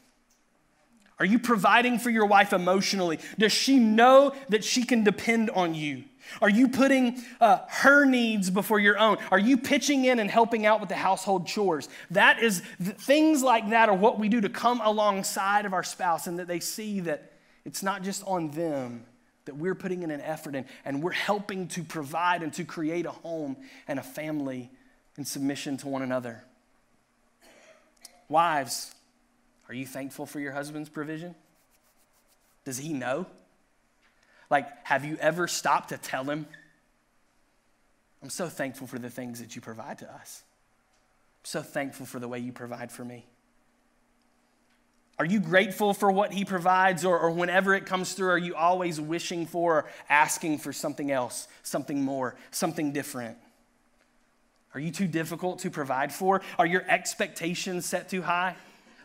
Are 1.19 1.27
you 1.27 1.39
providing 1.39 1.99
for 1.99 2.11
your 2.11 2.27
wife 2.27 2.53
emotionally? 2.53 3.19
Does 3.39 3.53
she 3.53 3.79
know 3.79 4.35
that 4.51 4.63
she 4.63 4.85
can 4.85 5.03
depend 5.03 5.51
on 5.51 5.75
you? 5.75 6.05
Are 6.41 6.51
you 6.51 6.69
putting 6.69 7.23
uh, 7.41 7.61
her 7.69 8.05
needs 8.05 8.51
before 8.51 8.79
your 8.79 8.99
own? 8.99 9.17
Are 9.33 9.39
you 9.39 9.57
pitching 9.57 10.05
in 10.05 10.21
and 10.21 10.31
helping 10.31 10.67
out 10.67 10.79
with 10.79 10.89
the 10.89 10.95
household 10.95 11.47
chores? 11.47 11.89
That 12.11 12.43
is, 12.43 12.61
things 12.81 13.43
like 13.43 13.71
that 13.71 13.89
are 13.89 13.97
what 13.97 14.19
we 14.19 14.29
do 14.29 14.41
to 14.43 14.49
come 14.49 14.81
alongside 14.83 15.65
of 15.65 15.73
our 15.73 15.83
spouse 15.83 16.27
and 16.27 16.39
that 16.39 16.47
they 16.47 16.61
see 16.61 17.01
that 17.01 17.33
it's 17.65 17.83
not 17.83 18.03
just 18.03 18.23
on 18.25 18.51
them, 18.51 19.05
that 19.47 19.57
we're 19.57 19.75
putting 19.75 20.03
in 20.03 20.11
an 20.11 20.21
effort 20.21 20.55
and, 20.55 20.67
and 20.85 21.03
we're 21.03 21.11
helping 21.11 21.67
to 21.69 21.83
provide 21.83 22.43
and 22.43 22.53
to 22.53 22.65
create 22.65 23.07
a 23.07 23.11
home 23.11 23.57
and 23.89 23.99
a 23.99 24.03
family 24.03 24.71
in 25.17 25.25
submission 25.25 25.77
to 25.79 25.89
one 25.89 26.03
another. 26.03 26.45
Wives, 28.29 28.95
are 29.69 29.75
you 29.75 29.87
thankful 29.87 30.27
for 30.27 30.41
your 30.41 30.53
husband's 30.53 30.89
provision? 30.89 31.35
Does 32.65 32.79
he 32.79 32.93
know? 32.93 33.27
Like, 34.51 34.67
have 34.85 35.05
you 35.05 35.17
ever 35.21 35.49
stopped 35.49 35.91
to 35.91 35.99
tell 35.99 36.25
him, 36.25 36.47
I'm 38.23 38.31
so 38.31 38.49
thankful 38.49 38.87
for 38.87 38.99
the 38.99 39.11
things 39.11 39.41
that 39.41 39.55
you 39.55 39.63
provide 39.63 39.99
to 39.99 40.13
us? 40.13 40.43
I'm 41.41 41.45
so 41.45 41.63
thankful 41.63 42.07
for 42.07 42.19
the 42.19 42.29
way 42.29 42.39
you 42.39 42.53
provide 42.53 42.91
for 42.91 43.05
me. 43.05 43.27
Are 45.19 45.25
you 45.25 45.41
grateful 45.41 45.95
for 45.95 46.13
what 46.13 46.33
he 46.33 46.45
provides, 46.45 47.05
or, 47.05 47.19
or 47.19 47.31
whenever 47.31 47.75
it 47.75 47.87
comes 47.87 48.13
through, 48.13 48.29
are 48.29 48.39
you 48.39 48.55
always 48.55 49.01
wishing 49.01 49.47
for 49.47 49.79
or 49.79 49.85
asking 50.09 50.59
for 50.59 50.73
something 50.73 51.11
else, 51.11 51.49
something 51.63 52.03
more, 52.03 52.37
something 52.51 52.93
different? 52.93 53.37
Are 54.75 54.81
you 54.81 54.91
too 54.91 55.07
difficult 55.07 55.61
to 55.61 55.71
provide 55.71 56.13
for? 56.13 56.43
Are 56.59 56.67
your 56.67 56.85
expectations 56.89 57.87
set 57.87 58.09
too 58.09 58.23
high? 58.23 58.57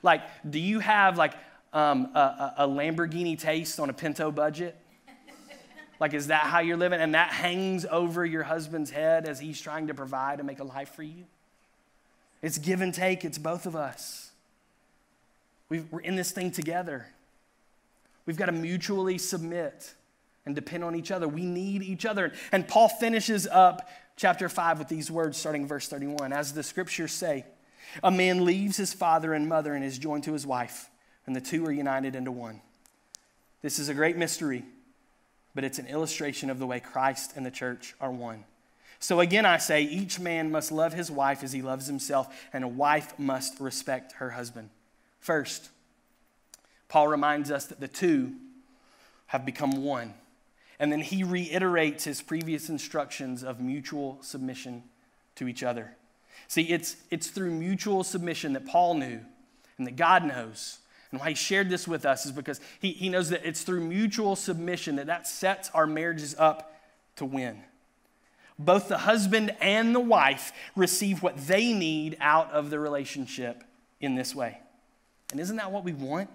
Like, 0.01 0.21
do 0.47 0.59
you 0.59 0.79
have 0.79 1.17
like 1.17 1.33
um, 1.71 2.09
a, 2.13 2.53
a 2.59 2.67
Lamborghini 2.67 3.39
taste 3.39 3.79
on 3.79 3.89
a 3.89 3.93
Pinto 3.93 4.31
budget? 4.31 4.77
Like, 5.99 6.13
is 6.13 6.27
that 6.27 6.43
how 6.43 6.59
you're 6.59 6.77
living? 6.77 6.99
And 6.99 7.15
that 7.15 7.29
hangs 7.29 7.85
over 7.89 8.25
your 8.25 8.43
husband's 8.43 8.91
head 8.91 9.25
as 9.25 9.39
he's 9.39 9.61
trying 9.61 9.87
to 9.87 9.93
provide 9.93 10.39
and 10.39 10.47
make 10.47 10.59
a 10.59 10.63
life 10.65 10.93
for 10.95 11.03
you? 11.03 11.23
It's 12.41 12.57
give 12.57 12.81
and 12.81 12.93
take, 12.93 13.23
it's 13.23 13.37
both 13.37 13.65
of 13.65 13.75
us. 13.75 14.31
we 15.69 15.83
are 15.93 16.01
in 16.01 16.17
this 16.17 16.31
thing 16.31 16.51
together. 16.51 17.07
We've 18.25 18.35
got 18.35 18.47
to 18.47 18.51
mutually 18.51 19.17
submit 19.17 19.93
and 20.45 20.53
depend 20.53 20.83
on 20.83 20.93
each 20.95 21.09
other. 21.09 21.27
We 21.27 21.45
need 21.45 21.83
each 21.83 22.05
other. 22.05 22.33
And 22.51 22.67
Paul 22.67 22.89
finishes 22.89 23.47
up 23.47 23.89
chapter 24.15 24.49
5 24.49 24.79
with 24.79 24.87
these 24.87 25.09
words 25.09 25.37
starting 25.37 25.67
verse 25.67 25.87
31. 25.87 26.33
As 26.33 26.53
the 26.53 26.63
scriptures 26.63 27.11
say, 27.11 27.45
a 28.03 28.11
man 28.11 28.45
leaves 28.45 28.77
his 28.77 28.93
father 28.93 29.33
and 29.33 29.47
mother 29.47 29.73
and 29.73 29.83
is 29.83 29.97
joined 29.97 30.23
to 30.23 30.33
his 30.33 30.47
wife, 30.47 30.89
and 31.25 31.35
the 31.35 31.41
two 31.41 31.65
are 31.65 31.71
united 31.71 32.15
into 32.15 32.31
one. 32.31 32.61
This 33.61 33.79
is 33.79 33.89
a 33.89 33.93
great 33.93 34.17
mystery 34.17 34.63
but 35.55 35.63
it's 35.63 35.79
an 35.79 35.87
illustration 35.87 36.49
of 36.49 36.59
the 36.59 36.67
way 36.67 36.79
Christ 36.79 37.33
and 37.35 37.45
the 37.45 37.51
church 37.51 37.95
are 38.01 38.11
one. 38.11 38.45
So 38.99 39.19
again, 39.19 39.45
I 39.45 39.57
say 39.57 39.83
each 39.83 40.19
man 40.19 40.51
must 40.51 40.71
love 40.71 40.93
his 40.93 41.11
wife 41.11 41.43
as 41.43 41.51
he 41.51 41.61
loves 41.61 41.87
himself, 41.87 42.33
and 42.53 42.63
a 42.63 42.69
wife 42.69 43.17
must 43.19 43.59
respect 43.59 44.13
her 44.13 44.31
husband. 44.31 44.69
First, 45.19 45.69
Paul 46.87 47.07
reminds 47.07 47.51
us 47.51 47.65
that 47.65 47.79
the 47.79 47.87
two 47.87 48.33
have 49.27 49.45
become 49.45 49.83
one. 49.83 50.13
And 50.79 50.91
then 50.91 51.01
he 51.01 51.23
reiterates 51.23 52.03
his 52.03 52.21
previous 52.21 52.69
instructions 52.69 53.43
of 53.43 53.59
mutual 53.59 54.17
submission 54.21 54.83
to 55.35 55.47
each 55.47 55.63
other. 55.63 55.95
See, 56.47 56.63
it's, 56.63 56.97
it's 57.09 57.27
through 57.27 57.51
mutual 57.51 58.03
submission 58.03 58.53
that 58.53 58.65
Paul 58.65 58.95
knew 58.95 59.21
and 59.77 59.87
that 59.87 59.95
God 59.95 60.25
knows 60.25 60.79
and 61.13 61.21
why 61.21 61.29
he 61.29 61.35
shared 61.35 61.69
this 61.69 61.87
with 61.87 62.07
us 62.07 62.25
is 62.25 62.31
because 62.31 62.59
he, 62.79 62.91
he 62.91 63.07
knows 63.07 63.29
that 63.29 63.45
it's 63.45 63.61
through 63.61 63.81
mutual 63.81 64.35
submission 64.35 64.95
that 64.95 65.05
that 65.05 65.27
sets 65.27 65.69
our 65.71 65.85
marriages 65.85 66.35
up 66.39 66.75
to 67.17 67.25
win. 67.25 67.61
Both 68.57 68.87
the 68.87 68.97
husband 68.97 69.55
and 69.61 69.93
the 69.93 69.99
wife 69.99 70.51
receive 70.75 71.21
what 71.21 71.37
they 71.37 71.71
need 71.71 72.17
out 72.19 72.49
of 72.51 72.71
the 72.71 72.79
relationship 72.79 73.63
in 74.01 74.15
this 74.15 74.33
way. 74.33 74.57
And 75.29 75.39
isn't 75.39 75.57
that 75.57 75.71
what 75.71 75.83
we 75.83 75.93
want? 75.93 76.31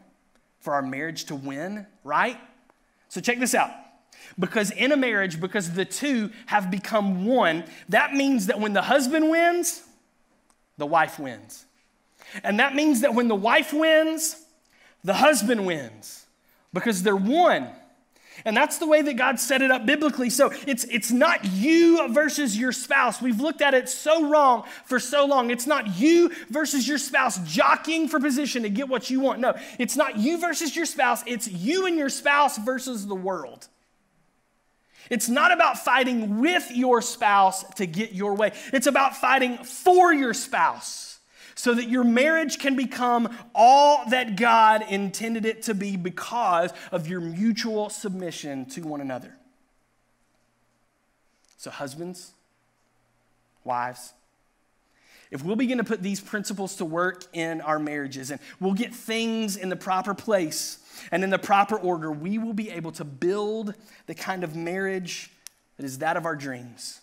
For 0.61 0.75
our 0.75 0.83
marriage 0.83 1.25
to 1.25 1.35
win, 1.35 1.85
right? 2.05 2.39
So 3.09 3.21
check 3.21 3.41
this 3.41 3.57
out. 3.57 3.73
Because 4.39 4.71
in 4.71 4.93
a 4.93 4.97
marriage, 4.97 5.41
because 5.41 5.73
the 5.73 5.85
two 5.85 6.31
have 6.47 6.71
become 6.71 7.27
one, 7.27 7.65
that 7.89 8.15
means 8.15 8.47
that 8.47 8.61
when 8.61 8.73
the 8.73 8.83
husband 8.83 9.31
wins, 9.31 9.83
the 10.77 10.87
wife 10.87 11.19
wins. 11.19 11.67
And 12.45 12.61
that 12.61 12.75
means 12.75 13.01
that 13.01 13.15
when 13.15 13.29
the 13.29 13.35
wife 13.35 13.73
wins, 13.73 14.37
the 15.05 15.15
husband 15.15 15.67
wins 15.67 16.27
because 16.73 17.03
they're 17.03 17.17
one. 17.17 17.69
And 18.45 18.57
that's 18.57 18.79
the 18.79 18.87
way 18.87 19.03
that 19.03 19.15
God 19.15 19.41
set 19.41 19.63
it 19.63 19.71
up 19.71 19.85
biblically. 19.85 20.31
So 20.31 20.53
it's, 20.67 20.85
it's 20.85 21.11
not 21.11 21.45
you 21.45 22.07
versus 22.13 22.57
your 22.57 22.71
spouse. 22.71 23.21
We've 23.21 23.41
looked 23.41 23.63
at 23.63 23.75
it 23.75 23.89
so 23.89 24.29
wrong 24.29 24.65
for 24.85 25.01
so 25.01 25.27
long. 25.27 25.51
It's 25.51 25.67
not 25.67 25.99
you 25.99 26.31
versus 26.49 26.87
your 26.87 26.99
spouse 26.99 27.39
jockeying 27.39 28.09
for 28.09 28.21
position 28.21 28.63
to 28.63 28.71
get 28.71 28.89
what 28.89 29.11
you 29.11 29.19
want. 29.21 29.41
No, 29.41 29.55
it's 29.79 29.97
not 29.97 30.19
you 30.19 30.39
versus 30.39 30.77
your 30.77 30.87
spouse. 30.87 31.25
It's 31.27 31.49
you 31.49 31.87
and 31.87 31.97
your 31.97 32.09
spouse 32.09 32.59
versus 32.59 33.07
the 33.07 33.15
world. 33.15 33.67
It's 35.11 35.29
not 35.29 35.53
about 35.53 35.79
fighting 35.79 36.41
with 36.41 36.71
your 36.71 37.03
spouse 37.03 37.65
to 37.75 37.87
get 37.87 38.13
your 38.13 38.35
way, 38.35 38.53
it's 38.73 38.87
about 38.87 39.17
fighting 39.17 39.59
for 39.59 40.13
your 40.13 40.35
spouse 40.35 41.09
so 41.59 41.75
that 41.75 41.89
your 41.89 42.05
marriage 42.05 42.61
can 42.61 42.77
become 42.77 43.37
all 43.53 44.09
that 44.11 44.37
God 44.37 44.85
intended 44.89 45.45
it 45.45 45.63
to 45.63 45.75
be 45.75 45.97
because 45.97 46.73
of 46.93 47.09
your 47.09 47.21
mutual 47.21 47.91
submission 47.91 48.65
to 48.67 48.83
one 48.83 49.01
another. 49.01 49.35
So, 51.57 51.73
husbands, 51.73 52.31
wives, 53.65 54.13
if 55.33 55.43
we'll 55.43 55.57
begin 55.57 55.79
to 55.79 55.85
put 55.85 56.01
these 56.01 56.21
principles 56.21 56.77
to 56.77 56.85
work 56.85 57.25
in 57.33 57.61
our 57.61 57.81
marriages 57.81 58.31
and 58.31 58.41
we'll 58.61 58.75
get 58.75 58.95
things 58.95 59.57
in 59.57 59.69
the 59.69 59.77
proper 59.77 60.15
place 60.15 60.79
and 61.11 61.25
in 61.25 61.31
the 61.31 61.39
proper 61.39 61.77
order, 61.77 62.11
we 62.11 62.39
will 62.39 62.53
be 62.53 62.71
able 62.71 62.93
to 62.93 63.05
build 63.05 63.75
the 64.07 64.15
kind 64.15 64.45
of 64.45 64.57
marriage 64.57 65.31
that 65.77 65.85
is 65.85 65.99
that 65.99 66.17
of 66.17 66.25
our 66.25 66.37
dreams. 66.37 67.01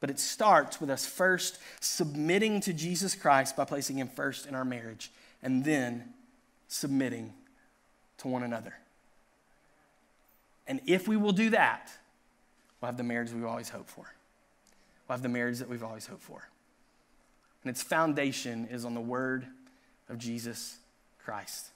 But 0.00 0.10
it 0.10 0.18
starts 0.18 0.80
with 0.80 0.90
us 0.90 1.06
first 1.06 1.58
submitting 1.80 2.60
to 2.62 2.72
Jesus 2.72 3.14
Christ 3.14 3.56
by 3.56 3.64
placing 3.64 3.98
Him 3.98 4.08
first 4.08 4.46
in 4.46 4.54
our 4.54 4.64
marriage, 4.64 5.10
and 5.42 5.64
then 5.64 6.12
submitting 6.68 7.32
to 8.18 8.28
one 8.28 8.42
another. 8.42 8.74
And 10.66 10.80
if 10.86 11.06
we 11.06 11.16
will 11.16 11.32
do 11.32 11.50
that, 11.50 11.90
we'll 12.80 12.88
have 12.88 12.96
the 12.96 13.04
marriage 13.04 13.30
we've 13.32 13.44
always 13.44 13.68
hoped 13.68 13.88
for. 13.88 14.06
We'll 15.08 15.16
have 15.16 15.22
the 15.22 15.28
marriage 15.28 15.58
that 15.58 15.68
we've 15.68 15.84
always 15.84 16.06
hoped 16.06 16.22
for. 16.22 16.48
And 17.62 17.70
its 17.70 17.82
foundation 17.82 18.68
is 18.70 18.84
on 18.84 18.94
the 18.94 19.00
word 19.00 19.46
of 20.08 20.18
Jesus 20.18 20.76
Christ. 21.24 21.66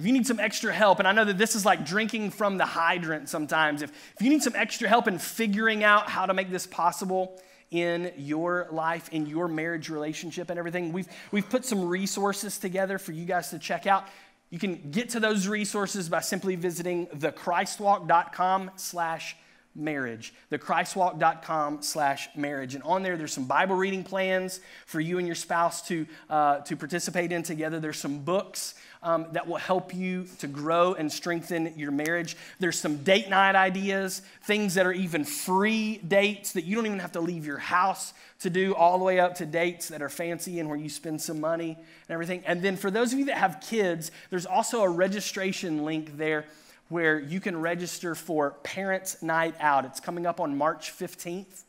If 0.00 0.06
you 0.06 0.14
need 0.14 0.26
some 0.26 0.40
extra 0.40 0.72
help, 0.72 0.98
and 0.98 1.06
I 1.06 1.12
know 1.12 1.26
that 1.26 1.36
this 1.36 1.54
is 1.54 1.66
like 1.66 1.84
drinking 1.84 2.30
from 2.30 2.56
the 2.56 2.64
hydrant 2.64 3.28
sometimes, 3.28 3.82
if, 3.82 3.90
if 4.16 4.22
you 4.22 4.30
need 4.30 4.42
some 4.42 4.56
extra 4.56 4.88
help 4.88 5.06
in 5.06 5.18
figuring 5.18 5.84
out 5.84 6.08
how 6.08 6.24
to 6.24 6.32
make 6.32 6.50
this 6.50 6.66
possible 6.66 7.38
in 7.70 8.10
your 8.16 8.66
life, 8.72 9.10
in 9.10 9.26
your 9.26 9.46
marriage 9.46 9.90
relationship 9.90 10.48
and 10.48 10.58
everything. 10.58 10.94
We've, 10.94 11.06
we've 11.32 11.48
put 11.48 11.66
some 11.66 11.86
resources 11.86 12.56
together 12.56 12.96
for 12.96 13.12
you 13.12 13.26
guys 13.26 13.50
to 13.50 13.58
check 13.58 13.86
out. 13.86 14.06
You 14.48 14.58
can 14.58 14.90
get 14.90 15.10
to 15.10 15.20
those 15.20 15.46
resources 15.46 16.08
by 16.08 16.20
simply 16.20 16.56
visiting 16.56 17.06
thechristwalk.com 17.08 18.70
slash 18.76 19.36
marriage 19.72 20.34
thechristwalk.com 20.50 21.80
slash 21.80 22.28
marriage 22.34 22.74
and 22.74 22.82
on 22.82 23.04
there 23.04 23.16
there's 23.16 23.32
some 23.32 23.44
bible 23.44 23.76
reading 23.76 24.02
plans 24.02 24.58
for 24.84 24.98
you 24.98 25.18
and 25.18 25.28
your 25.28 25.36
spouse 25.36 25.80
to, 25.86 26.04
uh, 26.28 26.58
to 26.58 26.76
participate 26.76 27.30
in 27.30 27.44
together 27.44 27.78
there's 27.78 27.96
some 27.96 28.18
books 28.18 28.74
um, 29.02 29.26
that 29.32 29.46
will 29.46 29.56
help 29.56 29.94
you 29.94 30.26
to 30.38 30.46
grow 30.46 30.94
and 30.94 31.10
strengthen 31.10 31.78
your 31.78 31.90
marriage. 31.90 32.36
There's 32.58 32.78
some 32.78 32.98
date 32.98 33.28
night 33.30 33.54
ideas, 33.54 34.22
things 34.42 34.74
that 34.74 34.86
are 34.86 34.92
even 34.92 35.24
free 35.24 35.98
dates 35.98 36.52
that 36.52 36.64
you 36.64 36.76
don't 36.76 36.86
even 36.86 36.98
have 36.98 37.12
to 37.12 37.20
leave 37.20 37.46
your 37.46 37.58
house 37.58 38.12
to 38.40 38.50
do, 38.50 38.74
all 38.74 38.98
the 38.98 39.04
way 39.04 39.20
up 39.20 39.36
to 39.36 39.46
dates 39.46 39.88
that 39.88 40.02
are 40.02 40.08
fancy 40.08 40.60
and 40.60 40.68
where 40.68 40.78
you 40.78 40.88
spend 40.88 41.20
some 41.20 41.40
money 41.40 41.76
and 41.76 42.10
everything. 42.10 42.42
And 42.46 42.62
then 42.62 42.76
for 42.76 42.90
those 42.90 43.12
of 43.12 43.18
you 43.18 43.26
that 43.26 43.36
have 43.36 43.60
kids, 43.60 44.10
there's 44.30 44.46
also 44.46 44.82
a 44.82 44.88
registration 44.88 45.84
link 45.84 46.16
there 46.16 46.46
where 46.88 47.20
you 47.20 47.40
can 47.40 47.60
register 47.60 48.14
for 48.14 48.52
Parents 48.62 49.22
Night 49.22 49.54
Out. 49.60 49.84
It's 49.84 50.00
coming 50.00 50.26
up 50.26 50.40
on 50.40 50.58
March 50.58 50.92
15th. 50.92 51.62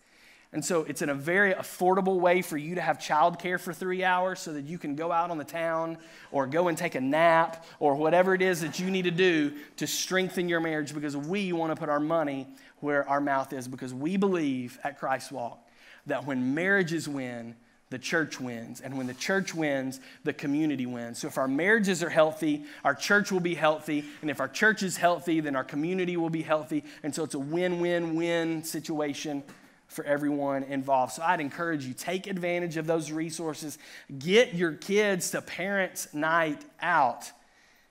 And 0.54 0.64
so 0.64 0.84
it's 0.84 1.02
in 1.02 1.08
a 1.08 1.16
very 1.16 1.54
affordable 1.54 2.20
way 2.20 2.42
for 2.42 2.58
you 2.58 2.76
to 2.76 2.82
have 2.82 2.98
childcare 2.98 3.58
for 3.58 3.74
three 3.74 4.04
hours 4.04 4.42
so 4.42 4.52
that 4.52 4.66
you 4.66 4.78
can 4.78 4.96
go 4.96 5.10
out 5.10 5.32
on 5.32 5.38
the 5.38 5.46
town 5.46 5.98
or 6.30 6.46
go 6.46 6.68
and 6.68 6.78
take 6.78 6.96
a 6.96 7.02
nap 7.02 7.66
or 7.80 7.96
whatever 7.96 8.34
it 8.34 8.42
is 8.42 8.60
that 8.62 8.78
you 8.78 8.92
need 8.92 9.04
to 9.04 9.12
do 9.12 9.54
to 9.78 9.88
strengthen 9.88 10.50
your 10.50 10.60
marriage 10.60 10.94
because 10.94 11.16
we 11.16 11.54
want 11.54 11.74
to 11.74 11.80
put 11.80 11.88
our 11.88 12.02
money 12.02 12.48
where 12.80 13.08
our 13.08 13.22
mouth 13.22 13.54
is 13.54 13.68
because 13.68 13.94
we 13.94 14.18
believe 14.18 14.78
at 14.84 15.00
Christ 15.00 15.32
Walk 15.32 15.66
that 16.08 16.26
when 16.26 16.54
marriages 16.54 17.08
win, 17.08 17.56
the 17.90 18.00
church 18.00 18.40
wins. 18.40 18.82
And 18.82 18.98
when 18.98 19.08
the 19.08 19.14
church 19.14 19.54
wins, 19.54 20.00
the 20.24 20.34
community 20.34 20.86
wins. 20.86 21.20
So 21.20 21.28
if 21.28 21.38
our 21.38 21.48
marriages 21.48 22.02
are 22.02 22.10
healthy, 22.10 22.64
our 22.84 22.96
church 22.96 23.32
will 23.32 23.42
be 23.42 23.54
healthy. 23.54 24.06
And 24.22 24.32
if 24.32 24.40
our 24.40 24.48
church 24.48 24.82
is 24.82 24.98
healthy, 24.98 25.42
then 25.42 25.56
our 25.56 25.64
community 25.64 26.18
will 26.18 26.30
be 26.30 26.42
healthy. 26.42 26.84
And 27.04 27.14
so 27.14 27.24
it's 27.24 27.36
a 27.36 27.40
win 27.40 27.80
win 27.80 28.16
win 28.16 28.64
situation 28.64 29.44
for 29.92 30.06
everyone 30.06 30.64
involved. 30.64 31.12
So 31.14 31.22
I'd 31.22 31.42
encourage 31.42 31.86
you 31.86 31.94
take 31.94 32.26
advantage 32.26 32.78
of 32.78 32.88
those 32.88 33.12
resources. 33.12 33.78
Get 34.18 34.54
your 34.54 34.72
kids 34.72 35.32
to 35.32 35.42
parents' 35.42 36.14
night 36.14 36.64
out. 36.82 37.30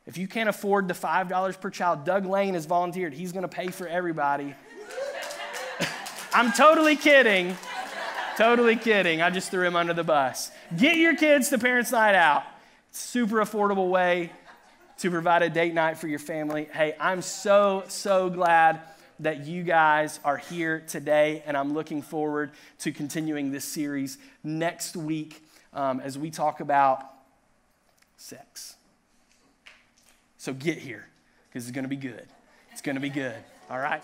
If 0.06 0.16
you 0.16 0.26
can't 0.26 0.48
afford 0.48 0.88
the 0.88 0.94
$5 0.94 1.60
per 1.60 1.68
child, 1.68 2.04
Doug 2.04 2.24
Lane 2.24 2.54
has 2.54 2.64
volunteered. 2.64 3.12
He's 3.12 3.32
going 3.32 3.42
to 3.42 3.48
pay 3.48 3.68
for 3.68 3.86
everybody. 3.86 4.54
I'm 6.32 6.52
totally 6.52 6.96
kidding. 6.96 7.56
Totally 8.36 8.76
kidding. 8.76 9.20
I 9.20 9.28
just 9.28 9.50
threw 9.50 9.66
him 9.66 9.76
under 9.76 9.92
the 9.92 10.02
bus. 10.04 10.50
Get 10.74 10.96
your 10.96 11.14
kids 11.14 11.50
to 11.50 11.58
parents' 11.58 11.92
night 11.92 12.14
out. 12.14 12.44
Super 12.92 13.36
affordable 13.36 13.90
way 13.90 14.32
to 14.98 15.10
provide 15.10 15.42
a 15.42 15.50
date 15.50 15.74
night 15.74 15.98
for 15.98 16.08
your 16.08 16.18
family. 16.18 16.66
Hey, 16.72 16.94
I'm 16.98 17.20
so, 17.20 17.84
so 17.88 18.30
glad 18.30 18.80
that 19.20 19.46
you 19.46 19.62
guys 19.62 20.18
are 20.24 20.36
here 20.36 20.82
today, 20.86 21.42
and 21.46 21.56
I'm 21.56 21.72
looking 21.74 22.02
forward 22.02 22.50
to 22.80 22.92
continuing 22.92 23.52
this 23.52 23.64
series 23.64 24.18
next 24.42 24.96
week 24.96 25.42
um, 25.72 26.00
as 26.00 26.18
we 26.18 26.30
talk 26.30 26.60
about 26.60 27.04
sex. 28.16 28.76
So 30.38 30.52
get 30.52 30.78
here 30.78 31.06
because 31.48 31.64
it's 31.68 31.74
going 31.74 31.84
to 31.84 31.88
be 31.88 31.96
good. 31.96 32.26
It's 32.72 32.80
going 32.80 32.96
to 32.96 33.00
be 33.00 33.10
good. 33.10 33.36
All 33.70 33.78
right? 33.78 34.02